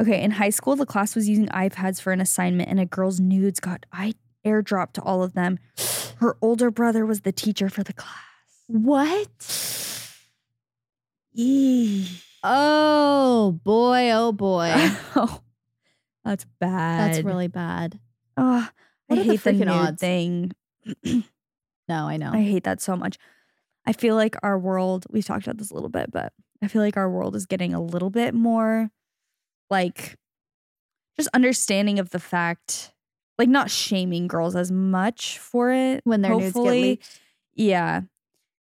Okay, 0.00 0.22
in 0.22 0.32
high 0.32 0.50
school, 0.50 0.76
the 0.76 0.86
class 0.86 1.16
was 1.16 1.28
using 1.28 1.46
iPads 1.48 2.00
for 2.00 2.12
an 2.12 2.20
assignment, 2.20 2.68
and 2.68 2.78
a 2.78 2.86
girl's 2.86 3.18
nudes 3.18 3.60
got 3.60 3.84
I 3.92 4.14
airdropped 4.44 4.92
to 4.94 5.02
all 5.02 5.22
of 5.22 5.32
them. 5.34 5.58
Her 6.18 6.36
older 6.42 6.70
brother 6.70 7.06
was 7.06 7.20
the 7.22 7.32
teacher 7.32 7.68
for 7.68 7.82
the 7.82 7.92
class. 7.92 8.14
what? 8.66 9.28
Eee. 11.34 12.08
Oh 12.42 13.58
boy! 13.64 14.10
Oh 14.12 14.32
boy! 14.32 14.72
oh, 15.16 15.40
that's 16.24 16.44
bad. 16.60 17.14
That's 17.14 17.24
really 17.24 17.48
bad. 17.48 17.98
Oh, 18.36 18.68
What 19.06 19.18
I 19.18 19.22
the 19.22 19.30
hate 19.32 19.42
the, 19.42 19.50
freaking 19.50 19.58
nude 19.60 19.68
odds? 19.68 20.00
thing. 20.00 20.52
No, 21.88 22.06
I 22.08 22.16
know. 22.16 22.30
I 22.32 22.42
hate 22.42 22.64
that 22.64 22.80
so 22.80 22.96
much. 22.96 23.16
I 23.86 23.92
feel 23.92 24.14
like 24.14 24.36
our 24.42 24.58
world, 24.58 25.06
we've 25.10 25.24
talked 25.24 25.46
about 25.46 25.56
this 25.58 25.70
a 25.70 25.74
little 25.74 25.88
bit, 25.88 26.10
but 26.10 26.32
I 26.62 26.68
feel 26.68 26.82
like 26.82 26.96
our 26.96 27.08
world 27.10 27.34
is 27.34 27.46
getting 27.46 27.72
a 27.74 27.80
little 27.82 28.10
bit 28.10 28.34
more 28.34 28.90
like 29.70 30.16
just 31.16 31.28
understanding 31.34 31.98
of 31.98 32.10
the 32.10 32.18
fact, 32.18 32.92
like 33.38 33.48
not 33.48 33.70
shaming 33.70 34.26
girls 34.28 34.54
as 34.56 34.70
much 34.70 35.38
for 35.38 35.70
it. 35.72 36.00
when 36.04 36.20
their 36.22 36.34
nudes 36.34 36.52
get 36.54 36.60
leaked. 36.62 37.20
Yeah. 37.54 38.02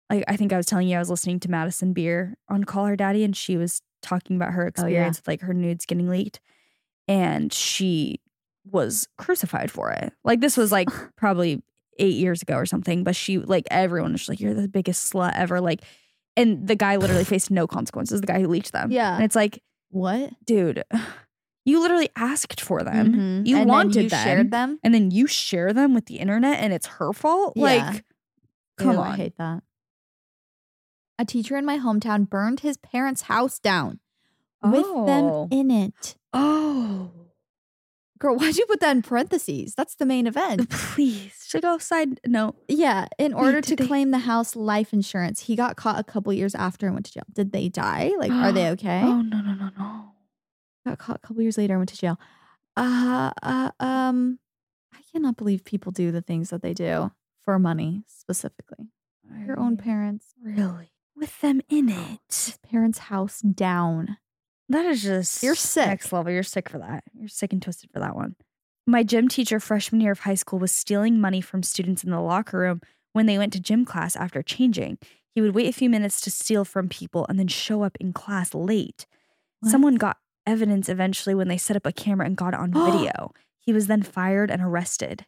Like 0.10 0.24
I 0.28 0.36
think 0.38 0.54
I 0.54 0.58
was 0.58 0.66
telling 0.66 0.88
you, 0.88 0.96
I 0.96 1.00
was 1.00 1.10
listening 1.10 1.40
to 1.42 1.52
Madison 1.52 1.94
Beer 1.94 2.36
on 2.50 2.64
Call 2.64 2.86
Her 2.86 2.96
Daddy, 2.96 3.24
and 3.24 3.36
she 3.36 3.58
was 3.58 3.82
talking 4.02 4.36
about 4.36 4.54
her 4.54 4.64
Oh, 4.78 4.86
yeah. 4.86 4.88
experience 4.88 5.18
with 5.20 5.28
like 5.28 5.42
her 5.42 5.54
nudes 5.54 5.86
getting 5.86 6.08
leaked. 6.10 6.40
And 7.08 7.52
she 7.52 8.20
was 8.70 9.08
crucified 9.18 9.72
for 9.72 9.92
it. 9.92 10.14
Like 10.24 10.42
this 10.42 10.56
was 10.58 10.72
like 10.72 10.90
probably 11.18 11.62
eight 12.00 12.16
years 12.16 12.42
ago 12.42 12.56
or 12.56 12.66
something, 12.66 13.04
but 13.04 13.16
she 13.16 13.38
like 13.38 13.66
everyone 13.70 14.12
was 14.14 14.22
just 14.22 14.30
like, 14.30 14.40
You're 14.40 14.54
the 14.54 14.68
biggest 14.68 15.12
slut 15.14 15.34
ever. 15.36 15.62
Like, 15.62 15.82
and 16.38 16.68
the 16.68 16.76
guy 16.76 16.96
literally 16.96 17.24
faced 17.26 17.52
no 17.52 17.68
consequences, 17.68 18.22
the 18.22 18.28
guy 18.28 18.40
who 18.42 18.48
leaked 18.48 18.72
them. 18.72 18.92
Yeah. 18.92 19.14
And 19.16 19.24
it's 19.24 19.36
like, 19.36 19.62
What? 19.92 20.32
dude, 20.46 20.84
you 21.66 21.82
literally 21.82 22.10
asked 22.16 22.62
for 22.62 22.84
them. 22.84 23.14
Mhm. 23.14 23.48
You 23.48 23.58
And 23.58 23.70
wanted 23.70 24.04
you 24.04 24.10
them. 24.10 24.24
shared 24.24 24.52
them. 24.52 24.80
And 24.84 24.94
then 24.94 25.12
you 25.12 25.28
share 25.28 25.74
them 25.74 25.94
with 25.94 26.06
the 26.08 26.16
internet 26.18 26.60
and 26.60 26.74
it's 26.74 26.88
her 26.88 27.14
fault? 27.14 27.54
Yeah. 27.56 27.64
Like, 27.64 28.06
come 28.78 28.94
Ew, 28.94 29.00
on. 29.00 29.08
I 29.12 29.16
hate 29.18 29.38
that. 29.38 29.64
A 31.20 31.26
teacher 31.26 31.58
in 31.58 31.66
my 31.66 31.78
hometown 31.78 32.30
burned 32.30 32.62
his 32.62 32.78
parents' 32.78 33.24
house 33.24 33.60
down 33.60 34.00
with 34.64 34.84
them 34.86 35.26
Oh. 35.26 35.48
in 35.52 35.70
it. 35.70 36.16
Oh. 36.34 37.12
Girl, 38.20 38.36
why'd 38.36 38.58
you 38.58 38.66
put 38.66 38.82
that 38.82 38.96
in 38.96 39.02
parentheses? 39.02 39.76
That's 39.76 39.96
the 39.96 40.06
main 40.06 40.28
event. 40.28 40.70
Please. 40.70 41.46
Should 41.48 41.62
go 41.62 41.78
side 41.78 42.20
note. 42.28 42.56
Yeah, 42.68 43.08
in 43.18 43.34
order 43.34 43.62
to 43.62 43.76
they- 43.76 43.88
claim 43.88 44.12
the 44.12 44.20
house 44.20 44.56
life 44.56 44.92
insurance, 44.94 45.42
he 45.42 45.56
got 45.56 45.78
caught 45.78 45.98
a 46.00 46.04
couple 46.04 46.34
years 46.34 46.54
after 46.54 46.86
and 46.86 46.96
went 46.96 47.06
to 47.08 47.14
jail. 47.14 47.24
Did 47.34 47.54
they 47.54 47.70
die? 47.70 48.12
Like, 48.20 48.32
are 48.32 48.52
they 48.52 48.68
okay? 48.72 49.02
Oh 49.04 49.22
no 49.22 49.40
no 49.42 49.54
no 49.54 49.70
no. 49.78 50.06
Got 50.86 50.98
caught 51.00 51.16
a 51.24 51.28
couple 51.28 51.42
years 51.42 51.58
later 51.58 51.74
and 51.74 51.80
went 51.80 51.90
to 51.90 51.98
jail. 51.98 52.20
Uh, 52.76 53.32
uh, 53.42 53.72
um, 53.80 54.40
I 54.94 55.00
cannot 55.12 55.38
believe 55.38 55.64
people 55.66 55.92
do 55.92 56.12
the 56.12 56.22
things 56.22 56.50
that 56.50 56.62
they 56.62 56.74
do 56.74 57.12
for 57.44 57.58
money 57.58 58.04
specifically. 58.08 58.90
Your 59.46 59.60
own 59.60 59.78
parents. 59.78 60.34
Really? 60.42 60.92
With 61.16 61.40
them 61.42 61.62
in 61.70 61.90
it. 61.90 62.20
His 62.30 62.58
parents' 62.70 63.00
house 63.00 63.42
down. 63.42 64.18
That 64.70 64.86
is 64.86 65.04
just 65.04 65.44
You're 65.44 65.56
sick. 65.56 65.88
Next 65.88 66.14
level. 66.14 66.32
You're 66.32 66.44
sick 66.44 66.70
for 66.70 66.78
that. 66.78 67.04
You're 67.14 67.28
sick 67.28 67.52
and 67.52 67.62
twisted 67.62 67.90
for 67.92 68.00
that 68.00 68.16
one. 68.16 68.36
My 68.86 69.04
gym 69.04 69.28
teacher 69.28 69.60
freshman 69.60 70.02
year 70.02 70.12
of 70.12 70.20
high 70.20 70.36
school 70.36 70.60
was 70.60 70.72
stealing 70.72 71.20
money 71.20 71.42
from 71.42 71.64
students 71.64 72.04
in 72.04 72.12
the 72.12 72.22
locker 72.22 72.60
room 72.60 72.82
when 73.14 73.26
they 73.26 73.38
went 73.38 73.54
to 73.54 73.60
gym 73.60 73.84
class 73.86 74.16
after 74.16 74.42
changing. 74.42 74.98
He 75.34 75.42
would 75.42 75.56
wait 75.56 75.70
a 75.70 75.74
few 75.74 75.90
minutes 75.90 76.22
to 76.22 76.32
steal 76.32 76.66
from 76.66 76.90
people 76.90 77.26
and 77.28 77.40
then 77.40 77.48
show 77.48 77.84
up 77.84 77.98
in 78.00 78.14
class 78.14 78.54
late. 78.54 79.06
What? 79.60 79.72
Someone 79.72 79.96
got 79.96 80.18
evidence 80.46 80.90
eventually 80.90 81.36
when 81.36 81.48
they 81.48 81.58
set 81.58 81.76
up 81.76 81.86
a 81.86 81.92
camera 81.92 82.26
and 82.26 82.38
got 82.38 82.54
it 82.54 82.60
on 82.60 82.72
video. 82.92 83.32
He 83.58 83.74
was 83.74 83.88
then 83.88 84.04
fired 84.04 84.50
and 84.50 84.62
arrested. 84.62 85.26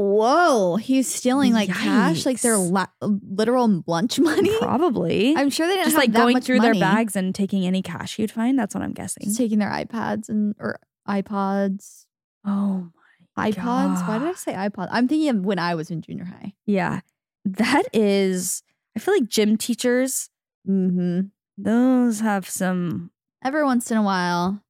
Whoa, 0.00 0.76
he's 0.76 1.12
stealing 1.12 1.52
like 1.52 1.68
cash, 1.68 2.24
like 2.24 2.40
their 2.40 2.56
la- 2.56 2.86
literal 3.02 3.82
lunch 3.86 4.18
money. 4.18 4.50
Probably. 4.58 5.34
I'm 5.36 5.50
sure 5.50 5.66
they 5.66 5.74
didn't 5.74 5.86
just 5.86 5.96
have 5.96 6.02
like 6.04 6.12
that 6.12 6.18
going 6.18 6.34
much 6.34 6.44
through 6.44 6.58
money. 6.58 6.78
their 6.78 6.88
bags 6.88 7.16
and 7.16 7.34
taking 7.34 7.66
any 7.66 7.82
cash 7.82 8.18
you'd 8.18 8.30
find. 8.30 8.58
That's 8.58 8.74
what 8.74 8.82
I'm 8.82 8.92
guessing. 8.92 9.24
just 9.24 9.36
taking 9.36 9.58
their 9.58 9.70
iPads 9.70 10.28
and 10.28 10.54
or 10.58 10.78
iPods, 11.08 12.06
oh 12.44 12.88
my 13.36 13.50
iPods. 13.50 14.06
Why 14.08 14.18
did 14.18 14.28
I 14.28 14.32
say 14.32 14.52
iPod? 14.54 14.88
I'm 14.90 15.06
thinking 15.06 15.28
of 15.28 15.44
when 15.44 15.58
I 15.58 15.74
was 15.74 15.90
in 15.90 16.00
junior 16.02 16.24
high. 16.24 16.54
Yeah. 16.66 17.00
That 17.44 17.84
is, 17.92 18.62
I 18.96 19.00
feel 19.00 19.14
like 19.14 19.28
gym 19.28 19.56
teachers, 19.56 20.30
Mm-hmm. 20.68 21.20
those 21.56 22.20
have 22.20 22.48
some, 22.48 23.10
Every 23.42 23.64
once 23.64 23.90
in 23.90 23.96
a 23.96 24.02
while, 24.02 24.62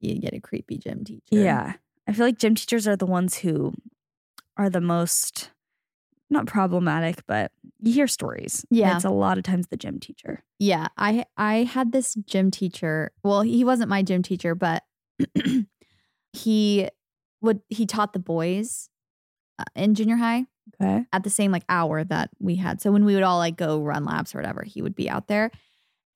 you 0.00 0.18
get 0.20 0.34
a 0.34 0.40
creepy 0.40 0.76
gym 0.76 1.02
teacher. 1.04 1.22
yeah. 1.30 1.74
I 2.06 2.12
feel 2.12 2.26
like 2.26 2.36
gym 2.38 2.54
teachers 2.54 2.86
are 2.86 2.96
the 2.96 3.06
ones 3.06 3.38
who 3.38 3.72
are 4.56 4.70
the 4.70 4.80
most, 4.80 5.50
not 6.30 6.46
problematic, 6.46 7.22
but 7.26 7.52
you 7.80 7.92
hear 7.92 8.06
stories. 8.06 8.64
Yeah. 8.70 8.94
It's 8.96 9.04
a 9.04 9.10
lot 9.10 9.38
of 9.38 9.44
times 9.44 9.66
the 9.68 9.76
gym 9.76 9.98
teacher. 10.00 10.42
Yeah, 10.58 10.88
I 10.96 11.24
I 11.36 11.64
had 11.64 11.92
this 11.92 12.14
gym 12.14 12.50
teacher. 12.50 13.12
Well, 13.22 13.42
he 13.42 13.64
wasn't 13.64 13.90
my 13.90 14.02
gym 14.02 14.22
teacher, 14.22 14.54
but 14.54 14.82
he 16.32 16.88
would 17.40 17.60
he 17.68 17.86
taught 17.86 18.12
the 18.12 18.18
boys 18.18 18.88
uh, 19.58 19.64
in 19.74 19.94
junior 19.94 20.16
high 20.16 20.46
Okay. 20.80 21.04
at 21.12 21.24
the 21.24 21.30
same 21.30 21.52
like 21.52 21.64
hour 21.68 22.02
that 22.04 22.30
we 22.40 22.56
had. 22.56 22.80
So 22.80 22.90
when 22.90 23.04
we 23.04 23.14
would 23.14 23.22
all 23.22 23.38
like 23.38 23.56
go 23.56 23.80
run 23.82 24.04
laps 24.04 24.34
or 24.34 24.38
whatever, 24.38 24.62
he 24.64 24.80
would 24.80 24.94
be 24.94 25.10
out 25.10 25.28
there, 25.28 25.50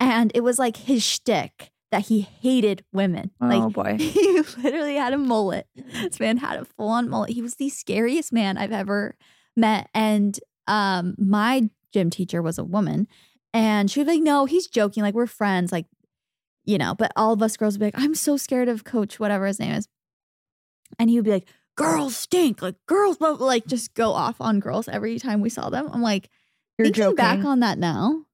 and 0.00 0.32
it 0.34 0.40
was 0.42 0.58
like 0.58 0.76
his 0.76 1.02
shtick 1.02 1.70
that 1.90 2.06
he 2.06 2.20
hated 2.20 2.84
women. 2.92 3.30
Oh 3.40 3.46
like 3.46 3.72
boy. 3.72 3.96
he 3.98 4.40
literally 4.62 4.96
had 4.96 5.12
a 5.12 5.18
mullet. 5.18 5.66
This 5.74 6.20
man 6.20 6.36
had 6.36 6.60
a 6.60 6.64
full 6.64 6.88
on 6.88 7.08
mullet. 7.08 7.30
He 7.30 7.42
was 7.42 7.54
the 7.56 7.68
scariest 7.70 8.32
man 8.32 8.58
I've 8.58 8.72
ever 8.72 9.16
met. 9.56 9.88
And 9.94 10.38
um, 10.66 11.14
my 11.18 11.70
gym 11.92 12.10
teacher 12.10 12.42
was 12.42 12.58
a 12.58 12.64
woman, 12.64 13.08
and 13.54 13.90
she 13.90 14.00
would 14.00 14.06
be 14.06 14.14
like, 14.14 14.22
"No, 14.22 14.44
he's 14.44 14.66
joking. 14.66 15.02
Like 15.02 15.14
we're 15.14 15.26
friends. 15.26 15.72
Like, 15.72 15.86
you 16.64 16.76
know." 16.76 16.94
But 16.94 17.12
all 17.16 17.32
of 17.32 17.42
us 17.42 17.56
girls 17.56 17.74
would 17.74 17.80
be 17.80 17.86
like, 17.86 17.98
"I'm 18.04 18.14
so 18.14 18.36
scared 18.36 18.68
of 18.68 18.84
Coach, 18.84 19.18
whatever 19.18 19.46
his 19.46 19.58
name 19.58 19.72
is," 19.74 19.88
and 20.98 21.08
he 21.08 21.16
would 21.16 21.24
be 21.24 21.30
like, 21.30 21.48
"Girls 21.76 22.16
stink. 22.16 22.60
Like 22.60 22.76
girls, 22.86 23.16
but 23.16 23.40
like 23.40 23.66
just 23.66 23.94
go 23.94 24.12
off 24.12 24.40
on 24.40 24.60
girls 24.60 24.88
every 24.88 25.18
time 25.18 25.40
we 25.40 25.48
saw 25.48 25.70
them." 25.70 25.88
I'm 25.90 26.02
like, 26.02 26.28
You're 26.76 26.86
thinking 26.86 27.02
joking. 27.02 27.16
back 27.16 27.44
on 27.44 27.60
that 27.60 27.78
now. 27.78 28.24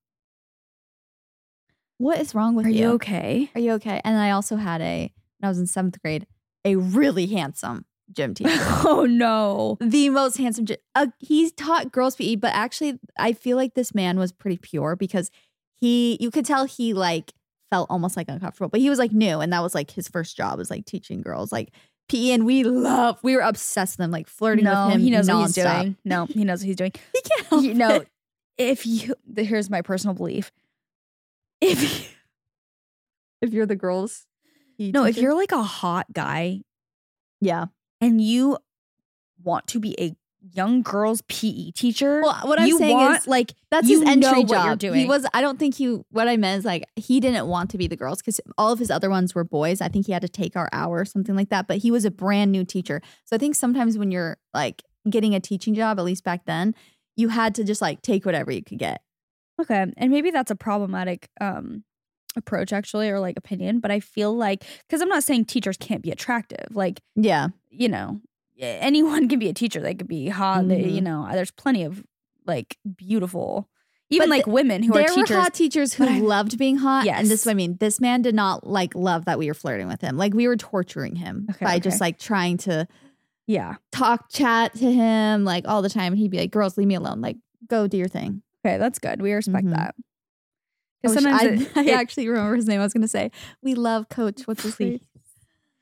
What 1.98 2.18
is 2.18 2.34
wrong 2.34 2.54
with 2.54 2.66
you? 2.66 2.72
Are 2.72 2.74
you? 2.74 2.80
you 2.88 2.90
okay? 2.94 3.50
Are 3.54 3.60
you 3.60 3.72
okay? 3.74 4.00
And 4.04 4.16
I 4.18 4.30
also 4.32 4.56
had 4.56 4.80
a, 4.80 5.12
when 5.38 5.46
I 5.46 5.48
was 5.48 5.58
in 5.58 5.66
seventh 5.66 6.00
grade, 6.02 6.26
a 6.64 6.76
really 6.76 7.26
handsome 7.26 7.84
gym 8.12 8.34
teacher. 8.34 8.50
oh 8.58 9.06
no. 9.08 9.76
the 9.80 10.08
most 10.10 10.36
handsome. 10.36 10.66
gy- 10.66 10.76
Uh, 10.94 11.06
he 11.18 11.50
taught 11.50 11.92
girls 11.92 12.16
PE, 12.16 12.36
but 12.36 12.52
actually, 12.54 12.98
I 13.18 13.32
feel 13.32 13.56
like 13.56 13.74
this 13.74 13.94
man 13.94 14.18
was 14.18 14.32
pretty 14.32 14.58
pure 14.58 14.96
because 14.96 15.30
he, 15.76 16.16
you 16.20 16.30
could 16.30 16.44
tell 16.44 16.64
he 16.64 16.94
like 16.94 17.32
felt 17.70 17.88
almost 17.90 18.16
like 18.16 18.28
uncomfortable, 18.28 18.68
but 18.68 18.80
he 18.80 18.90
was 18.90 18.98
like 18.98 19.12
new, 19.12 19.40
and 19.40 19.52
that 19.52 19.62
was 19.62 19.74
like 19.74 19.90
his 19.90 20.08
first 20.08 20.36
job 20.36 20.58
was 20.58 20.70
like 20.70 20.84
teaching 20.86 21.22
girls 21.22 21.50
like 21.52 21.72
PE, 22.08 22.30
and 22.32 22.44
we 22.46 22.64
love, 22.64 23.18
we 23.22 23.34
were 23.34 23.40
obsessed 23.42 23.98
with 23.98 24.04
him, 24.04 24.10
like 24.10 24.28
flirting 24.28 24.64
No, 24.64 24.86
with 24.86 24.94
him. 24.96 25.00
No, 25.00 25.04
he 25.04 25.10
knows 25.10 25.28
what 25.28 25.40
he's 25.42 25.54
doing. 25.54 25.96
No, 26.04 26.26
he 26.26 26.44
knows 26.44 26.60
what 26.60 26.66
he's 26.66 26.76
doing. 26.76 26.92
He 27.14 27.20
can't 27.22 27.46
help 27.48 27.64
you 27.64 27.74
know, 27.74 27.90
it. 27.96 28.08
if 28.58 28.86
you, 28.86 29.14
here's 29.36 29.70
my 29.70 29.80
personal 29.80 30.14
belief. 30.14 30.52
If 31.60 31.82
you, 31.82 32.06
if 33.40 33.52
you're 33.52 33.66
the 33.66 33.76
girls. 33.76 34.26
No, 34.78 35.04
if 35.04 35.16
you're 35.16 35.34
like 35.34 35.52
a 35.52 35.62
hot 35.62 36.12
guy 36.12 36.62
yeah. 37.40 37.66
and 38.00 38.20
you 38.20 38.58
want 39.42 39.66
to 39.68 39.78
be 39.78 39.94
a 40.00 40.16
young 40.52 40.82
girl's 40.82 41.22
PE 41.28 41.70
teacher, 41.70 42.20
Well, 42.22 42.40
what 42.42 42.60
I'm 42.60 42.76
saying 42.76 42.96
want, 42.96 43.18
is 43.18 43.26
like 43.26 43.54
That's 43.70 43.88
his 43.88 44.02
entry 44.02 44.44
job. 44.44 44.66
you're 44.66 44.76
doing. 44.76 45.00
He 45.00 45.06
was. 45.06 45.26
I 45.32 45.40
don't 45.40 45.58
think 45.58 45.76
he. 45.76 46.00
What 46.10 46.28
I 46.28 46.36
meant 46.36 46.58
is 46.58 46.64
like 46.64 46.84
he 46.96 47.20
didn't 47.20 47.46
want 47.46 47.70
to 47.70 47.78
be 47.78 47.86
the 47.86 47.96
girls 47.96 48.18
because 48.18 48.40
all 48.58 48.72
of 48.72 48.78
his 48.78 48.90
other 48.90 49.10
ones 49.10 49.34
were 49.34 49.44
boys. 49.44 49.80
I 49.80 49.88
think 49.88 50.06
he 50.06 50.12
had 50.12 50.22
to 50.22 50.28
take 50.28 50.56
our 50.56 50.68
hour 50.72 51.00
or 51.00 51.04
something 51.04 51.36
like 51.36 51.50
that. 51.50 51.68
But 51.68 51.78
he 51.78 51.90
was 51.90 52.04
a 52.04 52.10
brand 52.10 52.52
new 52.52 52.64
teacher, 52.64 53.00
so 53.24 53.36
I 53.36 53.38
think 53.38 53.54
sometimes 53.54 53.96
when 53.96 54.10
you're 54.10 54.38
like 54.52 54.82
getting 55.08 55.34
a 55.34 55.40
teaching 55.40 55.74
job, 55.74 55.98
at 55.98 56.04
least 56.04 56.24
back 56.24 56.46
then, 56.46 56.74
you 57.16 57.28
had 57.28 57.54
to 57.56 57.64
just 57.64 57.80
like 57.80 58.02
take 58.02 58.26
whatever 58.26 58.50
you 58.50 58.62
could 58.62 58.78
get. 58.78 59.02
Okay. 59.60 59.86
And 59.96 60.10
maybe 60.10 60.30
that's 60.30 60.50
a 60.50 60.56
problematic 60.56 61.28
um 61.40 61.84
approach 62.36 62.72
actually 62.72 63.08
or 63.10 63.20
like 63.20 63.36
opinion, 63.36 63.78
but 63.80 63.90
I 63.92 64.00
feel 64.00 64.34
like 64.36 64.64
cuz 64.90 65.00
I'm 65.00 65.08
not 65.08 65.22
saying 65.24 65.44
teachers 65.44 65.76
can't 65.76 66.02
be 66.02 66.10
attractive. 66.10 66.66
Like, 66.72 67.00
Yeah, 67.14 67.48
you 67.70 67.88
know, 67.88 68.20
anyone 68.58 69.28
can 69.30 69.38
be 69.38 69.48
a 69.48 69.54
teacher. 69.54 69.80
They 69.80 69.94
could 69.94 70.08
be 70.08 70.28
hot, 70.28 70.66
they, 70.68 70.84
you 70.88 71.00
Mhm. 71.00 71.04
know, 71.04 71.28
there's 71.32 71.52
plenty 71.52 71.84
of 71.84 72.04
like 72.46 72.76
beautiful 72.96 73.68
even 74.10 74.28
But 74.28 74.30
like 74.36 74.44
th- 74.44 74.52
women 74.52 74.82
who 74.82 74.92
there 74.92 75.04
are 75.04 75.08
teachers. 75.08 75.30
were 75.30 75.36
hot 75.42 75.54
teachers 75.54 75.94
who 75.94 76.04
I- 76.06 76.18
loved 76.18 76.58
being 76.58 76.76
hot. 76.76 77.04
Yes. 77.06 77.20
And 77.20 77.30
this 77.30 77.46
Yes. 77.46 77.50
I 77.50 77.54
mean, 77.54 77.76
this 77.80 78.00
man 78.00 78.20
did 78.20 78.34
not 78.34 78.66
like 78.66 78.94
love 78.94 79.24
that 79.24 79.38
we 79.38 79.46
were 79.48 79.54
flirting 79.54 79.88
with 79.88 80.02
him. 80.02 80.16
Like 80.18 80.34
we 80.34 80.46
were 80.46 80.56
torturing 80.56 81.16
him 81.16 81.46
Okay, 81.50 81.64
by 81.64 81.70
okay. 81.76 81.80
just 81.80 82.00
like 82.02 82.18
trying 82.18 82.58
to 82.58 82.86
yeah. 83.46 83.76
talk, 83.92 84.28
chat 84.30 84.74
to 84.74 84.92
him 84.92 85.44
like 85.44 85.66
all 85.66 85.80
the 85.82 85.88
time. 85.88 86.12
And 86.12 86.18
he'd 86.20 86.30
be 86.30 86.38
like, 86.38 86.50
"Girls, 86.50 86.76
leave 86.76 86.86
me 86.86 86.94
alone. 86.96 87.20
Like, 87.22 87.38
go 87.66 87.86
do 87.86 87.96
your 87.96 88.08
thing." 88.08 88.42
Okay, 88.64 88.78
that's 88.78 88.98
good. 88.98 89.20
We 89.20 89.32
respect 89.32 89.66
Mhm. 89.66 89.76
that. 89.76 89.94
I, 89.98 90.02
Because 91.02 91.14
sometimes 91.22 91.42
I, 91.76 91.80
it- 91.80 91.88
I 91.96 92.00
actually 92.00 92.28
remember 92.28 92.56
his 92.56 92.66
name. 92.66 92.80
I 92.80 92.84
was 92.84 92.92
going 92.94 93.02
to 93.02 93.08
say, 93.08 93.30
we 93.62 93.74
love 93.74 94.08
Coach. 94.08 94.42
What's 94.46 94.62
his 94.62 94.78
name? 94.80 95.00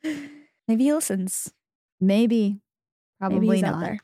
Maybe 0.69 0.85
he 0.85 0.93
listens. 0.93 1.53
Maybe. 2.01 2.61
Probably 3.21 3.47
Maybe 3.61 3.63
not. 3.63 3.81
there. 3.81 3.99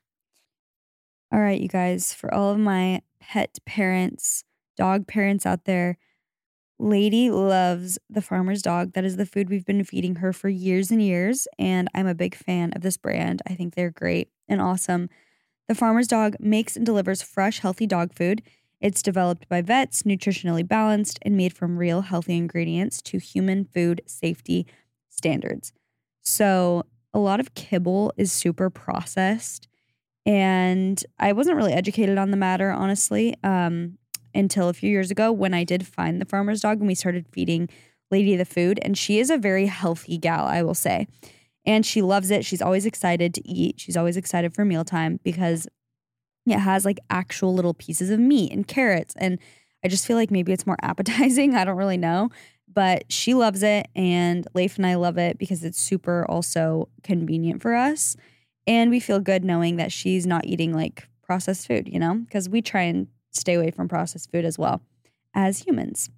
All 1.33 1.41
right, 1.41 1.61
you 1.61 1.69
guys, 1.69 2.13
for 2.15 2.33
all 2.33 2.53
of 2.53 2.59
my 2.59 3.03
pet 3.21 3.59
parents, 3.67 4.45
dog 4.77 5.07
parents 5.07 5.45
out 5.45 5.65
there, 5.65 5.99
Lady 6.79 7.31
loves 7.31 7.99
the 8.09 8.23
farmer's 8.23 8.63
dog. 8.63 8.93
That 8.93 9.05
is 9.05 9.17
the 9.17 9.27
food 9.27 9.51
we've 9.51 9.65
been 9.67 9.83
feeding 9.85 10.17
her 10.17 10.33
for 10.33 10.49
years 10.49 10.93
and 10.93 11.03
years. 11.03 11.49
And 11.59 11.89
I'm 11.95 12.07
a 12.07 12.15
big 12.15 12.37
fan 12.37 12.73
of 12.77 12.83
this 12.83 12.97
brand. 12.97 13.43
I 13.49 13.55
think 13.55 13.75
they're 13.75 13.91
great 13.91 14.31
and 14.49 14.61
awesome. 14.61 15.11
The 15.67 15.75
farmer's 15.75 16.07
dog 16.07 16.37
makes 16.39 16.77
and 16.77 16.87
delivers 16.87 17.21
fresh, 17.21 17.59
healthy 17.59 17.87
dog 17.87 18.15
food. 18.15 18.43
It's 18.81 19.03
developed 19.03 19.49
by 19.49 19.61
vets, 19.61 20.05
nutritionally 20.05 20.67
balanced, 20.67 21.19
and 21.23 21.37
made 21.37 21.53
from 21.53 21.79
real 21.79 22.03
healthy 22.03 22.37
ingredients 22.37 23.03
to 23.03 23.19
human 23.19 23.65
food 23.65 24.03
safety 24.07 24.67
standards. 25.09 25.73
So, 26.23 26.85
a 27.15 27.19
lot 27.19 27.41
of 27.41 27.55
kibble 27.55 28.13
is 28.17 28.31
super 28.31 28.71
processed. 28.71 29.67
And 30.27 31.03
I 31.19 31.33
wasn't 31.33 31.57
really 31.57 31.73
educated 31.73 32.19
on 32.19 32.31
the 32.31 32.37
matter, 32.37 32.71
honestly, 32.71 33.35
um, 33.43 33.97
until 34.35 34.69
a 34.69 34.75
few 34.75 34.91
years 34.91 35.11
ago 35.11 35.33
when 35.33 35.55
I 35.55 35.65
did 35.65 35.87
find 35.87 36.21
the 36.21 36.27
farmer's 36.27 36.61
dog 36.61 36.79
and 36.79 36.87
we 36.87 36.95
started 36.95 37.27
feeding 37.33 37.69
Lady 38.11 38.37
the 38.37 38.45
food. 38.45 38.79
And 38.83 38.97
she 38.97 39.19
is 39.19 39.31
a 39.31 39.39
very 39.39 39.67
healthy 39.67 40.19
gal, 40.19 40.45
I 40.45 40.63
will 40.63 40.75
say. 40.75 41.07
And 41.65 41.85
she 41.85 42.03
loves 42.03 42.31
it. 42.31 42.45
She's 42.45 42.63
always 42.63 42.87
excited 42.87 43.35
to 43.35 43.49
eat. 43.49 43.81
She's 43.81 43.97
always 43.97 44.17
excited 44.17 44.55
for 44.55 44.65
mealtime 44.65 45.19
because 45.25 45.67
it 46.51 46.61
has 46.61 46.85
like 46.85 46.99
actual 47.11 47.55
little 47.55 47.75
pieces 47.75 48.11
of 48.11 48.19
meat 48.19 48.53
and 48.53 48.67
carrots. 48.67 49.15
And 49.19 49.39
I 49.85 49.89
just 49.89 50.07
feel 50.07 50.17
like 50.17 50.31
maybe 50.31 50.53
it's 50.53 50.67
more 50.67 50.77
appetizing. 50.83 51.55
I 51.55 51.65
don't 51.65 51.77
really 51.77 51.97
know. 51.97 52.31
But 52.73 53.11
she 53.11 53.35
loves 53.35 53.63
it. 53.63 53.89
And 53.97 54.47
Leif 54.55 54.77
and 54.77 54.87
I 54.87 54.95
love 54.95 55.19
it 55.19 55.39
because 55.39 55.65
it's 55.65 55.81
super 55.81 56.27
also 56.29 56.89
convenient 57.03 57.63
for 57.63 57.75
us. 57.75 58.17
And 58.67 58.91
we 58.91 59.01
feel 59.01 59.21
good 59.21 59.45
knowing 59.45 59.77
that 59.77 59.91
she's 59.91 60.27
not 60.27 60.45
eating 60.45 60.75
like 60.75 61.09
processed 61.23 61.67
food, 61.67 61.89
you 61.89 61.99
know, 61.99 62.15
because 62.15 62.49
we 62.49 62.61
try 62.61 62.83
and 62.83 63.09
stay 63.33 63.55
away 63.55 63.71
from 63.71 63.89
processed 63.89 64.31
food 64.31 64.45
as 64.45 64.59
well 64.59 64.83
as 65.35 65.61
humans. 65.61 66.11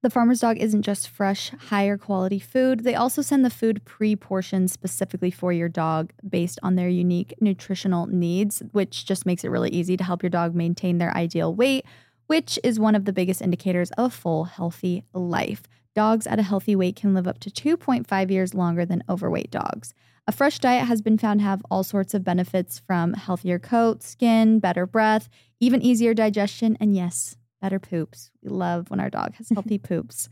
The 0.00 0.10
farmer's 0.10 0.38
dog 0.38 0.58
isn't 0.58 0.82
just 0.82 1.08
fresh, 1.08 1.50
higher 1.50 1.98
quality 1.98 2.38
food. 2.38 2.84
They 2.84 2.94
also 2.94 3.20
send 3.20 3.44
the 3.44 3.50
food 3.50 3.84
pre 3.84 4.14
portioned 4.14 4.70
specifically 4.70 5.32
for 5.32 5.52
your 5.52 5.68
dog 5.68 6.12
based 6.28 6.60
on 6.62 6.76
their 6.76 6.88
unique 6.88 7.34
nutritional 7.40 8.06
needs, 8.06 8.62
which 8.70 9.04
just 9.04 9.26
makes 9.26 9.42
it 9.42 9.50
really 9.50 9.70
easy 9.70 9.96
to 9.96 10.04
help 10.04 10.22
your 10.22 10.30
dog 10.30 10.54
maintain 10.54 10.98
their 10.98 11.16
ideal 11.16 11.52
weight, 11.52 11.84
which 12.28 12.60
is 12.62 12.78
one 12.78 12.94
of 12.94 13.06
the 13.06 13.12
biggest 13.12 13.42
indicators 13.42 13.90
of 13.92 14.06
a 14.06 14.10
full, 14.10 14.44
healthy 14.44 15.02
life. 15.12 15.62
Dogs 15.96 16.28
at 16.28 16.38
a 16.38 16.44
healthy 16.44 16.76
weight 16.76 16.94
can 16.94 17.12
live 17.12 17.26
up 17.26 17.40
to 17.40 17.50
2.5 17.50 18.30
years 18.30 18.54
longer 18.54 18.86
than 18.86 19.02
overweight 19.08 19.50
dogs. 19.50 19.94
A 20.28 20.32
fresh 20.32 20.60
diet 20.60 20.86
has 20.86 21.02
been 21.02 21.18
found 21.18 21.40
to 21.40 21.44
have 21.44 21.62
all 21.70 21.82
sorts 21.82 22.14
of 22.14 22.22
benefits 22.22 22.78
from 22.78 23.14
healthier 23.14 23.58
coat, 23.58 24.04
skin, 24.04 24.60
better 24.60 24.86
breath, 24.86 25.28
even 25.58 25.82
easier 25.82 26.14
digestion, 26.14 26.76
and 26.78 26.94
yes, 26.94 27.37
better 27.60 27.78
poops. 27.78 28.30
We 28.42 28.50
love 28.50 28.90
when 28.90 29.00
our 29.00 29.10
dog 29.10 29.34
has 29.34 29.48
healthy 29.50 29.78
poops. 29.90 30.28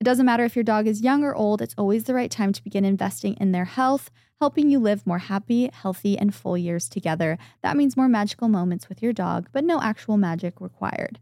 It 0.00 0.04
doesn't 0.04 0.26
matter 0.26 0.44
if 0.44 0.54
your 0.54 0.62
dog 0.62 0.86
is 0.86 1.00
young 1.00 1.24
or 1.24 1.34
old, 1.34 1.60
it's 1.60 1.74
always 1.76 2.04
the 2.04 2.14
right 2.14 2.30
time 2.30 2.52
to 2.52 2.62
begin 2.62 2.84
investing 2.84 3.34
in 3.40 3.52
their 3.52 3.64
health, 3.64 4.10
helping 4.40 4.70
you 4.70 4.78
live 4.78 5.06
more 5.06 5.18
happy, 5.18 5.70
healthy, 5.72 6.16
and 6.16 6.32
full 6.34 6.56
years 6.56 6.88
together. 6.88 7.36
That 7.62 7.76
means 7.76 7.96
more 7.96 8.08
magical 8.08 8.48
moments 8.48 8.88
with 8.88 9.02
your 9.02 9.12
dog, 9.12 9.48
but 9.52 9.64
no 9.64 9.80
actual 9.80 10.16
magic 10.16 10.60
required. 10.60 11.18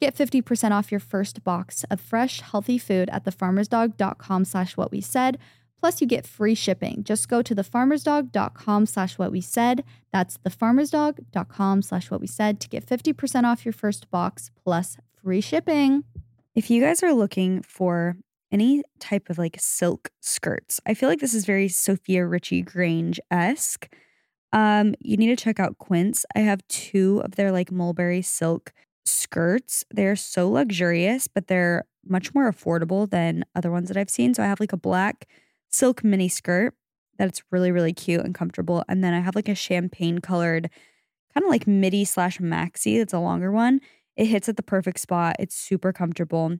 Get 0.00 0.16
50% 0.16 0.72
off 0.72 0.90
your 0.90 1.00
first 1.00 1.44
box 1.44 1.84
of 1.90 2.00
fresh, 2.00 2.40
healthy 2.40 2.78
food 2.78 3.08
at 3.10 3.24
thefarmersdog.com 3.24 4.44
slash 4.44 4.76
what 4.76 4.90
we 4.90 5.00
said. 5.00 5.38
Plus, 5.80 6.00
you 6.00 6.06
get 6.06 6.26
free 6.26 6.54
shipping. 6.54 7.04
Just 7.04 7.28
go 7.28 7.42
to 7.42 7.54
thefarmersdog.com 7.54 8.86
slash 8.86 9.18
what 9.18 9.30
we 9.30 9.40
said. 9.40 9.84
That's 10.12 10.38
thefarmersdog.com 10.38 11.82
slash 11.82 12.10
what 12.10 12.20
we 12.20 12.26
said 12.26 12.60
to 12.60 12.68
get 12.68 12.86
50% 12.86 13.44
off 13.44 13.64
your 13.64 13.72
first 13.72 14.10
box 14.10 14.50
plus 14.64 14.96
free 15.22 15.40
shipping. 15.40 16.04
If 16.54 16.70
you 16.70 16.80
guys 16.80 17.02
are 17.02 17.12
looking 17.12 17.62
for 17.62 18.16
any 18.50 18.82
type 19.00 19.28
of 19.28 19.38
like 19.38 19.56
silk 19.60 20.08
skirts, 20.20 20.80
I 20.86 20.94
feel 20.94 21.08
like 21.08 21.20
this 21.20 21.34
is 21.34 21.44
very 21.44 21.68
Sofia 21.68 22.26
Richie 22.26 22.62
Grainge 22.62 23.18
esque. 23.30 23.92
Um, 24.52 24.94
you 25.00 25.16
need 25.18 25.36
to 25.36 25.36
check 25.36 25.60
out 25.60 25.78
Quince. 25.78 26.24
I 26.34 26.40
have 26.40 26.66
two 26.68 27.20
of 27.24 27.34
their 27.34 27.52
like 27.52 27.70
mulberry 27.70 28.22
silk 28.22 28.72
skirts. 29.04 29.84
They're 29.90 30.16
so 30.16 30.50
luxurious, 30.50 31.28
but 31.28 31.48
they're 31.48 31.84
much 32.08 32.34
more 32.34 32.50
affordable 32.50 33.08
than 33.08 33.44
other 33.54 33.70
ones 33.70 33.88
that 33.88 33.96
I've 33.96 34.10
seen. 34.10 34.32
So 34.32 34.42
I 34.42 34.46
have 34.46 34.60
like 34.60 34.72
a 34.72 34.78
black 34.78 35.28
silk 35.70 36.04
mini 36.04 36.28
skirt 36.28 36.74
that's 37.18 37.42
really, 37.50 37.72
really 37.72 37.92
cute 37.92 38.24
and 38.24 38.34
comfortable. 38.34 38.84
And 38.88 39.02
then 39.02 39.14
I 39.14 39.20
have 39.20 39.34
like 39.34 39.48
a 39.48 39.54
champagne 39.54 40.18
colored, 40.18 40.70
kind 41.34 41.44
of 41.44 41.50
like 41.50 41.66
midi 41.66 42.04
slash 42.04 42.38
maxi. 42.38 43.00
It's 43.00 43.12
a 43.14 43.18
longer 43.18 43.50
one. 43.50 43.80
It 44.16 44.26
hits 44.26 44.48
at 44.48 44.56
the 44.56 44.62
perfect 44.62 45.00
spot. 45.00 45.36
It's 45.38 45.54
super 45.54 45.92
comfortable. 45.92 46.56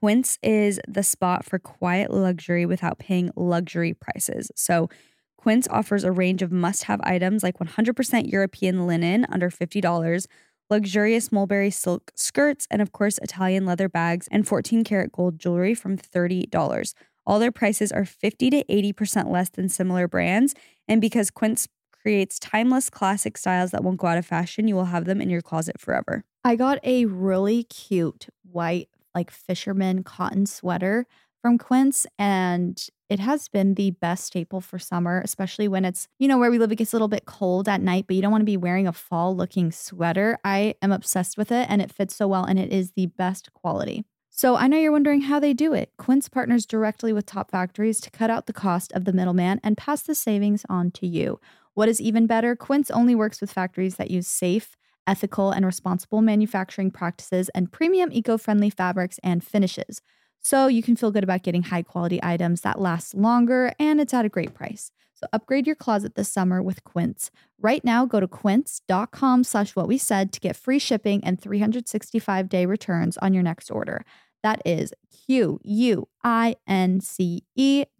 Quince 0.00 0.38
is 0.42 0.80
the 0.86 1.02
spot 1.02 1.44
for 1.44 1.58
quiet 1.58 2.12
luxury 2.12 2.66
without 2.66 2.98
paying 2.98 3.30
luxury 3.34 3.94
prices. 3.94 4.50
So, 4.54 4.88
Quince 5.36 5.68
offers 5.70 6.04
a 6.04 6.12
range 6.12 6.42
of 6.42 6.50
must 6.52 6.84
have 6.84 7.00
items 7.04 7.42
like 7.42 7.58
100% 7.58 8.30
European 8.30 8.86
linen 8.86 9.24
under 9.28 9.50
$50, 9.50 10.26
luxurious 10.68 11.32
mulberry 11.32 11.70
silk 11.70 12.10
skirts, 12.16 12.66
and 12.70 12.82
of 12.82 12.92
course, 12.92 13.18
Italian 13.22 13.64
leather 13.64 13.88
bags 13.88 14.28
and 14.30 14.46
14 14.46 14.84
karat 14.84 15.12
gold 15.12 15.38
jewelry 15.38 15.74
from 15.74 15.96
$30. 15.96 16.94
All 17.28 17.38
their 17.38 17.52
prices 17.52 17.92
are 17.92 18.06
50 18.06 18.48
to 18.50 18.64
80% 18.64 19.30
less 19.30 19.50
than 19.50 19.68
similar 19.68 20.08
brands. 20.08 20.54
And 20.88 20.98
because 20.98 21.30
Quince 21.30 21.68
creates 21.92 22.38
timeless 22.38 22.88
classic 22.88 23.36
styles 23.36 23.70
that 23.72 23.84
won't 23.84 23.98
go 23.98 24.06
out 24.06 24.16
of 24.16 24.24
fashion, 24.24 24.66
you 24.66 24.74
will 24.74 24.86
have 24.86 25.04
them 25.04 25.20
in 25.20 25.28
your 25.28 25.42
closet 25.42 25.78
forever. 25.78 26.24
I 26.42 26.56
got 26.56 26.78
a 26.82 27.04
really 27.04 27.64
cute 27.64 28.28
white, 28.50 28.88
like 29.14 29.30
fisherman 29.30 30.04
cotton 30.04 30.46
sweater 30.46 31.06
from 31.42 31.58
Quince, 31.58 32.06
and 32.18 32.82
it 33.10 33.18
has 33.18 33.48
been 33.48 33.74
the 33.74 33.90
best 33.90 34.24
staple 34.24 34.62
for 34.62 34.78
summer, 34.78 35.20
especially 35.22 35.68
when 35.68 35.84
it's, 35.84 36.08
you 36.18 36.28
know, 36.28 36.38
where 36.38 36.50
we 36.50 36.58
live, 36.58 36.72
it 36.72 36.76
gets 36.76 36.94
a 36.94 36.96
little 36.96 37.08
bit 37.08 37.26
cold 37.26 37.68
at 37.68 37.82
night, 37.82 38.06
but 38.06 38.16
you 38.16 38.22
don't 38.22 38.32
want 38.32 38.40
to 38.40 38.46
be 38.46 38.56
wearing 38.56 38.88
a 38.88 38.92
fall 38.92 39.36
looking 39.36 39.70
sweater. 39.70 40.38
I 40.44 40.76
am 40.80 40.92
obsessed 40.92 41.36
with 41.36 41.52
it 41.52 41.66
and 41.68 41.82
it 41.82 41.92
fits 41.92 42.16
so 42.16 42.26
well, 42.26 42.44
and 42.44 42.58
it 42.58 42.72
is 42.72 42.92
the 42.92 43.06
best 43.06 43.52
quality. 43.52 44.04
So 44.38 44.54
I 44.54 44.68
know 44.68 44.78
you're 44.78 44.92
wondering 44.92 45.22
how 45.22 45.40
they 45.40 45.52
do 45.52 45.74
it. 45.74 45.90
Quince 45.98 46.28
partners 46.28 46.64
directly 46.64 47.12
with 47.12 47.26
top 47.26 47.50
factories 47.50 48.00
to 48.02 48.08
cut 48.08 48.30
out 48.30 48.46
the 48.46 48.52
cost 48.52 48.92
of 48.92 49.04
the 49.04 49.12
middleman 49.12 49.58
and 49.64 49.76
pass 49.76 50.02
the 50.02 50.14
savings 50.14 50.64
on 50.68 50.92
to 50.92 51.08
you. 51.08 51.40
What 51.74 51.88
is 51.88 52.00
even 52.00 52.28
better, 52.28 52.54
Quince 52.54 52.88
only 52.92 53.16
works 53.16 53.40
with 53.40 53.50
factories 53.50 53.96
that 53.96 54.12
use 54.12 54.28
safe, 54.28 54.76
ethical, 55.08 55.50
and 55.50 55.66
responsible 55.66 56.22
manufacturing 56.22 56.92
practices 56.92 57.48
and 57.48 57.72
premium 57.72 58.10
eco 58.12 58.38
friendly 58.38 58.70
fabrics 58.70 59.18
and 59.24 59.42
finishes. 59.42 60.02
So 60.40 60.68
you 60.68 60.84
can 60.84 60.94
feel 60.94 61.10
good 61.10 61.24
about 61.24 61.42
getting 61.42 61.64
high 61.64 61.82
quality 61.82 62.20
items 62.22 62.60
that 62.60 62.80
last 62.80 63.16
longer 63.16 63.72
and 63.76 64.00
it's 64.00 64.14
at 64.14 64.24
a 64.24 64.28
great 64.28 64.54
price. 64.54 64.92
So 65.14 65.26
upgrade 65.32 65.66
your 65.66 65.74
closet 65.74 66.14
this 66.14 66.28
summer 66.28 66.62
with 66.62 66.84
Quince. 66.84 67.32
Right 67.60 67.84
now, 67.84 68.06
go 68.06 68.20
to 68.20 68.28
quince.com 68.28 69.42
slash 69.42 69.74
what 69.74 69.88
we 69.88 69.98
said 69.98 70.32
to 70.32 70.38
get 70.38 70.54
free 70.54 70.78
shipping 70.78 71.24
and 71.24 71.42
365 71.42 72.48
day 72.48 72.66
returns 72.66 73.18
on 73.18 73.34
your 73.34 73.42
next 73.42 73.68
order. 73.68 74.04
That 74.42 74.62
is 74.64 74.92
Q-U-I-N-C-E 75.26 76.04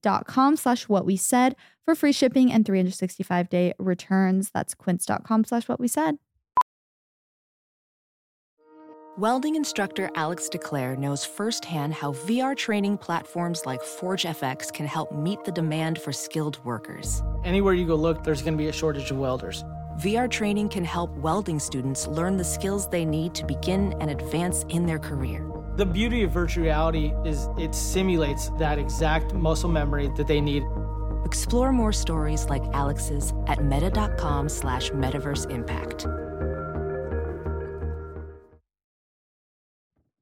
dot 0.02 0.26
com 0.26 0.56
slash 0.56 0.88
what 0.88 1.04
we 1.04 1.16
said 1.16 1.56
for 1.84 1.94
free 1.94 2.12
shipping 2.12 2.52
and 2.52 2.64
365 2.64 3.48
day 3.48 3.72
returns. 3.78 4.50
That's 4.52 4.74
quince.com 4.74 5.44
slash 5.44 5.68
what 5.68 5.80
we 5.80 5.88
said. 5.88 6.18
Welding 9.18 9.56
instructor 9.56 10.10
Alex 10.14 10.48
DeClaire 10.48 10.96
knows 10.96 11.24
firsthand 11.24 11.92
how 11.92 12.12
VR 12.12 12.56
training 12.56 12.98
platforms 12.98 13.66
like 13.66 13.82
ForgeFX 13.82 14.72
can 14.72 14.86
help 14.86 15.10
meet 15.10 15.42
the 15.42 15.50
demand 15.50 15.98
for 16.00 16.12
skilled 16.12 16.64
workers. 16.64 17.20
Anywhere 17.42 17.74
you 17.74 17.84
go 17.84 17.96
look, 17.96 18.22
there's 18.22 18.42
going 18.42 18.54
to 18.54 18.58
be 18.58 18.68
a 18.68 18.72
shortage 18.72 19.10
of 19.10 19.16
welders. 19.18 19.64
VR 19.98 20.30
training 20.30 20.68
can 20.68 20.84
help 20.84 21.10
welding 21.16 21.58
students 21.58 22.06
learn 22.06 22.36
the 22.36 22.44
skills 22.44 22.88
they 22.88 23.04
need 23.04 23.34
to 23.34 23.44
begin 23.44 23.92
and 24.00 24.08
advance 24.08 24.64
in 24.68 24.86
their 24.86 25.00
career. 25.00 25.44
The 25.78 25.86
beauty 25.86 26.24
of 26.24 26.32
virtual 26.32 26.64
reality 26.64 27.12
is 27.24 27.48
it 27.56 27.72
simulates 27.72 28.48
that 28.58 28.80
exact 28.80 29.32
muscle 29.32 29.70
memory 29.70 30.10
that 30.16 30.26
they 30.26 30.40
need. 30.40 30.64
Explore 31.24 31.70
more 31.70 31.92
stories 31.92 32.46
like 32.46 32.64
Alex's 32.72 33.32
at 33.46 33.62
meta.com 33.62 34.48
slash 34.48 34.90
metaverse 34.90 35.48
impact. 35.48 36.04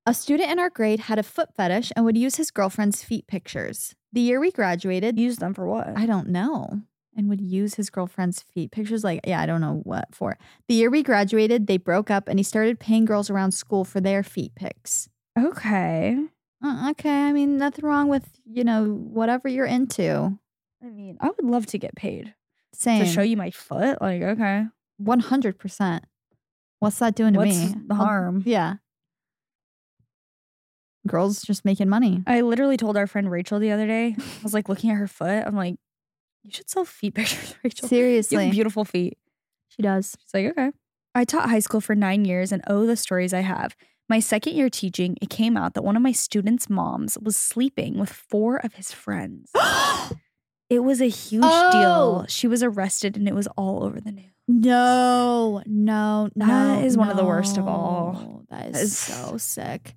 A 0.04 0.12
student 0.12 0.50
in 0.50 0.58
our 0.58 0.68
grade 0.68 1.00
had 1.00 1.18
a 1.18 1.22
foot 1.22 1.54
fetish 1.56 1.90
and 1.96 2.04
would 2.04 2.18
use 2.18 2.36
his 2.36 2.50
girlfriend's 2.50 3.02
feet 3.02 3.26
pictures. 3.26 3.94
The 4.12 4.20
year 4.20 4.38
we 4.38 4.50
graduated, 4.50 5.18
Use 5.18 5.38
them 5.38 5.54
for 5.54 5.66
what? 5.66 5.88
I 5.96 6.04
don't 6.04 6.28
know. 6.28 6.82
And 7.16 7.30
would 7.30 7.40
use 7.40 7.76
his 7.76 7.88
girlfriend's 7.88 8.42
feet 8.42 8.72
pictures. 8.72 9.02
Like, 9.02 9.20
yeah, 9.26 9.40
I 9.40 9.46
don't 9.46 9.62
know 9.62 9.80
what 9.84 10.14
for. 10.14 10.36
The 10.68 10.74
year 10.74 10.90
we 10.90 11.02
graduated, 11.02 11.66
they 11.66 11.78
broke 11.78 12.10
up 12.10 12.28
and 12.28 12.38
he 12.38 12.42
started 12.42 12.78
paying 12.78 13.06
girls 13.06 13.30
around 13.30 13.52
school 13.52 13.86
for 13.86 14.02
their 14.02 14.22
feet 14.22 14.54
pics. 14.54 15.08
Okay. 15.38 16.18
Uh, 16.64 16.88
okay. 16.92 17.22
I 17.24 17.32
mean, 17.32 17.58
nothing 17.58 17.84
wrong 17.84 18.08
with, 18.08 18.28
you 18.46 18.64
know, 18.64 18.84
whatever 18.86 19.48
you're 19.48 19.66
into. 19.66 20.38
I 20.82 20.86
mean, 20.86 21.18
I 21.20 21.26
would 21.28 21.44
love 21.44 21.66
to 21.66 21.78
get 21.78 21.94
paid 21.94 22.34
Same. 22.72 23.04
to 23.04 23.10
show 23.10 23.22
you 23.22 23.36
my 23.36 23.50
foot. 23.50 24.00
Like, 24.00 24.22
okay. 24.22 24.64
100%. 25.02 26.00
What's 26.78 26.98
that 26.98 27.14
doing 27.14 27.34
to 27.34 27.40
What's 27.40 27.50
me? 27.58 27.74
the 27.86 27.94
I'll- 27.94 28.04
harm? 28.04 28.42
yeah. 28.46 28.74
Girls 31.06 31.42
just 31.42 31.64
making 31.64 31.88
money. 31.88 32.22
I 32.26 32.40
literally 32.40 32.76
told 32.76 32.96
our 32.96 33.06
friend 33.06 33.30
Rachel 33.30 33.60
the 33.60 33.70
other 33.70 33.86
day, 33.86 34.16
I 34.18 34.22
was 34.42 34.52
like 34.54 34.68
looking 34.68 34.90
at 34.90 34.96
her 34.96 35.06
foot. 35.06 35.44
I'm 35.46 35.54
like, 35.54 35.76
you 36.42 36.50
should 36.50 36.68
sell 36.68 36.84
feet 36.84 37.14
pictures, 37.14 37.54
Rachel. 37.62 37.86
You 37.86 37.88
Seriously. 37.88 38.44
have 38.46 38.52
beautiful 38.52 38.84
feet. 38.84 39.16
she 39.68 39.82
does. 39.82 40.16
She's 40.20 40.34
like, 40.34 40.46
okay. 40.46 40.72
I 41.14 41.24
taught 41.24 41.48
high 41.48 41.60
school 41.60 41.80
for 41.80 41.94
nine 41.94 42.24
years 42.24 42.50
and 42.52 42.62
oh, 42.66 42.86
the 42.86 42.96
stories 42.96 43.32
I 43.32 43.40
have. 43.40 43.76
My 44.08 44.20
second 44.20 44.54
year 44.54 44.70
teaching, 44.70 45.16
it 45.20 45.30
came 45.30 45.56
out 45.56 45.74
that 45.74 45.82
one 45.82 45.96
of 45.96 46.02
my 46.02 46.12
students' 46.12 46.70
moms 46.70 47.18
was 47.20 47.36
sleeping 47.36 47.98
with 47.98 48.08
four 48.10 48.56
of 48.58 48.74
his 48.74 48.92
friends. 48.92 49.50
it 50.70 50.80
was 50.80 51.00
a 51.00 51.08
huge 51.08 51.42
Oh. 51.44 51.70
deal. 51.72 52.26
She 52.28 52.46
was 52.46 52.62
arrested 52.62 53.16
and 53.16 53.26
it 53.28 53.34
was 53.34 53.46
all 53.56 53.82
over 53.84 54.00
the 54.00 54.12
news. 54.12 54.30
No, 54.48 55.60
no, 55.66 56.28
no. 56.36 56.46
That 56.46 56.84
is 56.84 56.96
one 56.96 57.08
of 57.08 57.16
the 57.16 57.24
worst 57.24 57.56
of 57.58 57.66
all. 57.66 58.12
no. 58.14 58.42
That 58.50 58.72
That 58.72 58.80
is 58.80 58.92
is- 58.92 58.98
so 58.98 59.36
sick. 59.38 59.96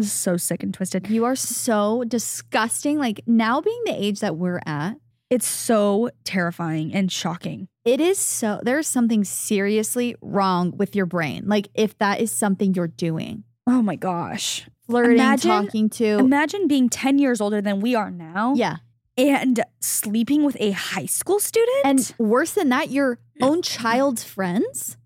So 0.00 0.38
sick 0.38 0.62
and 0.62 0.72
twisted. 0.72 1.10
You 1.10 1.26
are 1.26 1.36
so 1.36 2.02
disgusting. 2.04 2.98
Like 2.98 3.20
now 3.26 3.60
being 3.60 3.82
the 3.84 3.92
age 3.94 4.20
that 4.20 4.36
we're 4.36 4.62
at, 4.64 4.96
It's 5.28 5.46
so 5.46 6.08
terrifying 6.24 6.94
and 6.94 7.12
shocking. 7.12 7.68
It 7.84 8.00
is 8.00 8.18
so 8.18 8.60
there's 8.62 8.86
something 8.86 9.24
seriously 9.24 10.14
wrong 10.20 10.76
with 10.76 10.94
your 10.96 11.06
brain. 11.06 11.44
Like 11.46 11.68
if 11.74 11.96
that 11.98 12.20
is 12.20 12.30
something 12.30 12.74
you're 12.74 12.88
doing. 12.88 13.44
Oh 13.66 13.82
my 13.82 13.96
gosh. 13.96 14.66
Flirting, 14.86 15.12
Imagine- 15.18 15.50
talking 15.50 15.88
to 15.90 16.04
Imagine 16.18 16.66
being 16.68 16.88
10 16.88 17.18
years 17.18 17.40
older 17.40 17.60
than 17.60 17.80
we 17.80 17.94
are 17.94 18.10
now. 18.10 18.54
Yeah. 18.56 18.76
And 19.16 19.60
sleeping 19.80 20.42
with 20.42 20.56
a 20.58 20.70
high 20.72 21.06
school 21.06 21.38
student. 21.38 21.78
And 21.84 22.14
worse 22.18 22.52
than 22.54 22.70
that, 22.70 22.90
your 22.90 23.18
own 23.40 23.62
child's 23.62 24.24
friends? 24.24 24.96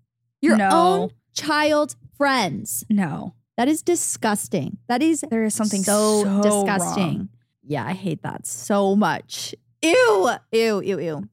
Your 0.41 0.55
No. 0.57 0.69
own 0.71 1.09
child 1.33 1.95
friends. 2.17 2.83
no, 2.89 3.33
That 3.57 3.67
is 3.67 3.81
disgusting. 3.83 4.77
That 4.87 5.01
is 5.03 5.23
there 5.29 5.43
is 5.43 5.53
something 5.55 5.83
so, 5.83 6.23
so, 6.23 6.41
disgusting. 6.41 7.17
wrong. 7.17 7.29
Yeah, 7.63 7.85
I 7.85 7.93
hate 7.93 8.23
that 8.23 8.45
so 8.47 8.95
much. 8.95 9.53
Ew, 9.83 10.29
ew, 10.51 10.81
ew, 10.81 10.99
ew. 10.99 11.29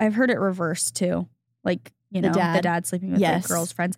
I've 0.00 0.14
heard 0.14 0.30
it 0.30 0.38
reversed 0.38 0.96
too. 0.96 1.28
Like, 1.62 1.92
you 2.10 2.20
The 2.20 2.28
know, 2.28 2.34
dad? 2.34 2.56
the 2.58 2.62
dad 2.62 2.86
sleeping 2.86 3.12
with 3.12 3.20
Yes. 3.20 3.44
the 3.46 3.48
girl's 3.54 3.72
friends. 3.72 3.96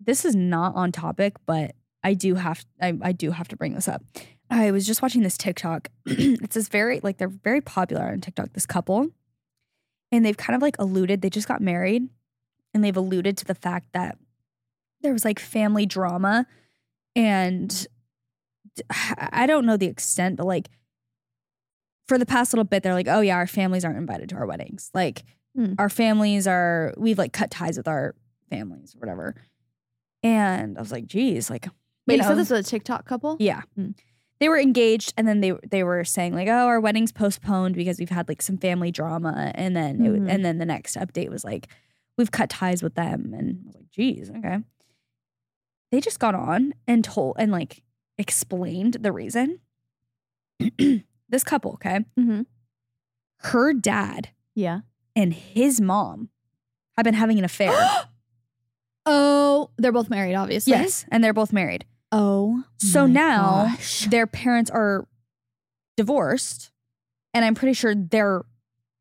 This 0.00 0.24
is 0.24 0.34
not 0.34 0.74
on 0.74 0.92
topic, 0.92 1.34
but 1.46 1.74
I 2.02 2.14
do 2.14 2.34
have 2.34 2.64
I, 2.80 2.96
I 3.02 3.12
do 3.12 3.30
have 3.30 3.48
to 3.48 3.56
bring 3.56 3.74
this 3.74 3.88
up. 3.88 4.02
I 4.50 4.70
was 4.70 4.86
just 4.86 5.00
watching 5.02 5.22
this 5.22 5.38
TikTok. 5.38 5.88
it's 6.06 6.54
this 6.54 6.68
very 6.68 7.00
like 7.02 7.16
they're 7.18 7.28
very 7.28 7.60
popular 7.60 8.04
on 8.04 8.20
TikTok, 8.20 8.52
this 8.52 8.66
couple. 8.66 9.08
and 10.12 10.24
they've 10.24 10.36
kind 10.36 10.54
of 10.54 10.62
like 10.62 10.76
alluded, 10.78 11.22
they 11.22 11.30
just 11.30 11.48
got 11.48 11.60
married 11.62 12.08
and 12.74 12.84
they've 12.84 12.96
alluded 12.96 13.36
to 13.38 13.44
the 13.44 13.54
fact 13.54 13.88
that 13.94 14.18
there 15.00 15.12
was 15.12 15.24
like 15.24 15.38
family 15.38 15.86
drama 15.86 16.46
and 17.16 17.86
I 19.18 19.46
don't 19.46 19.64
know 19.66 19.76
the 19.76 19.86
extent, 19.86 20.36
but 20.36 20.46
like 20.46 20.68
for 22.06 22.18
the 22.18 22.26
past 22.26 22.52
little 22.52 22.64
bit, 22.64 22.82
they're 22.82 22.94
like, 22.94 23.08
oh 23.08 23.20
yeah, 23.20 23.36
our 23.36 23.46
families 23.46 23.84
aren't 23.84 23.98
invited 23.98 24.28
to 24.30 24.36
our 24.36 24.46
weddings. 24.46 24.90
Like 24.94 25.24
Hmm. 25.56 25.74
our 25.78 25.88
families 25.88 26.48
are, 26.48 26.92
we've 26.96 27.16
like 27.18 27.32
cut 27.32 27.48
ties 27.50 27.76
with 27.76 27.86
our 27.86 28.16
families 28.50 28.94
or 28.96 28.98
whatever. 28.98 29.36
And 30.24 30.76
I 30.76 30.80
was 30.80 30.90
like, 30.90 31.06
geez, 31.06 31.48
like, 31.48 31.68
Wait, 32.08 32.16
you 32.16 32.22
know, 32.22 32.28
said 32.28 32.38
this 32.38 32.50
was 32.50 32.66
a 32.66 32.68
TikTok 32.70 33.04
couple? 33.06 33.36
yeah. 33.38 33.62
Hmm. 33.76 33.90
They 34.40 34.48
were 34.48 34.58
engaged 34.58 35.14
and 35.16 35.28
then 35.28 35.40
they 35.40 35.52
they 35.70 35.84
were 35.84 36.04
saying 36.04 36.34
like, 36.34 36.48
"Oh, 36.48 36.66
our 36.66 36.80
wedding's 36.80 37.12
postponed 37.12 37.76
because 37.76 37.98
we've 38.00 38.10
had 38.10 38.28
like 38.28 38.42
some 38.42 38.58
family 38.58 38.90
drama." 38.90 39.52
And 39.54 39.76
then 39.76 40.04
it, 40.04 40.08
Mhm. 40.10 40.28
and 40.28 40.44
then 40.44 40.58
the 40.58 40.66
next 40.66 40.96
update 40.96 41.30
was 41.30 41.44
like, 41.44 41.68
"We've 42.18 42.32
cut 42.32 42.50
ties 42.50 42.82
with 42.82 42.94
them." 42.96 43.32
And 43.32 43.60
I 43.62 43.66
was 43.68 43.74
like, 43.76 43.90
"Geez, 43.90 44.30
okay." 44.30 44.58
They 45.92 46.00
just 46.00 46.18
got 46.18 46.34
on 46.34 46.74
and 46.88 47.04
told 47.04 47.36
and 47.38 47.52
like 47.52 47.84
explained 48.18 48.94
the 48.94 49.12
reason. 49.12 49.60
this 51.34 51.44
couple, 51.44 51.72
okay? 51.72 52.00
Mm-hmm. 52.18 52.42
Her 53.38 53.74
dad 53.74 54.30
Yeah. 54.54 54.80
and 55.14 55.34
his 55.34 55.80
mom 55.80 56.30
have 56.96 57.04
been 57.04 57.14
having 57.14 57.38
an 57.38 57.44
affair. 57.44 57.72
Oh, 59.06 59.70
they're 59.76 59.92
both 59.92 60.08
married, 60.08 60.34
obviously. 60.34 60.70
yes, 60.72 61.04
and 61.10 61.22
they're 61.22 61.34
both 61.34 61.52
married. 61.52 61.84
Oh. 62.10 62.64
So 62.78 63.06
now 63.06 63.66
gosh. 63.68 64.06
their 64.06 64.26
parents 64.26 64.70
are 64.70 65.06
divorced, 65.98 66.70
and 67.34 67.44
I'm 67.44 67.54
pretty 67.54 67.74
sure 67.74 67.94
they're 67.94 68.44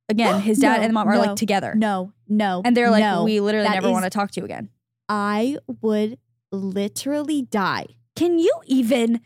again 0.09 0.41
his 0.49 0.59
dad 0.59 0.77
No, 0.77 0.81
and 0.83 0.89
the 0.89 0.93
mom 0.93 1.07
are 1.07 1.15
no, 1.15 1.21
like 1.21 1.35
together, 1.37 1.73
No, 1.75 2.11
no. 2.27 2.61
and 2.65 2.75
they're 2.75 2.91
like, 2.91 3.01
no. 3.01 3.23
we 3.23 3.39
literally 3.39 3.69
never 3.69 3.87
is- 3.87 3.93
want 3.93 4.03
to 4.03 4.09
talk 4.09 4.31
to 4.31 4.41
you 4.41 4.45
again. 4.45 4.67
I 5.07 5.57
would 5.81 6.17
literally 6.51 7.43
die. 7.43 7.85
Can 8.17 8.39
you 8.39 8.53
even 8.65 9.21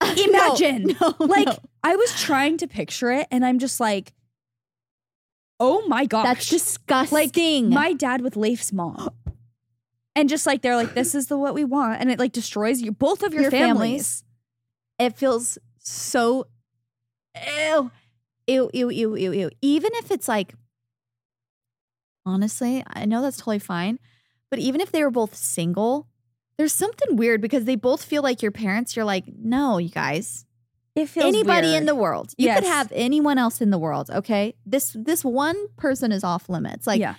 imagine? 0.24 0.94
No, 1.00 1.14
no, 1.18 1.26
like. 1.26 1.48
I 1.86 1.94
was 1.94 2.20
trying 2.20 2.56
to 2.58 2.66
picture 2.66 3.12
it, 3.12 3.28
and 3.30 3.46
I'm 3.46 3.60
just 3.60 3.78
like, 3.78 4.12
oh 5.60 5.86
my 5.86 6.04
gosh, 6.04 6.24
that's 6.24 6.48
disgusting. 6.48 7.70
Like, 7.70 7.74
my 7.74 7.92
dad 7.92 8.22
with 8.22 8.36
Leif's 8.36 8.72
mom. 8.72 9.10
And 10.16 10.28
just 10.28 10.46
like 10.46 10.62
they're 10.62 10.74
like, 10.74 10.94
this 10.94 11.14
is 11.14 11.28
the 11.28 11.38
what 11.38 11.54
we 11.54 11.64
want, 11.64 12.00
and 12.00 12.10
it 12.10 12.18
like 12.18 12.32
destroys 12.32 12.82
you 12.82 12.90
both 12.90 13.22
of 13.22 13.32
your, 13.32 13.42
Your 13.42 13.50
families. 13.52 14.24
families. 14.98 15.14
it 15.14 15.16
feels 15.16 15.58
so 15.78 16.48
ew. 17.36 17.92
Ew, 18.48 18.70
ew, 18.74 18.90
ew, 18.90 19.14
ew, 19.14 19.32
ew. 19.32 19.50
Even 19.62 19.90
if 19.94 20.10
it's 20.10 20.26
like, 20.26 20.54
honestly, 22.24 22.82
I 22.88 23.04
know 23.04 23.22
that's 23.22 23.36
totally 23.36 23.60
fine. 23.60 24.00
But 24.50 24.58
even 24.58 24.80
if 24.80 24.90
they 24.90 25.04
were 25.04 25.10
both 25.12 25.36
single, 25.36 26.08
there's 26.58 26.72
something 26.72 27.14
weird 27.16 27.40
because 27.40 27.64
they 27.64 27.76
both 27.76 28.02
feel 28.02 28.24
like 28.24 28.42
your 28.42 28.50
parents. 28.52 28.96
You're 28.96 29.04
like, 29.04 29.24
no, 29.38 29.78
you 29.78 29.90
guys. 29.90 30.46
It 30.96 31.08
feels 31.10 31.26
Anybody 31.26 31.68
weird. 31.68 31.80
in 31.82 31.86
the 31.86 31.94
world. 31.94 32.32
You 32.38 32.46
Yes. 32.46 32.60
could 32.60 32.68
have 32.68 32.90
anyone 32.94 33.36
else 33.38 33.60
in 33.60 33.70
the 33.70 33.78
world, 33.78 34.10
okay? 34.10 34.54
This 34.64 34.96
this 34.98 35.22
one 35.24 35.56
person 35.76 36.10
is 36.10 36.24
off 36.24 36.48
limits. 36.48 36.86
Like, 36.86 36.98
yeah. 37.00 37.16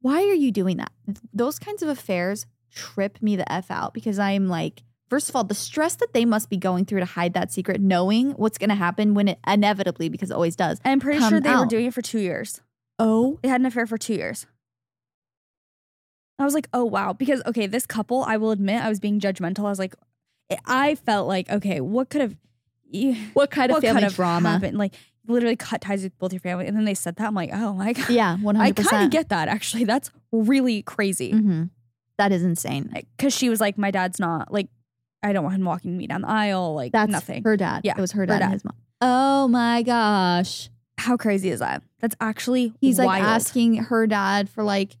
why 0.00 0.22
are 0.24 0.34
you 0.34 0.50
doing 0.50 0.76
that? 0.78 0.90
Those 1.32 1.58
kinds 1.60 1.82
of 1.82 1.88
affairs 1.88 2.46
trip 2.72 3.22
me 3.22 3.36
the 3.36 3.50
F 3.50 3.70
out 3.70 3.94
because 3.94 4.18
I'm 4.18 4.48
like, 4.48 4.82
first 5.08 5.28
of 5.28 5.36
all, 5.36 5.44
the 5.44 5.54
stress 5.54 5.94
that 5.96 6.12
they 6.14 6.24
must 6.24 6.50
be 6.50 6.56
going 6.56 6.84
through 6.84 6.98
to 7.00 7.06
hide 7.06 7.34
that 7.34 7.52
secret, 7.52 7.80
knowing 7.80 8.32
what's 8.32 8.58
going 8.58 8.70
to 8.70 8.74
happen 8.76 9.14
when 9.14 9.28
it 9.28 9.38
inevitably, 9.46 10.08
because 10.08 10.30
it 10.32 10.34
always 10.34 10.56
does. 10.56 10.80
I'm 10.84 10.98
pretty 10.98 11.20
sure 11.20 11.40
they 11.40 11.54
were 11.54 11.64
doing 11.66 11.86
it 11.86 11.94
for 11.94 12.02
two 12.02 12.18
years. 12.18 12.60
Oh, 12.98 13.38
They 13.42 13.48
had 13.48 13.60
an 13.60 13.66
affair 13.66 13.86
for 13.86 13.98
two 13.98 14.14
years. 14.14 14.46
I 16.38 16.44
was 16.44 16.54
like, 16.54 16.68
oh 16.74 16.84
wow. 16.84 17.12
Because 17.12 17.40
okay, 17.46 17.66
this 17.66 17.86
couple, 17.86 18.24
I 18.24 18.36
will 18.36 18.50
admit, 18.50 18.82
I 18.82 18.88
was 18.88 19.00
being 19.00 19.20
judgmental. 19.20 19.60
I 19.60 19.70
was 19.70 19.78
like, 19.78 19.94
I 20.66 20.96
felt 20.96 21.28
like, 21.28 21.48
okay, 21.50 21.80
what 21.80 22.10
could 22.10 22.20
have 22.20 22.36
what 23.34 23.50
kind 23.50 23.70
of 23.70 23.76
what 23.76 23.82
family 23.82 24.00
could 24.00 24.04
have 24.04 24.14
drama? 24.14 24.50
happened? 24.50 24.78
Like 24.78 24.94
literally 25.26 25.56
cut 25.56 25.80
ties 25.80 26.02
with 26.04 26.16
both 26.18 26.32
your 26.32 26.40
family. 26.40 26.66
And 26.66 26.76
then 26.76 26.84
they 26.84 26.94
said 26.94 27.16
that. 27.16 27.26
I'm 27.26 27.34
like, 27.34 27.50
oh 27.52 27.72
my 27.72 27.92
god. 27.92 28.08
Yeah, 28.10 28.36
100%. 28.40 28.58
I 28.60 28.70
kind 28.72 29.04
of 29.04 29.10
get 29.10 29.28
that 29.30 29.48
actually. 29.48 29.84
That's 29.84 30.10
really 30.32 30.82
crazy. 30.82 31.32
hmm 31.32 31.64
That 32.18 32.32
is 32.32 32.42
insane. 32.44 32.92
Because 33.16 33.34
she 33.34 33.48
was 33.48 33.60
like, 33.60 33.76
my 33.76 33.90
dad's 33.90 34.20
not 34.20 34.52
like, 34.52 34.68
I 35.22 35.32
don't 35.32 35.42
want 35.44 35.56
him 35.56 35.64
walking 35.64 35.96
me 35.96 36.06
down 36.06 36.22
the 36.22 36.28
aisle. 36.28 36.74
Like 36.74 36.92
That's 36.92 37.10
nothing. 37.10 37.42
her 37.44 37.56
dad. 37.56 37.80
Yeah, 37.84 37.94
It 37.96 38.00
was 38.00 38.12
her 38.12 38.20
her 38.20 38.26
dad, 38.26 38.38
dad. 38.38 38.44
and 38.44 38.52
his 38.52 38.64
mom. 38.64 38.74
Oh 39.00 39.48
my 39.48 39.82
gosh. 39.82 40.70
How 40.98 41.16
crazy 41.16 41.50
is 41.50 41.60
that? 41.60 41.82
That's 42.00 42.16
actually 42.20 42.72
He's 42.80 42.98
like 42.98 43.20
asking 43.20 43.76
her 43.76 44.06
dad 44.06 44.48
for 44.48 44.62
like 44.62 44.96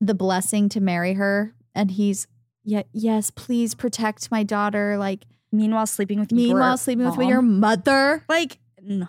the 0.00 0.14
blessing 0.14 0.68
to 0.70 0.80
marry 0.80 1.14
her. 1.14 1.54
And 1.74 1.90
he's, 1.92 2.26
yeah, 2.64 2.82
yes, 2.92 3.30
please 3.30 3.74
protect 3.74 4.30
my 4.30 4.42
daughter. 4.42 4.96
Like, 4.98 5.24
Meanwhile, 5.56 5.86
sleeping 5.86 6.20
with 6.20 6.32
your 6.32 6.36
meanwhile, 6.36 6.76
sleeping 6.76 7.04
with 7.06 7.16
mom. 7.18 7.28
your 7.28 7.42
mother. 7.42 8.24
like 8.28 8.58
no, 8.82 9.06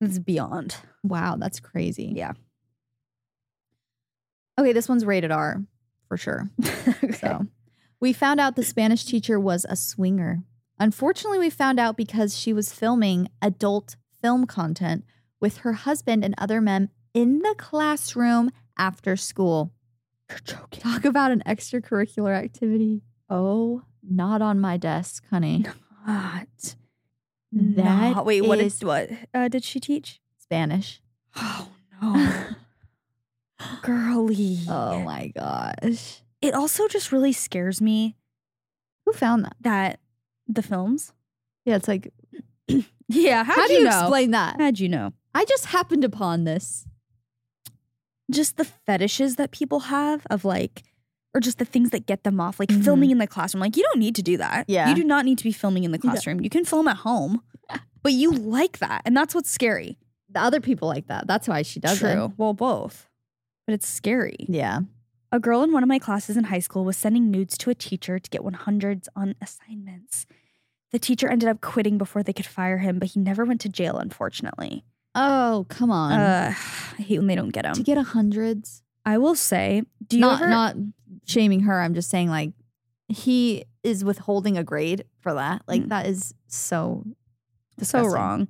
it's 0.00 0.18
beyond. 0.18 0.76
Wow, 1.02 1.36
that's 1.38 1.60
crazy. 1.60 2.12
Yeah. 2.14 2.32
Okay, 4.58 4.72
this 4.72 4.88
one's 4.88 5.04
rated 5.04 5.30
R 5.30 5.62
for 6.08 6.16
sure. 6.16 6.50
So 7.18 7.46
we 8.00 8.12
found 8.12 8.40
out 8.40 8.56
the 8.56 8.62
Spanish 8.62 9.04
teacher 9.04 9.38
was 9.38 9.66
a 9.68 9.76
swinger. 9.76 10.42
Unfortunately, 10.78 11.38
we 11.38 11.50
found 11.50 11.78
out 11.78 11.96
because 11.96 12.38
she 12.38 12.52
was 12.52 12.72
filming 12.72 13.28
adult 13.42 13.96
film 14.22 14.46
content 14.46 15.04
with 15.40 15.58
her 15.58 15.74
husband 15.74 16.24
and 16.24 16.34
other 16.38 16.60
men 16.60 16.88
in 17.12 17.40
the 17.40 17.54
classroom 17.58 18.50
after 18.78 19.16
school. 19.16 19.72
You're 20.30 20.38
joking. 20.44 20.80
Talk 20.80 21.04
about 21.04 21.30
an 21.30 21.42
extracurricular 21.46 22.34
activity. 22.34 23.02
Oh, 23.28 23.82
not 24.10 24.42
on 24.42 24.60
my 24.60 24.76
desk, 24.76 25.24
honey. 25.30 25.64
Not. 26.06 26.46
That 27.52 28.16
No. 28.16 28.22
Wait, 28.24 28.42
what 28.42 28.58
is- 28.60 28.82
what 28.84 29.08
uh, 29.32 29.48
did 29.48 29.64
she 29.64 29.80
teach? 29.80 30.20
Spanish. 30.38 31.00
Oh 31.36 31.68
no, 32.02 32.46
girly. 33.82 34.58
Oh 34.68 35.00
my 35.00 35.28
gosh. 35.36 36.22
It 36.42 36.54
also 36.54 36.88
just 36.88 37.12
really 37.12 37.32
scares 37.32 37.80
me 37.80 38.16
Who 39.06 39.12
found 39.12 39.44
that? 39.44 39.56
that 39.60 40.00
the 40.48 40.62
films. 40.62 41.12
Yeah, 41.64 41.76
it's 41.76 41.88
like, 41.88 42.12
Yeah, 43.08 43.44
how 43.44 43.66
do 43.66 43.74
you 43.74 43.86
explain 43.86 44.30
that? 44.32 44.56
How'd 44.60 44.78
you 44.78 44.88
know? 44.88 45.12
I 45.34 45.44
just 45.44 45.66
happened 45.66 46.04
upon 46.04 46.44
this. 46.44 46.86
Just 48.30 48.56
the 48.56 48.64
fetishes 48.64 49.36
that 49.36 49.50
people 49.50 49.80
have 49.80 50.26
of 50.30 50.44
like, 50.44 50.82
or 51.34 51.40
just 51.40 51.58
the 51.58 51.64
things 51.64 51.90
that 51.90 52.06
get 52.06 52.24
them 52.24 52.40
off, 52.40 52.58
like 52.58 52.68
Mhm. 52.70 52.82
filming 52.84 53.10
in 53.10 53.18
the 53.18 53.26
classroom. 53.26 53.60
Like, 53.60 53.76
you 53.76 53.82
don't 53.84 53.98
need 53.98 54.14
to 54.16 54.22
do 54.22 54.36
that. 54.38 54.64
Yeah. 54.68 54.88
You 54.88 54.94
do 54.94 55.04
not 55.04 55.24
need 55.24 55.38
to 55.38 55.44
be 55.44 55.52
filming 55.52 55.84
in 55.84 55.92
the 55.92 55.98
classroom. 55.98 56.40
You 56.40 56.50
can 56.50 56.64
film 56.64 56.88
at 56.88 56.98
home, 56.98 57.42
but 58.02 58.12
you 58.12 58.30
like 58.32 58.78
that. 58.78 59.02
And 59.04 59.16
that's 59.16 59.34
what's 59.34 59.50
scary. 59.50 59.98
The 60.28 60.40
other 60.40 60.60
people 60.60 60.88
like 60.88 61.06
that. 61.08 61.26
That's 61.26 61.46
why 61.48 61.62
she 61.62 61.78
does 61.80 61.98
True. 61.98 62.24
it. 62.26 62.32
Well, 62.36 62.54
both. 62.54 63.08
But 63.66 63.74
it's 63.74 63.86
scary. 63.88 64.36
Yeah. 64.48 64.80
A 65.32 65.38
girl 65.38 65.62
in 65.62 65.72
one 65.72 65.82
of 65.84 65.88
my 65.88 66.00
classes 66.00 66.36
in 66.36 66.44
high 66.44 66.58
school 66.58 66.84
was 66.84 66.96
sending 66.96 67.30
nudes 67.30 67.56
to 67.58 67.70
a 67.70 67.74
teacher 67.74 68.18
to 68.18 68.30
get 68.30 68.42
100s 68.42 69.08
on 69.14 69.36
assignments. 69.40 70.26
The 70.90 70.98
teacher 70.98 71.28
ended 71.28 71.48
up 71.48 71.60
quitting 71.60 71.98
before 71.98 72.24
they 72.24 72.32
could 72.32 72.46
fire 72.46 72.78
him, 72.78 72.98
but 72.98 73.10
he 73.10 73.20
never 73.20 73.44
went 73.44 73.60
to 73.60 73.68
jail, 73.68 73.96
unfortunately. 73.98 74.84
Oh, 75.14 75.66
come 75.68 75.90
on. 75.92 76.12
Uh, 76.18 76.54
I 76.98 77.02
hate 77.02 77.18
when 77.18 77.28
they 77.28 77.36
don't 77.36 77.50
get 77.50 77.64
him. 77.64 77.74
to 77.74 77.82
get 77.84 77.96
a 77.98 78.02
hundreds. 78.02 78.82
I 79.04 79.18
will 79.18 79.34
say, 79.34 79.82
do 80.06 80.16
you 80.16 80.20
not 80.20 80.40
ever? 80.40 80.50
not 80.50 80.76
shaming 81.26 81.60
her. 81.60 81.80
I'm 81.80 81.94
just 81.94 82.10
saying 82.10 82.28
like 82.28 82.52
he 83.08 83.64
is 83.82 84.04
withholding 84.04 84.56
a 84.58 84.64
grade 84.64 85.04
for 85.20 85.34
that. 85.34 85.62
Like 85.66 85.82
Mm. 85.82 85.88
that 85.88 86.06
is 86.06 86.34
so 86.48 87.04
so 87.82 88.04
wrong. 88.04 88.48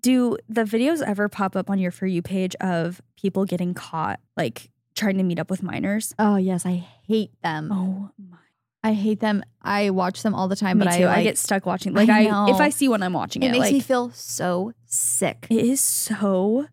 Do 0.00 0.38
the 0.48 0.62
videos 0.64 1.02
ever 1.02 1.28
pop 1.28 1.54
up 1.54 1.68
on 1.68 1.78
your 1.78 1.90
For 1.90 2.06
You 2.06 2.22
page 2.22 2.56
of 2.60 3.00
people 3.16 3.44
getting 3.44 3.74
caught, 3.74 4.18
like 4.36 4.70
trying 4.96 5.18
to 5.18 5.22
meet 5.22 5.38
up 5.38 5.50
with 5.50 5.62
minors? 5.62 6.14
Oh 6.18 6.36
yes, 6.36 6.64
I 6.64 6.84
hate 7.06 7.30
them. 7.42 7.70
Oh 7.70 8.10
my. 8.18 8.36
I 8.82 8.94
hate 8.94 9.20
them. 9.20 9.42
I 9.60 9.90
watch 9.90 10.22
them 10.22 10.34
all 10.34 10.48
the 10.48 10.56
time, 10.56 10.78
Me 10.78 10.86
but 10.86 10.96
too. 10.96 11.04
I, 11.04 11.06
like, 11.08 11.18
I 11.18 11.22
get 11.22 11.36
stuck 11.36 11.66
watching. 11.66 11.92
Like 11.92 12.08
I 12.08 12.20
I, 12.20 12.24
know. 12.30 12.48
if 12.48 12.60
I 12.60 12.70
see 12.70 12.88
one, 12.88 13.02
I'm 13.02 13.12
watching 13.12 13.42
it 13.42 13.48
it. 13.48 13.52
makes 13.52 13.64
like, 13.66 13.72
me 13.74 13.80
feel 13.80 14.10
so 14.12 14.72
sick. 14.86 15.46
It 15.50 15.58
is 15.66 15.82
so 15.82 16.66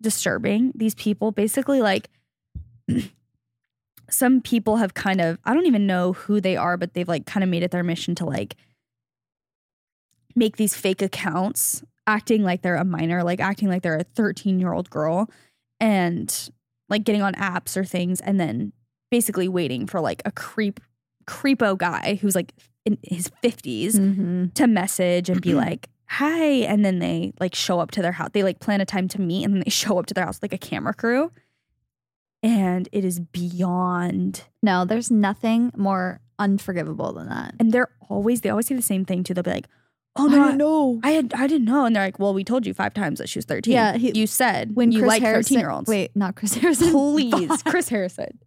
disturbing. 0.00 0.72
These 0.74 0.94
people 0.94 1.32
basically 1.32 1.80
like 1.80 2.08
some 4.10 4.40
people 4.40 4.76
have 4.76 4.94
kind 4.94 5.20
of 5.20 5.38
I 5.44 5.54
don't 5.54 5.66
even 5.66 5.86
know 5.86 6.12
who 6.12 6.40
they 6.40 6.56
are, 6.56 6.76
but 6.76 6.94
they've 6.94 7.08
like 7.08 7.26
kind 7.26 7.42
of 7.44 7.50
made 7.50 7.62
it 7.62 7.70
their 7.70 7.82
mission 7.82 8.14
to 8.16 8.24
like 8.24 8.56
make 10.34 10.56
these 10.56 10.74
fake 10.76 11.02
accounts 11.02 11.82
acting 12.06 12.42
like 12.42 12.62
they're 12.62 12.76
a 12.76 12.84
minor, 12.84 13.24
like 13.24 13.40
acting 13.40 13.68
like 13.68 13.82
they're 13.82 13.96
a 13.96 14.04
13-year-old 14.04 14.90
girl 14.90 15.28
and 15.80 16.50
like 16.88 17.04
getting 17.04 17.22
on 17.22 17.34
apps 17.34 17.76
or 17.76 17.84
things 17.84 18.20
and 18.20 18.38
then 18.38 18.72
basically 19.10 19.48
waiting 19.48 19.86
for 19.86 20.00
like 20.00 20.22
a 20.24 20.30
creep 20.30 20.78
creepo 21.26 21.76
guy 21.76 22.16
who's 22.20 22.34
like 22.36 22.52
in 22.84 22.96
his 23.02 23.30
50s 23.42 23.94
Mhm. 23.96 24.54
to 24.54 24.66
message 24.68 25.28
and 25.28 25.40
be 25.40 25.54
like, 25.66 25.88
hi. 26.08 26.42
And 26.44 26.84
then 26.84 26.98
they 26.98 27.32
like 27.40 27.54
show 27.54 27.80
up 27.80 27.90
to 27.92 28.02
their 28.02 28.12
house. 28.12 28.30
They 28.32 28.42
like 28.42 28.60
plan 28.60 28.80
a 28.80 28.86
time 28.86 29.08
to 29.08 29.20
meet 29.20 29.44
and 29.44 29.54
then 29.54 29.62
they 29.64 29.70
show 29.84 29.98
up 29.98 30.06
to 30.06 30.14
their 30.14 30.24
house 30.24 30.38
like 30.42 30.52
a 30.52 30.58
camera 30.58 30.94
crew. 30.94 31.32
And 32.42 32.88
it 32.92 33.04
is 33.04 33.18
beyond. 33.20 34.44
No, 34.62 34.84
there's 34.84 35.10
nothing 35.10 35.72
more 35.76 36.20
unforgivable 36.38 37.12
than 37.14 37.28
that. 37.28 37.54
And 37.58 37.72
they're 37.72 37.88
always, 38.08 38.42
they 38.42 38.50
always 38.50 38.66
say 38.66 38.74
the 38.74 38.82
same 38.82 39.04
thing 39.04 39.24
too. 39.24 39.34
They'll 39.34 39.42
be 39.42 39.50
like, 39.50 39.66
oh 40.14 40.26
no, 40.26 40.44
I, 40.44 40.52
know. 40.52 41.00
I, 41.02 41.10
had, 41.12 41.32
I 41.34 41.46
didn't 41.46 41.64
know. 41.66 41.86
And 41.86 41.96
they're 41.96 42.04
like, 42.04 42.18
well, 42.18 42.34
we 42.34 42.44
told 42.44 42.66
you 42.66 42.74
five 42.74 42.94
times 42.94 43.18
that 43.18 43.28
she 43.28 43.38
was 43.38 43.46
13. 43.46 43.72
Yeah, 43.72 43.96
he- 43.96 44.12
you 44.18 44.26
said 44.26 44.76
When 44.76 44.92
you 44.92 45.00
Chris 45.00 45.08
like 45.08 45.22
13 45.22 45.58
year 45.58 45.70
olds. 45.70 45.88
Wait, 45.88 46.14
not 46.14 46.36
Chris 46.36 46.54
Harrison. 46.54 46.90
please. 46.92 47.62
Chris 47.64 47.88
Harrison. 47.88 48.38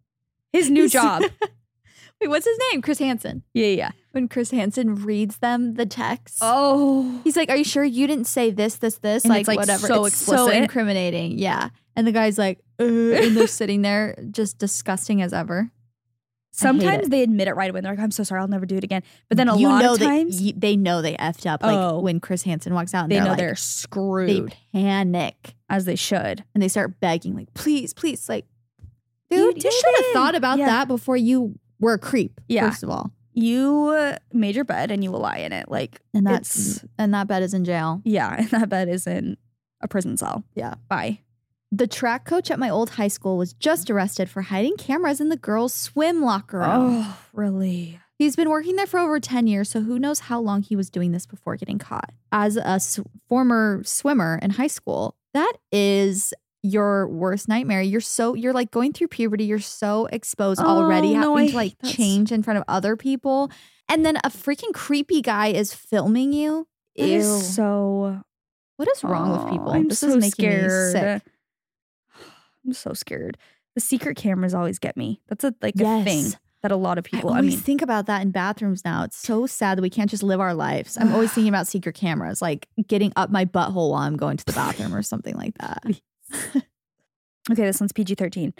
His 0.53 0.69
new 0.69 0.87
job. 0.87 1.23
Wait, 2.21 2.27
what's 2.27 2.45
his 2.45 2.57
name? 2.71 2.81
Chris 2.81 2.99
Hansen. 2.99 3.43
Yeah, 3.53 3.67
yeah. 3.67 3.91
When 4.11 4.27
Chris 4.27 4.49
Hansen 4.51 4.95
reads 4.95 5.37
them 5.37 5.75
the 5.75 5.85
text, 5.85 6.39
Oh. 6.41 7.21
he's 7.23 7.35
like, 7.37 7.49
"Are 7.49 7.55
you 7.55 7.63
sure 7.63 7.83
you 7.83 8.07
didn't 8.07 8.25
say 8.25 8.49
this, 8.49 8.75
this, 8.77 8.97
this? 8.97 9.23
Like, 9.23 9.47
like, 9.47 9.57
whatever." 9.59 9.85
so 9.85 10.05
it's 10.05 10.15
so 10.17 10.47
incriminating. 10.49 11.37
Yeah, 11.37 11.69
and 11.95 12.07
the 12.07 12.11
guy's 12.11 12.37
like, 12.39 12.59
uh, 12.79 12.83
and 12.85 13.37
they're 13.37 13.45
sitting 13.47 13.83
there 13.83 14.15
just 14.31 14.57
disgusting 14.57 15.21
as 15.21 15.31
ever. 15.31 15.69
Sometimes 16.51 17.09
they 17.09 17.21
admit 17.23 17.47
it 17.47 17.55
right 17.55 17.69
away. 17.69 17.79
They're 17.81 17.91
like, 17.93 17.99
I'm 17.99 18.11
so 18.11 18.23
sorry, 18.23 18.41
I'll 18.41 18.47
never 18.47 18.65
do 18.65 18.75
it 18.75 18.83
again. 18.83 19.03
But 19.29 19.37
then 19.37 19.47
a 19.47 19.55
you 19.57 19.67
lot 19.69 19.85
of 19.85 19.99
times 19.99 20.41
y- 20.41 20.53
they 20.57 20.75
know 20.75 21.01
they 21.01 21.15
effed 21.15 21.45
up. 21.45 21.61
Like 21.63 21.77
Oh. 21.77 21.99
when 21.99 22.19
Chris 22.19 22.41
Hansen 22.43 22.73
walks 22.73 22.93
out, 22.93 23.03
and 23.03 23.11
they 23.11 23.15
they're 23.15 23.23
know 23.25 23.29
like, 23.29 23.37
they're 23.37 23.55
screwed. 23.55 24.49
they 24.73 24.81
panic 24.81 25.53
as 25.69 25.85
they 25.85 25.95
should. 25.95 26.43
and 26.53 26.61
they 26.63 26.67
start 26.67 26.99
begging, 26.99 27.35
like, 27.35 27.53
"Please, 27.53 27.93
please, 27.93 28.27
like, 28.27 28.45
You 29.29 29.37
dude, 29.53 29.57
you, 29.57 29.61
did 29.61 29.73
should 29.73 29.95
have 29.97 30.05
thought 30.13 30.35
about 30.35 30.57
Yeah. 30.57 30.65
that 30.65 30.87
before 30.87 31.15
you 31.15 31.59
were 31.79 31.93
a 31.93 31.99
creep." 31.99 32.41
Yeah. 32.49 32.67
first 32.67 32.81
of 32.83 32.89
all, 32.89 33.11
You 33.41 34.15
made 34.33 34.55
your 34.55 34.65
bed 34.65 34.91
and 34.91 35.03
you 35.03 35.11
will 35.11 35.19
lie 35.21 35.37
in 35.37 35.51
it. 35.53 35.69
Like, 35.69 35.99
and 36.13 36.25
that's 36.25 36.83
and 36.97 37.13
that 37.13 37.27
bed 37.27 37.43
is 37.43 37.53
in 37.53 37.65
jail. 37.65 38.01
yeah, 38.03 38.35
and 38.39 38.49
that 38.49 38.69
bed 38.69 38.89
is 38.89 39.07
in 39.07 39.37
a 39.81 39.87
prison 39.87 40.17
cell. 40.17 40.43
Yeah. 40.55 40.75
Bye. 40.89 41.19
The 41.71 41.85
track 41.87 42.25
coach 42.25 42.49
at 42.49 42.57
my 42.59 42.69
old 42.69 42.91
high 42.91 43.07
school 43.09 43.37
was 43.37 43.53
just 43.53 43.89
arrested 43.91 44.27
for 44.29 44.41
hiding 44.41 44.75
cameras 44.77 45.21
in 45.21 45.29
the 45.29 45.37
girls' 45.37 45.73
swim 45.73 46.23
locker 46.23 46.59
room. 46.59 46.67
Oh, 47.05 47.19
really? 47.31 47.99
He's 48.17 48.35
been 48.35 48.49
working 48.49 48.75
there 48.75 48.87
for 48.87 48.99
over 48.99 49.19
10 49.19 49.45
years, 49.47 49.69
so 49.69 49.81
who 49.81 49.99
knows 49.99 50.21
how 50.21 50.41
long 50.41 50.63
he 50.63 50.75
was 50.75 50.89
doing 50.89 51.11
this 51.11 51.25
before 51.27 51.55
getting 51.55 51.77
caught. 51.77 52.11
As 52.31 52.57
a 52.57 52.67
s- 52.67 52.99
former 53.29 53.81
swimmer 53.85 54.39
in 54.41 54.49
high 54.49 54.67
school, 54.67 55.15
that 55.33 55.53
is 55.71 56.33
your 56.61 57.07
worst 57.07 57.47
nightmare. 57.47 57.81
You're 57.81 58.01
so, 58.01 58.33
you're 58.33 58.53
like 58.53 58.71
going 58.71 58.93
through 58.93 59.07
puberty, 59.07 59.45
you're 59.45 59.59
so 59.59 60.07
exposed 60.07 60.59
already, 60.61 61.09
Oh, 61.15 61.19
no, 61.21 61.35
having 61.35 61.37
I 61.37 61.51
to 61.51 61.55
like 61.55 61.75
change 61.85 62.31
in 62.31 62.43
front 62.43 62.57
of 62.57 62.63
other 62.67 62.95
people. 62.95 63.51
And 63.87 64.05
then 64.05 64.17
a 64.17 64.29
freaking 64.29 64.73
creepy 64.73 65.21
guy 65.21 65.47
is 65.47 65.73
filming 65.73 66.33
you. 66.33 66.67
Is 66.95 67.55
so. 67.55 68.21
what 68.75 68.89
is 68.89 69.03
wrong 69.03 69.31
with 69.31 69.41
Oh, 69.41 69.49
people? 69.49 69.71
I'm 69.71 69.87
this 69.87 69.99
so 69.99 70.07
is 70.09 70.15
making 70.17 70.31
scared. 70.31 70.93
me 70.93 70.99
sick. 70.99 71.23
I'm 72.65 72.73
so 72.73 72.93
scared. 72.93 73.37
The 73.75 73.81
secret 73.81 74.17
cameras 74.17 74.53
always 74.53 74.79
get 74.79 74.97
me. 74.97 75.21
That's 75.29 75.43
a 75.45 75.53
like 75.61 75.75
a 75.79 76.03
thing 76.03 76.33
that 76.61 76.71
a 76.71 76.75
lot 76.75 76.97
of 76.97 77.05
people. 77.05 77.29
I 77.31 77.37
I, 77.37 77.41
mean, 77.41 77.57
think 77.57 77.81
about 77.81 78.07
that 78.07 78.21
in 78.21 78.31
bathrooms 78.31 78.83
now. 78.83 79.03
It's 79.03 79.17
so 79.17 79.45
sad 79.45 79.77
that 79.77 79.81
we 79.81 79.89
can't 79.89 80.09
just 80.09 80.23
live 80.23 80.41
our 80.41 80.53
lives. 80.53 80.97
I'm 80.99 81.13
always 81.13 81.31
thinking 81.33 81.49
about 81.49 81.67
secret 81.67 81.93
cameras, 81.95 82.41
like 82.41 82.67
getting 82.87 83.13
up 83.15 83.29
my 83.29 83.45
butthole 83.45 83.91
while 83.91 84.01
I'm 84.01 84.17
going 84.17 84.37
to 84.37 84.45
the 84.45 84.51
bathroom 84.53 84.93
or 84.93 85.01
something 85.01 85.35
like 85.35 85.57
that. 85.59 85.83
Okay, 87.51 87.63
this 87.63 87.79
one's 87.79 87.93
PG 87.93 88.15
13. 88.15 88.53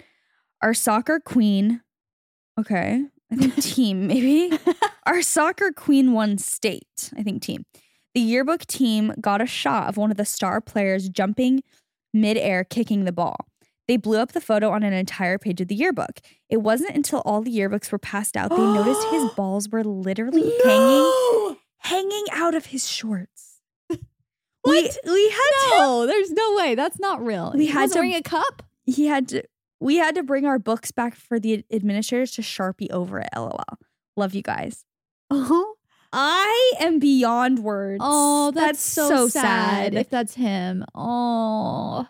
Our 0.62 0.74
soccer 0.74 1.20
queen, 1.20 1.80
okay, 2.58 3.04
I 3.30 3.36
think 3.36 3.54
team 3.62 4.06
maybe. 4.06 4.58
Our 5.06 5.22
soccer 5.22 5.72
queen 5.72 6.12
won 6.12 6.38
state, 6.38 7.12
I 7.16 7.22
think 7.22 7.42
team. 7.42 7.64
The 8.14 8.20
yearbook 8.20 8.66
team 8.66 9.14
got 9.20 9.40
a 9.40 9.46
shot 9.46 9.88
of 9.88 9.96
one 9.96 10.10
of 10.10 10.16
the 10.16 10.24
star 10.24 10.60
players 10.60 11.08
jumping 11.08 11.62
midair, 12.12 12.64
kicking 12.64 13.04
the 13.04 13.12
ball. 13.12 13.36
They 13.86 13.96
blew 13.96 14.18
up 14.18 14.32
the 14.32 14.40
photo 14.40 14.70
on 14.70 14.82
an 14.82 14.92
entire 14.92 15.38
page 15.38 15.60
of 15.60 15.68
the 15.68 15.74
yearbook. 15.74 16.20
It 16.48 16.58
wasn't 16.58 16.96
until 16.96 17.20
all 17.24 17.42
the 17.42 17.56
yearbooks 17.56 17.90
were 17.90 17.98
passed 17.98 18.36
out 18.36 18.50
they 18.50 18.56
noticed 18.56 19.04
his 19.10 19.30
balls 19.36 19.68
were 19.68 19.84
literally 19.84 20.52
hanging 20.64 21.56
hanging 21.78 22.24
out 22.32 22.54
of 22.54 22.66
his 22.66 22.88
shorts. 22.88 23.49
We 24.64 24.82
we 25.04 25.28
had 25.30 25.50
to 25.70 25.78
No, 25.78 26.06
there's 26.06 26.30
no 26.30 26.54
way. 26.56 26.74
That's 26.74 26.98
not 26.98 27.24
real. 27.24 27.52
We 27.54 27.66
He 27.66 27.72
had 27.72 27.90
to- 27.92 27.98
bring 27.98 28.14
a 28.14 28.22
cup. 28.22 28.62
he 28.86 29.06
had 29.06 29.28
to 29.28 29.42
we 29.80 29.96
had 29.96 30.14
to 30.16 30.22
bring 30.22 30.44
our 30.44 30.58
books 30.58 30.90
back 30.90 31.14
for 31.14 31.40
the 31.40 31.64
administrators 31.72 32.32
to 32.32 32.42
sharpie 32.42 32.90
over 32.90 33.18
it 33.20 33.28
lol 33.34 33.58
love 34.16 34.34
you 34.34 34.42
guys 34.42 34.84
Oh, 35.30 35.74
i 36.12 36.72
am 36.80 36.98
beyond 36.98 37.60
words 37.60 38.00
oh, 38.04 38.50
that's, 38.50 38.80
so, 38.82 39.28
sad. 39.28 39.94
If 39.94 40.10
that's 40.10 40.34
him. 40.34 40.84
Oh. 40.94 42.06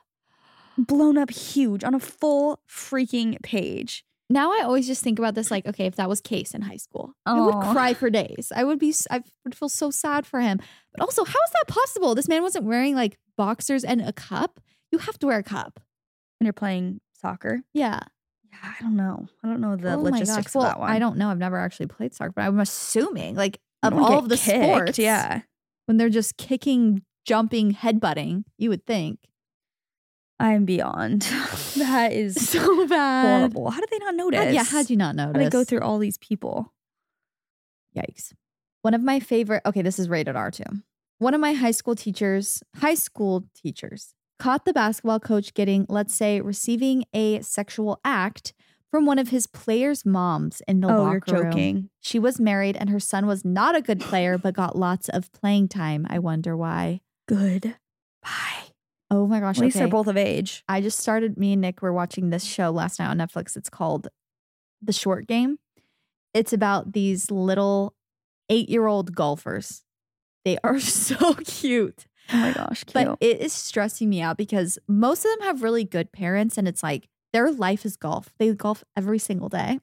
blown 0.79 1.19
up 1.19 1.31
huge 1.31 1.85
on 1.85 1.95
a 1.95 2.01
full 2.01 2.61
freaking 2.69 3.41
page 3.43 4.05
Now 4.31 4.53
I 4.53 4.62
always 4.62 4.87
just 4.87 5.03
think 5.03 5.18
about 5.18 5.35
this 5.35 5.51
like, 5.51 5.66
okay, 5.66 5.87
if 5.87 5.97
that 5.97 6.09
was 6.09 6.20
Case 6.20 6.55
in 6.55 6.62
high 6.62 6.76
school, 6.76 7.12
I 7.26 7.41
would 7.41 7.55
cry 7.72 7.95
for 7.95 8.09
days. 8.11 8.53
I 8.55 8.62
would 8.64 8.78
be, 8.78 8.95
I 9.11 9.22
would 9.45 9.55
feel 9.57 9.68
so 9.68 9.91
sad 9.91 10.24
for 10.24 10.41
him. 10.41 10.61
But 10.95 11.03
also, 11.03 11.24
how 11.24 11.31
is 11.31 11.51
that 11.53 11.66
possible? 11.66 12.14
This 12.14 12.28
man 12.28 12.43
wasn't 12.43 12.64
wearing 12.64 12.95
like 12.95 13.18
boxers 13.37 13.83
and 13.85 14.01
a 14.01 14.12
cup. 14.12 14.61
You 14.93 14.99
have 14.99 15.18
to 15.18 15.26
wear 15.26 15.39
a 15.39 15.43
cup. 15.43 15.81
when 16.39 16.47
you're 16.47 16.53
playing 16.53 17.01
soccer 17.20 17.61
Yeah. 17.74 18.01
yeah 18.51 18.59
i 18.62 18.83
don't 18.83 18.97
know 18.97 19.26
i 19.45 19.49
don't 19.49 19.61
know 19.61 19.76
the 19.76 19.93
Oh 19.93 20.01
logistics. 20.01 20.55
Well, 20.55 20.64
of 20.64 20.70
that 20.72 20.81
one 20.81 20.91
I 20.91 20.99
don't 20.99 21.18
know. 21.18 21.28
I've 21.28 21.39
never 21.39 21.59
actually 21.59 21.89
played 21.89 22.14
soccer, 22.14 22.33
but 22.35 22.43
I'm 22.43 22.59
assuming 22.61 23.35
like 23.35 23.59
of 23.83 23.93
all 23.95 24.18
of 24.18 24.28
the 24.31 24.37
kicked, 24.39 24.64
sports, 24.64 24.99
yeah 24.99 25.43
when 25.87 25.97
they're 25.97 26.09
just 26.09 26.37
kicking, 26.37 27.03
jumping, 27.26 27.74
headbutting, 27.74 28.45
you 28.59 28.70
would 28.70 28.87
think 28.87 29.18
i'm 30.41 30.64
beyond 30.64 31.22
that 31.76 32.12
is 32.12 32.34
so 32.49 32.86
bad. 32.88 33.38
horrible 33.38 33.70
how 33.70 33.78
did 33.80 33.88
they 33.91 33.99
not 33.99 34.14
notice 34.16 34.41
How- 34.45 34.51
yeah, 34.51 34.64
how'd 34.64 34.91
you 34.91 34.97
not 34.97 35.16
how 35.16 35.26
notice? 35.26 35.38
did 35.43 35.47
they 35.47 35.51
go 35.51 35.62
through 35.64 35.80
all 35.82 35.99
these 35.99 36.18
people 36.18 36.72
Yikes. 37.97 38.32
One 38.82 38.95
of 38.95 39.03
my 39.03 39.18
favorite, 39.20 39.62
okay, 39.66 39.82
this 39.82 39.99
is 39.99 40.09
rated 40.09 40.36
R 40.36 40.51
too. 40.51 40.62
One 41.18 41.34
of 41.34 41.41
my 41.41 41.53
high 41.55 41.72
school 41.72 41.95
teachers, 41.97 42.62
high 42.76 42.95
school 42.95 43.45
teachers, 43.55 44.14
caught 44.38 44.64
the 44.64 44.72
basketball 44.72 45.20
coach 45.20 45.53
getting, 45.55 45.86
let's 45.88 46.14
say, 46.14 46.41
receiving 46.41 47.05
a 47.12 47.41
sexual 47.43 48.01
act 48.05 48.55
from 48.91 49.07
one 49.07 49.18
of 49.18 49.28
his 49.30 49.47
players' 49.49 50.07
moms 50.07 50.62
in 50.68 50.80
the 50.80 50.88
oh 50.88 51.03
locker 51.03 51.22
you're 51.26 51.43
room. 51.43 51.51
joking 51.53 51.91
She 52.01 52.18
was 52.18 52.41
married 52.41 52.76
and 52.76 52.91
her 52.91 53.01
son 53.01 53.26
was 53.26 53.45
not 53.45 53.74
a 53.76 53.82
good 53.82 54.01
player, 54.01 54.38
but 54.38 54.55
got 54.55 54.76
lots 54.76 55.09
of 55.09 55.30
playing 55.32 55.68
time. 55.68 56.07
I 56.09 56.18
wonder 56.20 56.57
why. 56.57 57.01
good 57.28 57.74
bye 58.22 58.70
Oh 59.11 59.27
my 59.27 59.41
gosh. 59.41 59.59
at 59.59 59.63
least 59.63 59.77
okay. 59.77 59.85
they're 59.85 59.91
both 59.91 60.07
of 60.07 60.17
age 60.17 60.63
I 60.69 60.81
just 60.81 60.99
started, 60.99 61.37
me 61.37 61.53
and 61.53 61.63
Nick 61.63 61.83
were 61.83 61.93
watching 61.93 62.31
this 62.31 62.45
show 62.45 62.71
last 62.71 62.99
night 62.99 63.09
on 63.09 63.19
Netflix. 63.19 63.57
It's 63.57 63.71
called 63.71 64.09
The 64.81 64.93
Short 64.93 65.27
Game. 65.27 65.59
It's 66.33 66.53
about 66.53 66.93
these 66.93 67.31
little 67.31 67.95
eight 68.49 68.69
year 68.69 68.87
old 68.87 69.15
golfers. 69.15 69.83
They 70.45 70.59
are 70.63 70.81
so 70.81 71.35
cute. 71.35 72.07
oh 72.33 72.37
my 72.37 72.53
gosh 72.53 72.85
cute. 72.85 72.95
But 72.95 73.19
it 73.21 73.41
is 73.41 73.53
stressing 73.53 74.09
me 74.09 74.21
out 74.21 74.37
because 74.37 74.79
most 74.89 75.25
of 75.25 75.31
them 75.33 75.49
have 75.49 75.63
really 75.63 75.85
good 75.85 76.13
parents 76.13 76.57
and 76.57 76.69
it's 76.69 76.83
like 76.83 77.09
their 77.33 77.51
life 77.51 77.85
is 77.85 77.97
golf. 77.97 78.33
They 78.39 78.53
golf 78.55 78.85
every 78.97 79.19
single 79.19 79.49
day 79.49 79.81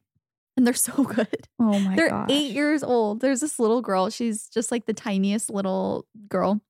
and 0.58 0.66
they're 0.66 0.74
so 0.74 1.04
good. 1.04 1.48
oh 1.60 1.80
my 1.80 1.90
gosh. 1.90 1.96
they're 1.96 2.10
gosh 2.10 2.30
eight 2.30 2.54
years 2.54 2.84
old. 2.84 3.22
There's 3.22 3.40
this 3.40 3.60
little 3.60 3.82
girl. 3.82 4.10
She's 4.10 4.50
just 4.50 4.72
like 4.72 4.86
the 4.86 4.94
tiniest 4.94 5.50
little 5.50 6.06
girl. 6.28 6.62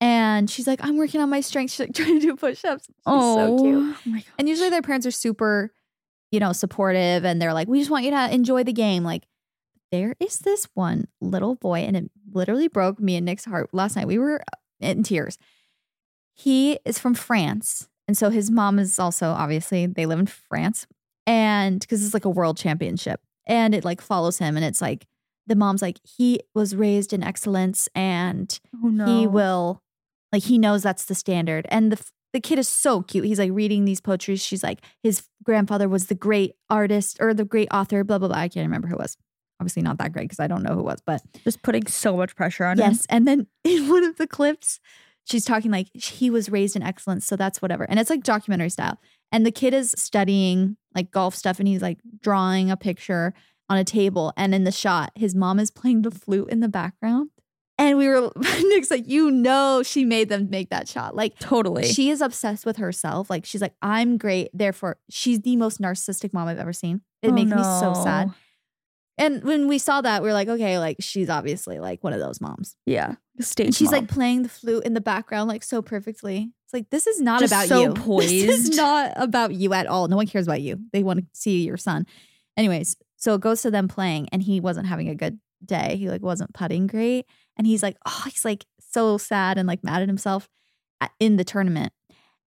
And 0.00 0.48
she's 0.48 0.66
like, 0.66 0.82
I'm 0.82 0.96
working 0.96 1.20
on 1.20 1.28
my 1.28 1.40
strength. 1.40 1.72
She's 1.74 1.80
like 1.80 1.94
trying 1.94 2.20
to 2.20 2.26
do 2.26 2.36
push 2.36 2.64
ups. 2.64 2.86
She's 2.86 2.94
so 3.04 3.58
cute. 3.60 3.96
Oh 3.96 3.96
my 4.06 4.18
god. 4.18 4.24
And 4.38 4.48
usually 4.48 4.70
their 4.70 4.80
parents 4.82 5.06
are 5.06 5.10
super, 5.10 5.72
you 6.30 6.40
know, 6.40 6.52
supportive 6.52 7.24
and 7.24 7.40
they're 7.40 7.52
like, 7.52 7.68
we 7.68 7.78
just 7.78 7.90
want 7.90 8.04
you 8.04 8.10
to 8.12 8.32
enjoy 8.34 8.64
the 8.64 8.72
game. 8.72 9.04
Like, 9.04 9.24
there 9.92 10.14
is 10.20 10.38
this 10.38 10.68
one 10.74 11.08
little 11.20 11.56
boy, 11.56 11.80
and 11.80 11.96
it 11.96 12.10
literally 12.32 12.68
broke 12.68 13.00
me 13.00 13.16
and 13.16 13.26
Nick's 13.26 13.44
heart 13.44 13.70
last 13.74 13.96
night. 13.96 14.06
We 14.06 14.18
were 14.18 14.40
uh, 14.40 14.56
in 14.78 15.02
tears. 15.02 15.36
He 16.32 16.78
is 16.84 16.98
from 16.98 17.14
France. 17.14 17.88
And 18.06 18.16
so 18.16 18.30
his 18.30 18.50
mom 18.50 18.78
is 18.78 18.98
also 18.98 19.30
obviously, 19.30 19.86
they 19.86 20.06
live 20.06 20.18
in 20.20 20.26
France. 20.26 20.86
And 21.26 21.80
because 21.80 22.04
it's 22.04 22.14
like 22.14 22.24
a 22.24 22.30
world 22.30 22.56
championship 22.56 23.20
and 23.46 23.74
it 23.74 23.84
like 23.84 24.00
follows 24.00 24.38
him. 24.38 24.56
And 24.56 24.64
it's 24.64 24.80
like, 24.80 25.06
the 25.46 25.54
mom's 25.56 25.82
like, 25.82 25.98
he 26.04 26.40
was 26.54 26.74
raised 26.74 27.12
in 27.12 27.22
excellence 27.22 27.88
and 27.94 28.58
Oh 28.82 28.88
no. 28.88 29.06
he 29.06 29.26
will 29.26 29.82
like 30.32 30.44
he 30.44 30.58
knows 30.58 30.82
that's 30.82 31.04
the 31.04 31.14
standard 31.14 31.66
and 31.70 31.92
the 31.92 32.10
the 32.32 32.40
kid 32.40 32.58
is 32.58 32.68
so 32.68 33.02
cute 33.02 33.24
he's 33.24 33.38
like 33.38 33.50
reading 33.52 33.84
these 33.84 34.00
poetries 34.00 34.42
she's 34.42 34.62
like 34.62 34.80
his 35.02 35.26
grandfather 35.42 35.88
was 35.88 36.06
the 36.06 36.14
great 36.14 36.54
artist 36.68 37.16
or 37.20 37.34
the 37.34 37.44
great 37.44 37.68
author 37.72 38.04
blah 38.04 38.18
blah 38.18 38.28
blah 38.28 38.36
i 38.36 38.48
can't 38.48 38.66
remember 38.66 38.88
who 38.88 38.94
it 38.94 39.00
was 39.00 39.16
obviously 39.60 39.82
not 39.82 39.98
that 39.98 40.12
great 40.12 40.24
because 40.24 40.40
i 40.40 40.46
don't 40.46 40.62
know 40.62 40.74
who 40.74 40.80
it 40.80 40.84
was 40.84 41.02
but 41.04 41.22
just 41.44 41.62
putting 41.62 41.86
so 41.86 42.16
much 42.16 42.34
pressure 42.36 42.64
on 42.64 42.78
him. 42.78 42.90
yes 42.90 43.06
and 43.10 43.26
then 43.26 43.46
in 43.64 43.88
one 43.88 44.04
of 44.04 44.16
the 44.16 44.26
clips 44.26 44.80
she's 45.24 45.44
talking 45.44 45.70
like 45.70 45.88
he 45.94 46.30
was 46.30 46.48
raised 46.50 46.76
in 46.76 46.82
excellence 46.82 47.26
so 47.26 47.36
that's 47.36 47.60
whatever 47.60 47.84
and 47.84 47.98
it's 48.00 48.10
like 48.10 48.22
documentary 48.22 48.70
style 48.70 48.98
and 49.32 49.44
the 49.44 49.52
kid 49.52 49.74
is 49.74 49.94
studying 49.96 50.76
like 50.94 51.10
golf 51.10 51.34
stuff 51.34 51.58
and 51.58 51.68
he's 51.68 51.82
like 51.82 51.98
drawing 52.20 52.70
a 52.70 52.76
picture 52.76 53.34
on 53.68 53.76
a 53.76 53.84
table 53.84 54.32
and 54.36 54.54
in 54.54 54.64
the 54.64 54.72
shot 54.72 55.12
his 55.14 55.34
mom 55.34 55.60
is 55.60 55.70
playing 55.70 56.02
the 56.02 56.10
flute 56.10 56.48
in 56.48 56.60
the 56.60 56.68
background 56.68 57.30
And 57.80 57.96
we 57.96 58.08
were 58.08 58.30
Nick's 58.36 58.90
like, 58.90 59.08
you 59.08 59.30
know, 59.30 59.82
she 59.82 60.04
made 60.04 60.28
them 60.28 60.50
make 60.50 60.68
that 60.70 60.86
shot. 60.86 61.16
Like 61.16 61.38
Totally. 61.38 61.86
she 61.88 62.10
is 62.10 62.20
obsessed 62.20 62.66
with 62.66 62.76
herself. 62.76 63.30
Like 63.30 63.46
she's 63.46 63.62
like, 63.62 63.72
I'm 63.80 64.18
great. 64.18 64.50
Therefore, 64.52 64.98
she's 65.08 65.40
the 65.40 65.56
most 65.56 65.80
narcissistic 65.80 66.32
mom 66.34 66.46
I've 66.48 66.58
ever 66.58 66.74
seen. 66.74 67.00
It 67.22 67.30
Oh, 67.30 67.32
makes 67.32 67.50
me 67.50 67.62
so 67.62 67.94
sad. 67.94 68.32
And 69.18 69.42
when 69.44 69.66
we 69.68 69.78
saw 69.78 70.00
that, 70.00 70.22
we 70.22 70.28
were 70.28 70.32
like, 70.34 70.48
okay, 70.48 70.78
like 70.78 70.96
she's 71.00 71.28
obviously 71.30 71.78
like 71.78 72.02
one 72.04 72.12
of 72.12 72.20
those 72.20 72.40
moms. 72.40 72.76
yeah. 72.86 73.14
Stage 73.40 73.66
And 73.68 73.74
she's 73.74 73.90
mom. 73.90 74.00
like 74.02 74.08
playing 74.10 74.42
the 74.42 74.48
flute 74.50 74.84
in 74.84 74.92
the 74.92 75.00
background, 75.00 75.48
like 75.48 75.62
so 75.62 75.80
perfectly. 75.80 76.50
It's 76.66 76.74
like 76.74 76.90
this 76.90 77.06
is 77.06 77.22
not 77.22 77.40
Just 77.40 77.52
about 77.54 77.68
so 77.68 77.80
you. 77.80 77.94
This 78.20 78.68
is 78.68 78.76
not 78.76 79.12
about 79.16 79.54
you 79.54 79.72
at 79.72 79.86
all. 79.86 80.08
No 80.08 80.16
one 80.16 80.26
cares 80.26 80.46
about 80.46 80.60
you. 80.60 80.78
They 80.92 81.02
want 81.02 81.20
to 81.20 81.26
see 81.32 81.64
your 81.64 81.78
son. 81.78 82.06
Anyways, 82.58 82.96
so 83.16 83.34
it 83.34 83.40
goes 83.40 83.62
to 83.62 83.70
them 83.70 83.88
playing, 83.88 84.28
and 84.32 84.42
he 84.42 84.60
wasn't 84.60 84.86
having 84.86 85.08
a 85.08 85.14
good 85.14 85.40
day. 85.64 85.96
He 85.96 86.10
like 86.10 86.20
wasn't 86.20 86.52
putting 86.52 86.86
great, 86.86 87.24
and 87.60 87.66
he's 87.66 87.82
like, 87.82 87.98
oh, 88.06 88.22
he's 88.24 88.42
like 88.42 88.64
so 88.78 89.18
sad 89.18 89.58
and 89.58 89.68
like 89.68 89.84
mad 89.84 90.00
at 90.00 90.08
himself 90.08 90.48
in 91.18 91.36
the 91.36 91.44
tournament. 91.44 91.92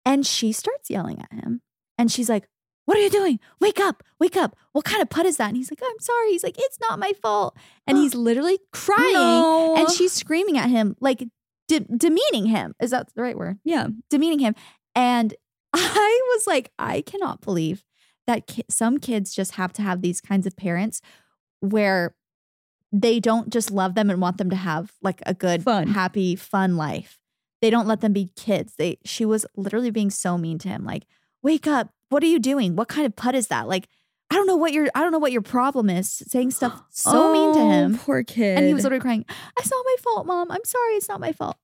And 0.06 0.26
she 0.26 0.54
starts 0.54 0.90
yelling 0.90 1.20
at 1.20 1.34
him, 1.34 1.62
and 1.98 2.10
she's 2.10 2.30
like, 2.30 2.48
"What 2.86 2.98
are 2.98 3.02
you 3.02 3.10
doing? 3.10 3.42
Wake 3.60 3.82
up! 3.82 4.02
Wake 4.18 4.38
up! 4.38 4.56
What 4.72 4.86
kind 4.86 5.02
of 5.02 5.10
putt 5.10 5.26
is 5.26 5.36
that?" 5.36 5.50
And 5.50 5.58
he's 5.58 5.70
like, 5.70 5.82
"I'm 5.84 6.00
sorry." 6.00 6.32
He's 6.32 6.44
like, 6.44 6.56
"It's 6.58 6.80
not 6.80 7.00
my 7.00 7.12
fault," 7.22 7.58
and 7.86 7.98
he's 7.98 8.16
literally 8.30 8.60
crying 8.72 9.12
No. 9.12 9.76
and 9.76 9.92
she's 9.92 10.14
screaming 10.14 10.58
at 10.58 10.70
him 10.70 10.96
like 11.02 11.26
de- 11.68 11.82
demeaning 11.82 12.46
him 12.46 12.74
is 12.82 12.92
that 12.92 13.14
the 13.14 13.22
right 13.22 13.38
word 13.38 13.60
yeah. 13.66 13.88
demeaning 14.10 14.40
him 14.40 14.56
and 14.96 15.34
i 15.74 16.22
was 16.36 16.48
like 16.48 16.72
i 16.80 17.02
cannot 17.02 17.42
believe 17.42 17.84
that 18.28 18.48
ki- 18.48 18.66
some 18.70 19.00
kids 19.00 19.34
just 19.34 19.54
have 19.54 19.74
to 19.74 19.82
have 19.82 20.02
these 20.02 20.22
kinds 20.22 20.46
of 20.46 20.56
parents 20.56 21.02
where 21.62 22.16
they 22.96 23.20
don't 23.20 23.50
just 23.52 23.72
love 23.72 23.96
them 23.96 24.10
and 24.10 24.22
want 24.22 24.38
them 24.38 24.50
to 24.52 24.56
have 24.56 24.92
like 25.02 25.22
a 25.26 25.34
good 25.34 25.64
Fun. 25.64 25.88
happy 25.88 26.36
fun 26.36 26.78
life 26.78 27.20
they 27.62 27.70
don't 27.72 27.88
let 27.88 28.02
them 28.02 28.14
be 28.14 28.30
kids 28.36 28.76
they 28.78 28.98
she 29.04 29.26
was 29.26 29.46
literally 29.58 29.90
being 29.90 30.10
so 30.12 30.38
mean 30.38 30.58
to 30.60 30.70
him 30.70 30.86
like 30.86 31.06
wake 31.42 31.66
up 31.68 31.90
what 32.10 32.22
are 32.24 32.28
you 32.28 32.40
doing 32.40 32.76
what 32.76 32.88
kind 32.88 33.06
of 33.08 33.16
putt 33.16 33.34
is 33.34 33.48
that 33.48 33.68
like 33.68 33.88
i 34.30 34.36
don't 34.36 34.46
know 34.46 34.56
what 34.56 34.72
your 34.74 34.88
i 34.94 35.00
don't 35.02 35.12
know 35.12 35.18
what 35.18 35.32
your 35.32 35.42
problem 35.42 35.90
is 35.90 36.08
saying 36.28 36.52
stuff 36.52 36.84
so 36.92 37.34
mean 37.34 37.54
to 37.54 37.60
Oh, 37.60 37.70
him 37.72 37.98
Poor 37.98 38.24
kid. 38.24 38.58
and 38.60 38.68
he 38.68 38.74
was 38.76 38.84
literally 38.84 39.02
crying, 39.02 39.26
It's 39.58 39.72
not 39.72 39.84
my 39.86 39.96
fault, 40.04 40.28
mom. 40.28 40.52
I'm 40.52 40.64
sorry. 40.64 40.94
It's 40.94 41.10
not 41.10 41.20
my 41.20 41.32
fault. 41.32 41.58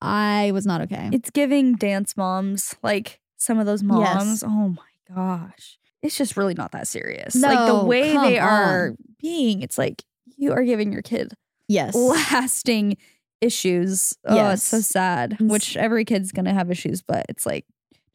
I 0.00 0.50
was 0.52 0.66
not 0.66 0.80
okay. 0.82 1.08
It's 1.12 1.30
giving 1.30 1.74
dance 1.74 2.16
moms, 2.16 2.74
like 2.82 3.20
some 3.36 3.58
of 3.58 3.66
those 3.66 3.82
moms. 3.82 4.00
Yes. 4.02 4.42
Oh 4.46 4.68
my 4.76 5.14
gosh. 5.14 5.78
It's 6.02 6.16
just 6.16 6.36
really 6.36 6.54
not 6.54 6.72
that 6.72 6.86
serious. 6.86 7.34
like 7.34 7.66
the 7.66 7.84
way 7.84 8.12
they 8.12 8.38
are 8.38 8.94
being, 9.20 9.62
it's 9.62 9.78
like 9.78 10.04
you 10.36 10.52
are 10.52 10.64
giving 10.64 10.92
your 10.92 11.02
kid 11.02 11.34
yes. 11.68 11.94
lasting 11.94 12.96
issues. 13.40 14.14
Oh, 14.24 14.50
it's 14.50 14.62
so 14.62 14.80
sad. 14.80 15.36
Which 15.40 15.76
every 15.76 16.04
kid's 16.04 16.32
gonna 16.32 16.54
have 16.54 16.70
issues, 16.70 17.02
but 17.02 17.26
it's 17.28 17.46
like 17.46 17.66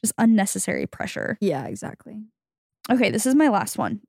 just 0.02 0.14
unnecessary 0.18 0.88
pressure. 0.88 1.38
Yeah, 1.42 1.66
exactly. 1.66 2.24
Okay, 2.90 3.10
this 3.12 3.26
is 3.26 3.36
my 3.36 3.48
last 3.48 3.78
one. 3.78 4.02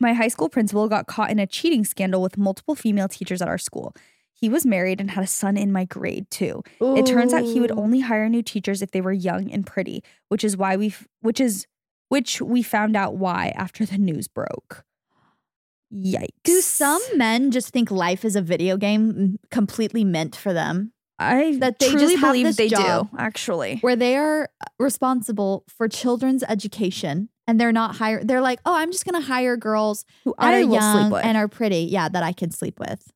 My 0.00 0.14
high 0.14 0.28
school 0.28 0.48
principal 0.48 0.88
got 0.88 1.06
caught 1.06 1.30
in 1.30 1.38
a 1.38 1.46
cheating 1.46 1.84
scandal 1.84 2.22
with 2.22 2.38
multiple 2.38 2.74
female 2.74 3.08
teachers 3.08 3.42
at 3.42 3.48
our 3.48 3.58
school. 3.58 3.94
He 4.32 4.48
was 4.48 4.64
married 4.64 5.00
and 5.00 5.10
had 5.10 5.22
a 5.22 5.26
son 5.26 5.58
in 5.58 5.70
my 5.70 5.84
grade 5.84 6.30
too. 6.30 6.62
It 6.80 7.04
turns 7.04 7.34
out 7.34 7.42
he 7.42 7.60
would 7.60 7.72
only 7.72 8.00
hire 8.00 8.26
new 8.30 8.42
teachers 8.42 8.80
if 8.80 8.92
they 8.92 9.02
were 9.02 9.12
young 9.12 9.52
and 9.52 9.66
pretty, 9.66 10.02
which 10.28 10.42
is 10.42 10.56
why 10.56 10.76
we 10.76 10.94
which 11.20 11.40
is 11.40 11.66
which 12.08 12.40
we 12.40 12.62
found 12.62 12.96
out 12.96 13.16
why 13.16 13.52
after 13.54 13.84
the 13.84 13.98
news 13.98 14.28
broke. 14.28 14.84
Yikes. 15.92 16.28
Do 16.44 16.60
some 16.60 17.02
men 17.16 17.50
just 17.50 17.70
think 17.70 17.90
life 17.90 18.24
is 18.24 18.36
a 18.36 18.42
video 18.42 18.76
game 18.76 19.38
completely 19.50 20.04
meant 20.04 20.36
for 20.36 20.52
them, 20.52 20.92
I 21.18 21.56
that 21.58 21.78
they 21.78 21.90
truly 21.90 22.14
just 22.14 22.22
believe 22.22 22.56
they 22.56 22.68
do, 22.68 23.08
actually. 23.18 23.78
where 23.80 23.96
they 23.96 24.16
are 24.16 24.44
uh, 24.44 24.64
responsible 24.78 25.64
for 25.68 25.88
children's 25.88 26.42
education 26.44 27.28
and 27.46 27.60
they're 27.60 27.72
not 27.72 27.96
hire 27.96 28.22
they're 28.24 28.40
like, 28.40 28.60
"Oh, 28.64 28.74
I'm 28.74 28.92
just 28.92 29.04
going 29.04 29.20
to 29.20 29.26
hire 29.26 29.56
girls 29.56 30.04
Who 30.24 30.34
I 30.38 30.54
are 30.54 30.60
young 30.60 31.00
sleep 31.00 31.12
with. 31.12 31.24
and 31.24 31.36
are 31.36 31.48
pretty, 31.48 31.80
yeah, 31.80 32.08
that 32.08 32.22
I 32.22 32.32
can 32.32 32.50
sleep 32.50 32.78
with." 32.78 33.10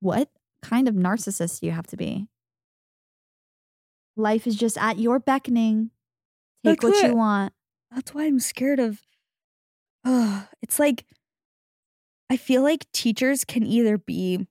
What 0.00 0.28
kind 0.62 0.86
of 0.88 0.94
narcissist 0.94 1.60
do 1.60 1.66
you 1.66 1.72
have 1.72 1.86
to 1.88 1.96
be? 1.96 2.28
Life 4.16 4.46
is 4.46 4.54
just 4.54 4.78
at 4.78 4.98
your 4.98 5.18
beckoning. 5.18 5.90
Take 6.64 6.80
That's 6.80 6.94
what 6.94 7.08
you 7.08 7.16
want. 7.16 7.52
That's 7.90 8.14
why 8.14 8.24
I'm 8.26 8.38
scared 8.38 8.78
of. 8.78 9.02
Oh, 10.04 10.46
it's 10.62 10.78
like 10.78 11.04
I 12.30 12.36
feel 12.36 12.62
like 12.62 12.90
teachers 12.92 13.44
can 13.44 13.64
either 13.66 13.98
be 13.98 14.46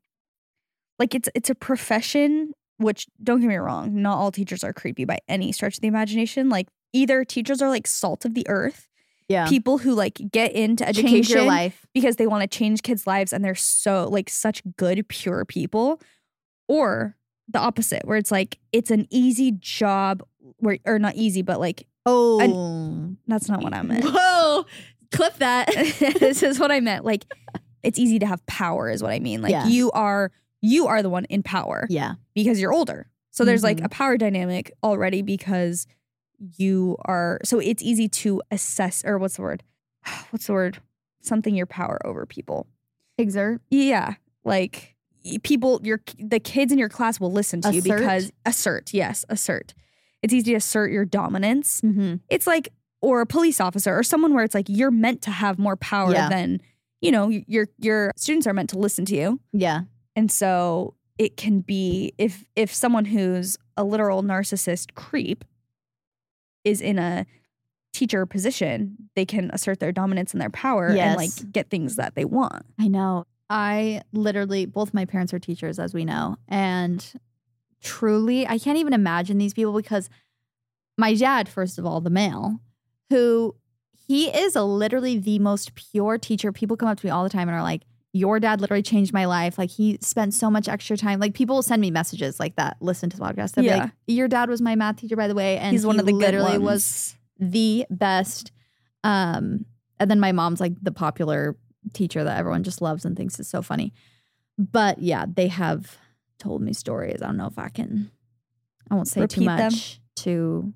like 1.00 1.16
it's 1.16 1.30
it's 1.36 1.50
a 1.50 1.56
profession. 1.56 2.54
Which 2.78 3.06
don't 3.24 3.40
get 3.40 3.48
me 3.48 3.56
wrong, 3.56 4.02
not 4.02 4.18
all 4.18 4.32
teachers 4.32 4.64
are 4.64 4.74
creepy 4.74 5.06
by 5.06 5.20
any 5.30 5.52
stretch 5.52 5.76
of 5.76 5.82
the 5.82 5.88
imagination. 5.88 6.50
Like 6.50 6.68
either 6.92 7.24
teachers 7.24 7.62
are 7.62 7.70
like 7.70 7.86
salt 7.88 8.26
of 8.26 8.34
the 8.34 8.46
earth, 8.50 8.90
Yeah. 9.30 9.48
people 9.48 9.78
who 9.78 9.94
like 9.94 10.20
get 10.32 10.52
into 10.54 10.84
Change 10.86 10.98
education 10.98 11.38
your 11.38 11.46
life. 11.46 11.86
because 11.94 12.16
they 12.16 12.26
want 12.28 12.42
to 12.42 12.48
change 12.58 12.82
kids' 12.82 13.06
lives 13.06 13.32
and 13.32 13.46
they're 13.46 13.54
so 13.56 14.08
like 14.10 14.28
such 14.30 14.64
good, 14.76 15.08
pure 15.08 15.46
people, 15.46 16.02
or 16.68 17.16
the 17.48 17.60
opposite, 17.60 18.06
where 18.06 18.18
it's 18.18 18.32
like 18.32 18.60
it's 18.72 18.90
an 18.92 19.06
easy 19.12 19.52
job, 19.52 20.24
where 20.58 20.80
or 20.86 20.98
not 21.00 21.16
easy, 21.16 21.44
but 21.44 21.60
like 21.60 21.86
Oh. 22.06 23.16
that's 23.28 23.48
not 23.48 23.62
what 23.62 23.74
I 23.74 23.82
meant. 23.84 24.04
Whoa. 24.04 24.66
Clip 25.12 25.36
that. 25.38 25.68
this 26.20 26.42
is 26.44 26.60
what 26.60 26.72
I 26.72 26.80
meant. 26.80 27.06
Like 27.06 27.26
it's 27.84 28.00
easy 28.00 28.20
to 28.20 28.26
have 28.26 28.46
power 28.46 28.90
is 28.90 29.04
what 29.04 29.12
I 29.12 29.20
mean. 29.20 29.42
Like 29.42 29.52
Yeah. 29.52 29.68
you 29.68 29.92
are 29.92 30.32
you 30.62 30.88
are 30.88 31.02
the 31.04 31.10
one 31.10 31.26
in 31.26 31.44
power 31.44 31.86
yeah. 31.90 32.14
because 32.34 32.60
you're 32.62 32.72
older. 32.74 33.08
So 33.32 33.44
there's 33.46 33.64
like 33.64 33.78
Mhm. 33.78 33.86
a 33.86 33.90
power 33.90 34.18
dynamic 34.18 34.72
already 34.84 35.22
because 35.22 35.86
you 36.58 36.98
are 37.06 37.40
so 37.44 37.60
it's 37.60 37.84
easy 37.84 38.08
to 38.10 38.42
assess 38.52 39.04
or 39.06 39.18
what's 39.18 39.36
the 39.36 39.42
word? 39.42 39.64
What's 40.32 40.48
the 40.48 40.54
word? 40.54 40.80
Something 41.22 41.56
your 41.56 41.66
power 41.66 42.00
over 42.06 42.26
people. 42.26 42.68
Exert. 43.18 43.62
Yeah. 43.70 44.16
Like 44.44 44.96
people 45.44 45.80
your 45.84 46.02
the 46.20 46.40
kids 46.40 46.72
in 46.72 46.78
your 46.78 46.90
class 46.90 47.20
will 47.20 47.32
listen 47.32 47.62
to 47.62 47.74
you 47.74 47.82
because 47.82 48.32
assert. 48.46 48.94
Yes, 48.94 49.24
assert. 49.30 49.74
It's 50.22 50.34
easy 50.34 50.52
to 50.52 50.58
assert 50.58 50.92
your 50.92 51.06
dominance 51.06 51.82
Mm-hmm. 51.82 52.16
it's 52.30 52.48
like 52.48 52.70
or 53.02 53.20
a 53.22 53.26
police 53.26 53.60
officer 53.60 53.98
or 53.98 54.04
someone 54.04 54.34
where 54.34 54.44
it's 54.46 54.56
like 54.56 54.68
you're 54.70 54.92
meant 54.92 55.22
to 55.24 55.32
have 55.32 55.60
more 55.60 55.76
power 55.76 56.12
Yeah. 56.14 56.30
than 56.30 56.62
you 57.04 57.12
know 57.12 57.28
your 57.30 57.68
your 57.80 58.12
students 58.16 58.48
are 58.48 58.54
meant 58.54 58.70
to 58.72 58.78
listen 58.80 59.06
to 59.06 59.16
you 59.16 59.40
Yeah. 59.52 59.82
and 60.16 60.32
so 60.32 60.96
it 61.18 61.38
can 61.38 61.60
be 61.62 62.14
if 62.18 62.46
if 62.56 62.74
someone 62.74 63.06
who's 63.06 63.58
a 63.78 63.84
literal 63.84 64.24
narcissist 64.24 64.94
creep 64.96 65.44
is 66.64 66.82
in 66.82 66.98
a 66.98 67.26
teacher 67.94 68.26
position 68.26 68.98
they 69.16 69.26
can 69.26 69.52
assert 69.54 69.80
their 69.80 69.92
dominance 69.92 70.32
and 70.34 70.42
their 70.42 70.50
power 70.50 70.88
and 71.10 71.18
like 71.18 71.52
get 71.52 71.70
things 71.70 71.96
that 71.98 72.16
they 72.16 72.26
want 72.26 72.66
I 72.80 72.88
know. 72.88 73.26
I 73.50 74.02
literally, 74.14 74.66
both 74.66 74.96
my 74.96 75.06
parents 75.06 75.32
are 75.32 75.38
teachers, 75.38 75.78
as 75.78 75.94
we 75.94 76.06
know. 76.06 76.38
And 76.48 77.06
truly, 77.84 78.48
I 78.48 78.58
can't 78.58 78.80
even 78.80 78.94
imagine 78.94 79.38
these 79.38 79.54
people 79.54 79.74
because 79.74 80.10
my 80.98 81.14
dad, 81.14 81.48
first 81.48 81.78
of 81.78 81.86
all, 81.86 82.02
the 82.02 82.10
male, 82.10 82.60
who 83.12 83.54
he 84.08 84.28
is 84.28 84.56
a 84.56 84.64
literally 84.64 85.18
the 85.18 85.40
most 85.40 85.76
pure 85.76 86.18
teacher. 86.18 86.52
People 86.52 86.78
come 86.78 86.90
up 86.90 87.00
to 87.00 87.06
me 87.06 87.10
all 87.12 87.24
the 87.24 87.30
time 87.30 87.48
and 87.48 87.56
are 87.58 87.64
like, 87.64 87.84
your 88.16 88.40
dad 88.40 88.62
literally 88.62 88.84
changed 88.84 89.12
my 89.14 89.26
life. 89.26 89.58
Like 89.58 89.72
he 89.72 89.98
spent 90.02 90.34
so 90.36 90.50
much 90.52 90.68
extra 90.68 90.96
time. 90.96 91.20
Like 91.20 91.34
people 91.34 91.56
will 91.56 91.64
send 91.64 91.82
me 91.82 91.90
messages 91.90 92.40
like 92.40 92.56
that. 92.58 92.78
Listen 92.80 93.10
to 93.10 93.18
the 93.18 93.24
podcast. 93.24 93.54
They'll 93.54 93.66
Yeah. 93.66 93.78
like, 93.84 93.92
"Your 94.06 94.28
dad 94.28 94.50
was 94.50 94.62
my 94.62 94.76
math 94.76 94.98
teacher, 94.98 95.16
by 95.16 95.28
the 95.28 95.34
way, 95.34 95.58
and 95.58 95.72
he's 95.72 95.86
one 95.86 95.96
he 95.96 96.00
of 96.02 96.06
the 96.06 96.12
good 96.12 96.20
literally 96.22 96.60
ones 96.60 96.64
was 96.64 97.16
the 97.40 97.86
best. 97.90 98.52
Um, 99.04 99.66
and 100.00 100.12
then 100.12 100.20
my 100.20 100.32
mom's 100.32 100.60
like 100.60 100.74
the 100.82 100.92
popular 100.92 101.58
teacher 101.94 102.24
that 102.24 102.38
everyone 102.38 102.64
just 102.64 102.82
loves 102.82 103.04
and 103.06 103.18
thinks 103.18 103.40
is 103.40 103.48
so 103.48 103.62
funny. 103.62 103.94
But 104.60 105.00
yeah, 105.00 105.26
they 105.28 105.48
have 105.48 105.98
told 106.38 106.62
me 106.62 106.74
stories. 106.74 107.22
I 107.22 107.28
don't 107.28 107.38
know 107.38 107.48
if 107.48 107.58
I 107.58 107.70
can. 107.70 108.12
I 108.92 108.96
won't 108.96 109.08
say 109.08 109.22
too 109.26 109.42
Repeat 109.42 109.46
them? 109.58 109.72
much 109.72 110.00
to 110.18 110.72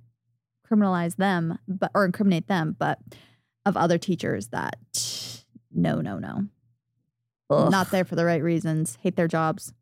criminalize 0.70 1.16
them, 1.16 1.58
but 1.68 1.92
or 1.96 2.06
incriminate 2.06 2.48
them, 2.48 2.76
but 2.78 3.00
of 3.66 3.78
other 3.78 3.98
teachers 3.98 4.48
that 4.48 4.78
no, 5.74 6.02
no, 6.02 6.18
no, 6.20 6.48
Ugh. 7.50 7.72
not 7.72 7.92
there 7.92 8.06
for 8.06 8.16
the 8.16 8.26
right 8.26 8.42
reasons. 8.44 8.98
Hate 9.02 9.16
their 9.16 9.28
jobs. 9.28 9.74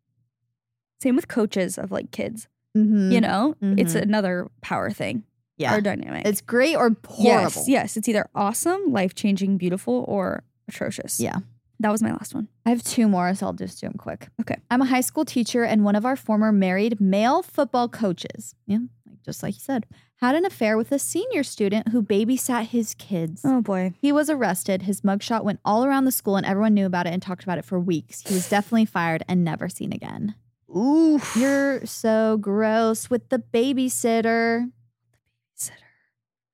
same 1.01 1.15
with 1.15 1.27
coaches 1.27 1.77
of 1.77 1.91
like 1.91 2.09
kids 2.11 2.47
Mm-hmm. 2.75 3.11
you 3.11 3.21
know 3.21 3.55
it's 3.61 3.93
Mhm. 3.93 4.01
another 4.01 4.49
power 4.61 4.89
thing 4.91 5.23
yeah, 5.57 5.75
or 5.75 5.79
dynamic 5.81 6.25
it's 6.25 6.41
great 6.41 6.75
or 6.75 6.95
horrible. 7.07 7.23
Yes, 7.23 7.67
yes. 7.69 7.97
It's 7.97 8.09
either 8.09 8.27
awesome, 8.36 8.81
life 8.91 9.15
changing, 9.15 9.57
beautiful, 9.57 10.03
or 10.09 10.43
atrocious. 10.67 11.17
Yeah. 11.21 11.38
That 11.79 11.91
was 11.91 12.01
my 12.03 12.11
last 12.11 12.33
one. 12.36 12.49
I 12.65 12.69
have 12.71 12.83
two 12.83 13.07
more, 13.07 13.33
so 13.36 13.45
I'll 13.45 13.53
just 13.53 13.79
do 13.79 13.88
them 13.88 13.95
quick. 13.97 14.27
Okay. 14.41 14.57
I'm 14.69 14.81
a 14.81 14.86
high 14.86 14.99
school 15.01 15.23
teacher 15.23 15.63
and 15.63 15.86
one 15.86 15.95
of 15.95 16.05
our 16.05 16.17
former 16.17 16.51
married 16.51 16.99
male 16.99 17.41
football 17.41 17.88
coaches. 17.88 18.55
Yeah, 18.65 18.79
just 19.26 19.43
like 19.43 19.55
he 19.55 19.59
said, 19.59 19.86
had 20.17 20.36
an 20.36 20.45
affair 20.45 20.78
with 20.78 20.91
a 20.91 20.99
senior 20.99 21.43
student 21.43 21.89
who 21.89 22.01
babysat 22.01 22.67
his 22.67 22.93
kids. 22.93 23.41
Oh 23.43 23.61
boy. 23.61 23.93
He 23.99 24.11
was 24.11 24.30
arrested. 24.30 24.84
His 24.84 25.01
mugshot 25.01 25.43
went 25.43 25.59
all 25.65 25.84
around 25.84 26.05
the 26.05 26.11
school 26.11 26.38
and 26.38 26.45
everyone 26.45 26.73
knew 26.73 26.86
about 26.86 27.07
it 27.07 27.13
and 27.13 27.21
talked 27.21 27.43
about 27.43 27.57
it 27.57 27.65
for 27.65 27.80
weeks. 27.80 28.21
He 28.21 28.34
was 28.34 28.47
definitely 28.47 28.86
fired 28.86 29.23
and 29.28 29.43
never 29.43 29.67
seen 29.67 29.91
again. 29.91 30.36
Ooh. 30.69 31.19
You're 31.36 31.86
so 31.86 32.38
gross 32.38 33.09
with 33.09 33.30
the 33.30 33.39
babysitter. 33.39 34.69
Babysitter. 34.69 34.71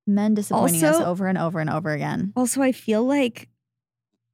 Men 0.07 0.33
disappointing 0.33 0.83
us 0.83 0.99
over 0.99 1.27
and 1.27 1.37
over 1.37 1.59
and 1.59 1.69
over 1.69 1.91
again. 1.91 2.33
Also, 2.35 2.61
I 2.61 2.71
feel 2.71 3.03
like 3.05 3.49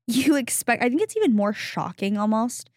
you 0.08 0.36
expect, 0.36 0.82
I 0.82 0.88
think 0.88 1.02
it's 1.02 1.18
even 1.18 1.36
more 1.36 1.52
shocking 1.52 2.18
almost, 2.18 2.70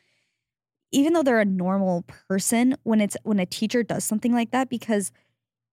even 0.91 1.13
though 1.13 1.23
they're 1.23 1.41
a 1.41 1.45
normal 1.45 2.05
person, 2.29 2.77
when 2.83 3.01
it's 3.01 3.17
when 3.23 3.39
a 3.39 3.47
teacher 3.47 3.85
does 3.85 4.03
something 4.03 4.33
like 4.35 4.51
that, 4.51 4.69
because 4.69 5.13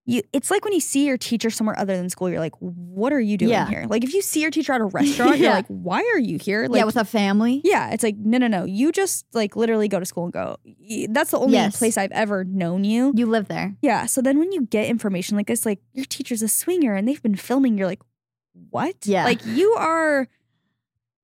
you 0.10 0.22
it's 0.32 0.50
like 0.50 0.64
when 0.64 0.74
you 0.74 0.80
see 0.80 1.06
your 1.06 1.18
teacher 1.18 1.50
somewhere 1.50 1.78
other 1.78 1.96
than 1.98 2.10
school, 2.10 2.30
you're 2.30 2.40
like, 2.40 2.56
what 2.60 3.12
are 3.12 3.20
you 3.20 3.38
doing 3.38 3.52
Yeah. 3.52 3.68
here? 3.68 3.86
Like 3.90 4.04
if 4.06 4.14
you 4.14 4.22
see 4.22 4.42
your 4.42 4.50
teacher 4.52 4.72
at 4.72 4.80
a 4.82 4.86
restaurant, 5.00 5.38
you're 5.38 5.52
like, 5.52 5.68
why 5.68 6.00
are 6.14 6.18
you 6.20 6.38
here? 6.40 6.66
Like 6.68 6.80
yeah, 6.80 6.86
with 6.86 6.96
a 6.96 7.04
family. 7.04 7.60
Yeah, 7.66 7.92
it's 7.92 8.04
like 8.04 8.16
no, 8.18 8.38
no, 8.38 8.48
no. 8.48 8.64
You 8.64 8.92
just 8.94 9.26
like 9.34 9.56
literally 9.58 9.88
go 9.90 10.00
to 10.00 10.06
school 10.06 10.24
and 10.24 10.34
go. 10.34 10.58
That's 11.10 11.32
the 11.32 11.38
only 11.40 11.54
Yes. 11.56 11.78
place 11.78 11.98
I've 11.98 12.12
ever 12.14 12.46
known 12.46 12.86
you. 12.86 13.12
You 13.16 13.26
live 13.26 13.50
there. 13.50 13.76
Yeah. 13.82 14.06
So 14.06 14.22
then 14.22 14.40
when 14.40 14.52
you 14.54 14.62
get 14.66 14.88
information 14.88 15.36
like 15.38 15.48
this, 15.48 15.66
like 15.66 15.80
your 15.94 16.06
teacher's 16.06 16.42
a 16.42 16.48
swinger 16.48 16.96
and 16.96 17.06
they've 17.08 17.22
been 17.22 17.36
filming, 17.36 17.78
you're 17.78 17.88
like, 17.88 18.02
what? 18.70 18.96
Yeah. 19.04 19.26
Like 19.26 19.46
you 19.46 19.72
are 19.74 20.28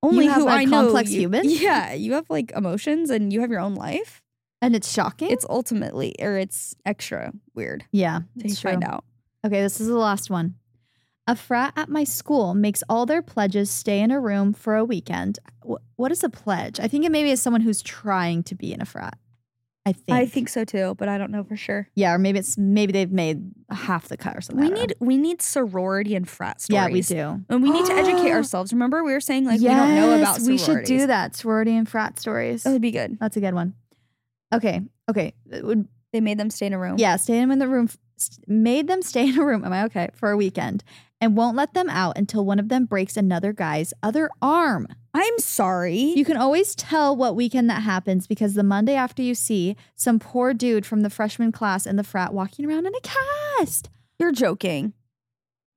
only 0.02 0.26
have 0.26 0.36
who 0.42 0.48
a 0.48 0.50
I 0.50 0.64
know. 0.66 0.82
complex 0.82 1.10
you- 1.10 1.20
human? 1.20 1.42
Yeah. 1.48 1.94
You 1.94 2.12
have 2.12 2.26
like 2.28 2.52
emotions 2.54 3.08
and 3.08 3.32
you 3.32 3.40
have 3.40 3.50
your 3.50 3.60
own 3.60 3.74
life. 3.74 4.20
And 4.64 4.74
it's 4.74 4.90
shocking. 4.90 5.30
It's 5.30 5.44
ultimately 5.48 6.14
or 6.18 6.38
it's 6.38 6.74
extra 6.86 7.32
weird 7.54 7.84
yeah, 7.92 8.20
to 8.38 8.48
true. 8.48 8.70
find 8.70 8.82
out. 8.82 9.04
Okay, 9.44 9.60
this 9.60 9.78
is 9.78 9.88
the 9.88 9.98
last 9.98 10.30
one. 10.30 10.54
A 11.26 11.36
frat 11.36 11.74
at 11.76 11.90
my 11.90 12.04
school 12.04 12.54
makes 12.54 12.82
all 12.88 13.04
their 13.04 13.20
pledges 13.20 13.70
stay 13.70 14.00
in 14.00 14.10
a 14.10 14.18
room 14.18 14.54
for 14.54 14.76
a 14.76 14.84
weekend. 14.84 15.38
Wh- 15.62 15.76
what 15.96 16.10
is 16.12 16.24
a 16.24 16.30
pledge? 16.30 16.80
I 16.80 16.88
think 16.88 17.04
it 17.04 17.12
maybe 17.12 17.30
is 17.30 17.42
someone 17.42 17.60
who's 17.60 17.82
trying 17.82 18.42
to 18.44 18.54
be 18.54 18.72
in 18.72 18.80
a 18.80 18.86
frat. 18.86 19.18
I 19.86 19.92
think. 19.92 20.16
I 20.16 20.24
think 20.24 20.48
so 20.48 20.64
too, 20.64 20.94
but 20.96 21.10
I 21.10 21.18
don't 21.18 21.30
know 21.30 21.44
for 21.44 21.56
sure. 21.56 21.90
Yeah, 21.94 22.14
or 22.14 22.18
maybe 22.18 22.38
it's 22.38 22.56
maybe 22.56 22.92
they've 22.92 23.12
made 23.12 23.42
half 23.70 24.08
the 24.08 24.16
cut 24.16 24.34
or 24.34 24.40
something. 24.40 24.64
We 24.64 24.70
need 24.70 24.94
we 24.98 25.18
need 25.18 25.42
sorority 25.42 26.14
and 26.14 26.26
frat 26.26 26.62
stories. 26.62 27.10
Yeah, 27.10 27.34
we 27.36 27.36
do. 27.36 27.44
And 27.50 27.62
we 27.62 27.70
need 27.70 27.84
to 27.86 27.92
educate 27.92 28.30
ourselves. 28.32 28.72
Remember, 28.72 29.04
we 29.04 29.12
were 29.12 29.20
saying 29.20 29.44
like 29.44 29.60
we 29.60 29.66
don't 29.66 29.94
know 29.94 30.16
about 30.16 30.38
Yes, 30.38 30.48
We 30.48 30.56
should 30.56 30.84
do 30.84 31.06
that. 31.06 31.36
Sorority 31.36 31.76
and 31.76 31.86
frat 31.86 32.18
stories. 32.18 32.62
That 32.62 32.72
would 32.72 32.80
be 32.80 32.92
good. 32.92 33.18
That's 33.20 33.36
a 33.36 33.40
good 33.40 33.52
one. 33.52 33.74
Okay. 34.54 34.80
Okay. 35.10 35.34
It 35.50 35.64
would 35.64 35.86
They 36.12 36.20
made 36.20 36.38
them 36.38 36.50
stay 36.50 36.66
in 36.66 36.72
a 36.72 36.78
room. 36.78 36.96
Yeah, 36.98 37.16
stay 37.16 37.34
them 37.38 37.50
in 37.50 37.58
the 37.58 37.68
room. 37.68 37.88
st- 38.16 38.48
Made 38.48 38.86
them 38.88 39.02
stay 39.02 39.28
in 39.28 39.38
a 39.38 39.44
room. 39.44 39.64
Am 39.64 39.72
I 39.72 39.84
okay 39.84 40.10
for 40.14 40.30
a 40.30 40.36
weekend? 40.36 40.84
And 41.20 41.36
won't 41.36 41.56
let 41.56 41.72
them 41.74 41.88
out 41.88 42.18
until 42.18 42.44
one 42.44 42.58
of 42.58 42.68
them 42.68 42.84
breaks 42.84 43.16
another 43.16 43.52
guy's 43.52 43.94
other 44.02 44.28
arm. 44.42 44.86
I'm 45.14 45.38
sorry. 45.38 45.96
You 45.96 46.24
can 46.24 46.36
always 46.36 46.74
tell 46.74 47.16
what 47.16 47.34
weekend 47.36 47.70
that 47.70 47.82
happens 47.82 48.26
because 48.26 48.54
the 48.54 48.62
Monday 48.64 48.94
after 48.94 49.22
you 49.22 49.34
see 49.34 49.76
some 49.94 50.18
poor 50.18 50.52
dude 50.52 50.84
from 50.84 51.00
the 51.02 51.08
freshman 51.10 51.50
class 51.52 51.86
in 51.86 51.96
the 51.96 52.04
frat 52.04 52.34
walking 52.34 52.66
around 52.66 52.86
in 52.86 52.92
a 52.94 53.00
cast. 53.00 53.90
You're 54.18 54.32
joking. 54.32 54.92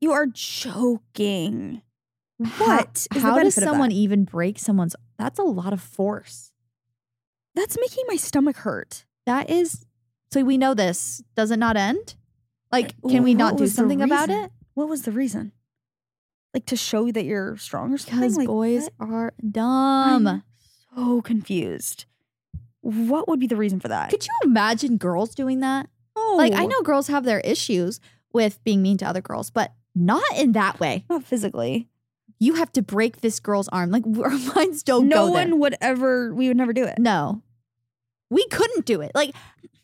You 0.02 0.12
are 0.12 0.28
joking. 0.28 1.82
What 2.38 2.98
is 2.98 3.08
the 3.12 3.20
How, 3.20 3.30
does 3.30 3.38
benefit 3.56 3.64
of 3.64 3.64
someone 3.70 3.90
that? 3.90 3.96
even 3.96 4.24
break 4.26 4.60
someone's? 4.60 4.96
That's 5.18 5.40
a 5.40 5.44
lot 5.44 5.74
of 5.74 5.82
force. 5.82 6.52
That's 7.58 7.78
making 7.80 8.06
my 8.08 8.16
stomach 8.16 8.58
hurt. 8.58 9.04
That 9.26 9.50
is. 9.50 9.84
So 10.32 10.44
we 10.44 10.58
know 10.58 10.74
this. 10.74 11.24
Does 11.36 11.52
it 11.52 11.58
not 11.58 11.76
end? 11.76 12.16
Like, 12.72 12.94
can 13.10 13.24
we 13.24 13.34
not 13.34 13.58
do 13.58 13.66
something 13.68 14.02
about 14.02 14.30
it? 14.30 14.52
What 14.76 14.88
was 14.88 15.02
the 15.02 15.12
reason? 15.12 15.54
Like 16.54 16.66
to 16.68 16.76
show 16.76 17.12
that 17.12 17.26
you're 17.26 17.58
strong 17.58 17.94
or 17.94 17.98
something? 17.98 18.20
Because 18.20 18.38
Like, 18.38 18.48
boys 18.48 18.90
what? 18.98 19.10
are 19.10 19.34
dumb. 19.52 20.28
I'm 20.28 20.44
so 20.96 21.22
confused. 21.22 22.06
What 22.82 23.28
would 23.28 23.40
be 23.40 23.48
the 23.48 23.56
reason 23.56 23.80
for 23.80 23.88
that? 23.88 24.10
Could 24.12 24.26
you 24.26 24.34
imagine 24.44 24.98
girls 24.98 25.34
doing 25.36 25.60
that? 25.62 25.90
oh, 26.16 26.36
Like, 26.38 26.54
I 26.54 26.66
know 26.66 26.82
girls 26.82 27.08
have 27.08 27.26
their 27.26 27.40
issues 27.42 28.00
with 28.34 28.64
being 28.64 28.82
mean 28.82 28.98
to 28.98 29.06
other 29.06 29.22
girls, 29.22 29.50
but 29.50 29.74
not 29.96 30.24
in 30.36 30.52
that 30.54 30.80
way. 30.80 31.06
not 31.10 31.24
physically. 31.24 31.90
You 32.40 32.54
have 32.56 32.72
to 32.74 32.82
break 32.84 33.22
this 33.22 33.40
girl's 33.40 33.68
arm. 33.70 33.90
Like, 33.92 34.04
our 34.24 34.30
minds 34.56 34.84
don't 34.84 35.08
no 35.08 35.28
go 35.28 35.32
one 35.32 35.60
would 35.60 35.76
ever. 35.82 36.34
We 36.34 36.48
would 36.50 36.58
never 36.58 36.74
do 36.74 36.86
it. 36.86 37.00
No, 37.00 37.42
we 38.30 38.46
couldn't 38.48 38.86
do 38.86 39.02
it. 39.02 39.12
Like, 39.16 39.34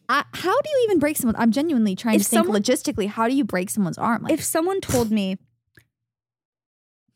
I, 0.09 0.23
how 0.33 0.59
do 0.61 0.69
you 0.69 0.81
even 0.85 0.99
break 0.99 1.17
someone? 1.17 1.35
I'm 1.37 1.51
genuinely 1.51 1.95
trying 1.95 2.15
If 2.15 2.23
to 2.23 2.29
think 2.29 2.47
logistically. 2.47 3.07
How 3.07 3.27
do 3.27 3.33
you 3.35 3.43
break 3.43 3.69
someone's 3.69 3.97
arm? 3.97 4.23
Like, 4.23 4.33
if 4.33 4.43
someone 4.43 4.81
told 4.81 5.11
me 5.11 5.37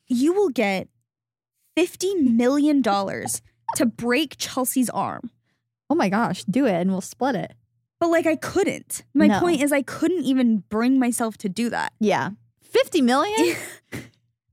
you 0.07 0.33
will 0.33 0.49
get 0.49 0.87
fifty 1.75 2.13
million 2.15 2.81
dollars 2.81 3.41
to 3.75 3.85
break 3.85 4.35
Chelsey's 4.37 4.89
arm, 4.89 5.29
oh 5.89 5.95
my 5.95 6.09
gosh, 6.09 6.43
do 6.45 6.65
it 6.65 6.73
and 6.73 6.91
we'll 6.91 7.01
split 7.01 7.35
it. 7.35 7.53
but 7.99 8.07
like 8.09 8.25
I 8.25 8.35
couldn't. 8.35 9.03
My 9.13 9.27
No. 9.27 9.39
point 9.39 9.61
is, 9.61 9.71
I 9.71 9.81
couldn't 9.81 10.23
even 10.23 10.63
bring 10.69 10.97
myself 10.99 11.37
to 11.39 11.49
do 11.49 11.69
that. 11.71 11.93
Yeah, 11.99 12.31
fifty 12.61 13.01
million. 13.01 13.55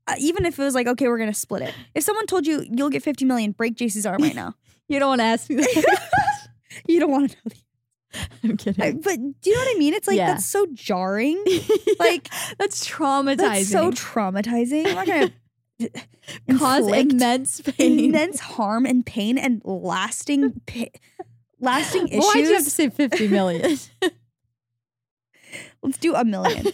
Uh, 0.07 0.13
even 0.19 0.45
if 0.45 0.59
it 0.59 0.63
was 0.63 0.75
like, 0.75 0.87
okay, 0.87 1.09
we're 1.09 1.17
gonna 1.17 1.33
split 1.33 1.63
it. 1.63 1.73
If 1.95 2.05
someone 2.05 2.27
told 2.27 2.47
you 2.47 2.63
you'll 2.71 2.91
get 2.91 3.03
fifty 3.03 3.25
million, 3.25 3.53
break 3.53 3.75
Jaci's 3.75 4.05
arm 4.05 4.21
right 4.23 4.35
now. 4.35 4.55
you 4.89 4.99
don't 4.99 5.09
want 5.09 5.21
to 5.21 5.25
ask 5.25 5.49
me 5.49 5.57
that. 5.57 6.11
you 6.89 7.01
don't 7.01 7.11
want 7.11 7.31
to 7.31 7.37
know. 7.37 7.43
The, 7.55 7.57
I'm 8.51 8.57
kidding. 8.57 8.83
I- 8.83 8.93
but 8.93 9.17
do 9.41 9.51
you 9.51 9.55
know 9.57 9.61
what 9.61 9.77
I 9.77 9.79
mean? 9.79 9.95
It's 9.95 10.07
like 10.09 10.17
Yeah. 10.17 10.29
that's 10.35 10.47
so 10.47 10.67
jarring. 10.73 11.43
Like 11.99 12.29
that's 12.59 12.87
traumatizing. 12.89 13.37
that's 13.39 13.69
so 13.71 13.91
traumatizing. 13.93 14.87
I'm 14.87 14.95
not 14.95 15.07
gonna 15.07 15.33
Cause 16.59 16.87
immense 16.89 17.61
pain. 17.61 17.99
immense 18.01 18.41
harm 18.41 18.85
and 18.87 19.05
pain 19.07 19.37
and 19.39 19.61
lasting 19.65 20.61
pa- 20.67 20.85
lasting 21.61 22.09
issues. 22.09 22.25
Why'd 22.25 22.47
you 22.47 22.55
have 22.55 22.65
to 22.65 22.71
say 22.71 22.91
fifty 22.91 23.29
million? 23.29 23.79
Let's 25.83 25.99
do 25.99 26.15
a 26.15 26.25
million. 26.25 26.67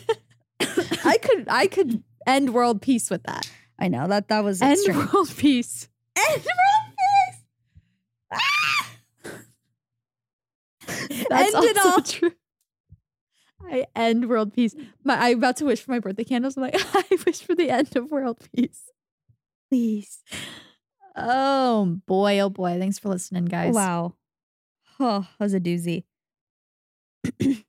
I 1.04 1.18
could 1.22 1.44
I 1.48 1.66
could 1.66 2.02
end 2.26 2.54
world 2.54 2.80
peace 2.82 3.10
with 3.10 3.22
that. 3.24 3.50
I 3.78 3.88
know 3.88 4.06
that 4.08 4.28
that 4.28 4.44
was 4.44 4.60
End 4.62 4.72
extreme. 4.72 4.96
world 5.12 5.32
peace. 5.36 5.88
End 6.16 6.44
world 6.44 6.94
peace. 10.86 11.19
That's 11.30 11.54
End 11.54 11.64
it 11.64 11.78
all. 11.78 12.02
true. 12.02 12.32
I 13.62 13.86
end 13.94 14.28
world 14.28 14.52
peace. 14.52 14.74
My, 15.04 15.16
I'm 15.28 15.38
about 15.38 15.56
to 15.58 15.64
wish 15.64 15.80
for 15.80 15.90
my 15.92 15.98
birthday 16.00 16.24
candles. 16.24 16.56
I'm 16.56 16.62
like, 16.62 16.74
I 16.94 17.04
wish 17.24 17.40
for 17.42 17.54
the 17.54 17.70
end 17.70 17.94
of 17.96 18.10
world 18.10 18.38
peace. 18.54 18.90
Please. 19.70 20.22
Oh 21.14 21.98
boy, 22.06 22.40
oh 22.40 22.50
boy. 22.50 22.78
Thanks 22.78 22.98
for 22.98 23.08
listening, 23.10 23.44
guys. 23.44 23.74
Wow. 23.74 24.14
Oh, 24.98 25.20
that 25.38 25.44
was 25.44 25.54
a 25.54 25.60
doozy. 25.60 26.04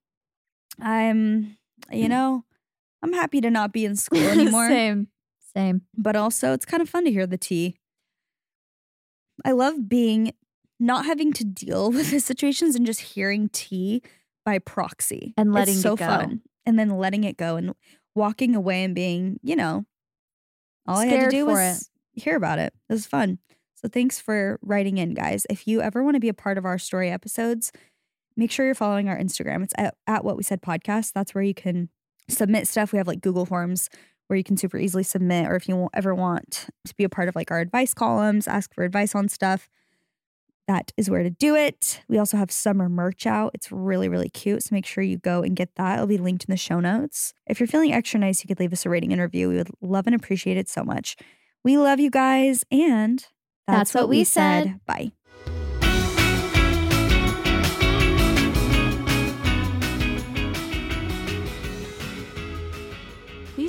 I'm, 0.81 1.57
you 1.91 2.09
know, 2.09 2.45
I'm 3.03 3.13
happy 3.13 3.41
to 3.41 3.49
not 3.51 3.71
be 3.71 3.85
in 3.85 3.95
school 3.97 4.19
anymore. 4.23 4.67
Same. 4.69 5.07
Same. 5.53 5.81
but 5.97 6.15
also 6.15 6.53
it's 6.53 6.65
kind 6.65 6.81
of 6.81 6.87
fun 6.89 7.03
to 7.03 7.11
hear 7.11 7.27
the 7.27 7.37
tea. 7.37 7.75
I 9.43 9.51
love 9.51 9.89
being 9.89 10.33
not 10.81 11.05
having 11.05 11.31
to 11.33 11.43
deal 11.45 11.91
with 11.93 12.11
the 12.11 12.19
situations 12.19 12.75
and 12.75 12.85
just 12.85 12.99
hearing 12.99 13.49
tea 13.49 14.01
by 14.43 14.59
proxy 14.59 15.33
And 15.37 15.49
It's 15.49 15.55
letting 15.55 15.75
it 15.75 15.81
so 15.81 15.95
go. 15.95 16.05
fun, 16.05 16.41
and 16.65 16.77
then 16.77 16.89
letting 16.89 17.23
it 17.23 17.37
go 17.37 17.55
and 17.55 17.73
walking 18.15 18.55
away 18.55 18.83
and 18.83 18.93
being, 18.95 19.39
you 19.41 19.55
know, 19.55 19.85
all 20.87 20.97
I 20.97 21.05
had 21.05 21.29
to 21.29 21.29
do 21.29 21.45
was 21.45 21.89
hear 22.13 22.35
about 22.35 22.59
it. 22.59 22.73
It 22.89 22.93
was 22.93 23.05
fun. 23.05 23.37
So 23.75 23.87
thanks 23.87 24.19
for 24.19 24.59
writing 24.61 24.97
in, 24.97 25.13
guys. 25.13 25.45
If 25.49 25.67
you 25.67 25.81
ever 25.81 26.03
want 26.03 26.15
to 26.15 26.19
be 26.19 26.29
a 26.29 26.33
part 26.33 26.57
of 26.57 26.65
our 26.65 26.77
story 26.77 27.09
episodes, 27.09 27.71
make 28.35 28.51
sure 28.51 28.65
you're 28.65 28.75
following 28.75 29.07
our 29.09 29.17
Instagram. 29.17 29.63
It's 29.63 29.73
at, 29.77 29.95
at 30.07 30.25
what 30.25 30.37
we 30.37 30.43
said 30.43 30.61
podcast. 30.61 31.13
That's 31.13 31.33
where 31.33 31.43
you 31.43 31.53
can 31.53 31.89
submit 32.29 32.67
stuff. 32.67 32.91
We 32.91 32.97
have 32.97 33.07
like 33.07 33.21
Google 33.21 33.45
Forms 33.45 33.89
where 34.27 34.37
you 34.37 34.43
can 34.43 34.55
super 34.55 34.77
easily 34.77 35.03
submit, 35.03 35.47
or 35.47 35.55
if 35.55 35.67
you 35.67 35.89
ever 35.93 36.15
want 36.15 36.69
to 36.85 36.95
be 36.95 37.03
a 37.03 37.09
part 37.09 37.27
of 37.27 37.35
like 37.35 37.51
our 37.51 37.59
advice 37.59 37.93
columns, 37.93 38.47
ask 38.47 38.73
for 38.73 38.83
advice 38.83 39.13
on 39.13 39.27
stuff, 39.27 39.67
that 40.67 40.91
is 40.97 41.09
where 41.09 41.23
to 41.23 41.29
do 41.29 41.55
it. 41.55 42.01
We 42.07 42.17
also 42.17 42.37
have 42.37 42.51
summer 42.51 42.87
merch 42.87 43.25
out. 43.25 43.51
It's 43.53 43.71
really, 43.71 44.07
really 44.07 44.29
cute. 44.29 44.63
So 44.63 44.69
make 44.71 44.85
sure 44.85 45.03
you 45.03 45.17
go 45.17 45.41
and 45.41 45.55
get 45.55 45.75
that. 45.75 45.95
It'll 45.95 46.07
be 46.07 46.17
linked 46.17 46.45
in 46.45 46.51
the 46.51 46.57
show 46.57 46.79
notes. 46.79 47.33
If 47.47 47.59
you're 47.59 47.67
feeling 47.67 47.93
extra 47.93 48.19
nice, 48.19 48.43
you 48.43 48.47
could 48.47 48.59
leave 48.59 48.73
us 48.73 48.85
a 48.85 48.89
rating 48.89 49.11
and 49.11 49.21
review. 49.21 49.49
We 49.49 49.57
would 49.57 49.71
love 49.81 50.07
and 50.07 50.15
appreciate 50.15 50.57
it 50.57 50.69
so 50.69 50.83
much. 50.83 51.17
We 51.63 51.77
love 51.77 51.99
you 51.99 52.09
guys. 52.09 52.63
And 52.71 53.19
that's, 53.67 53.91
That's 53.91 53.93
what 53.93 54.09
we 54.09 54.23
said. 54.23 54.79
Bye. 54.85 55.11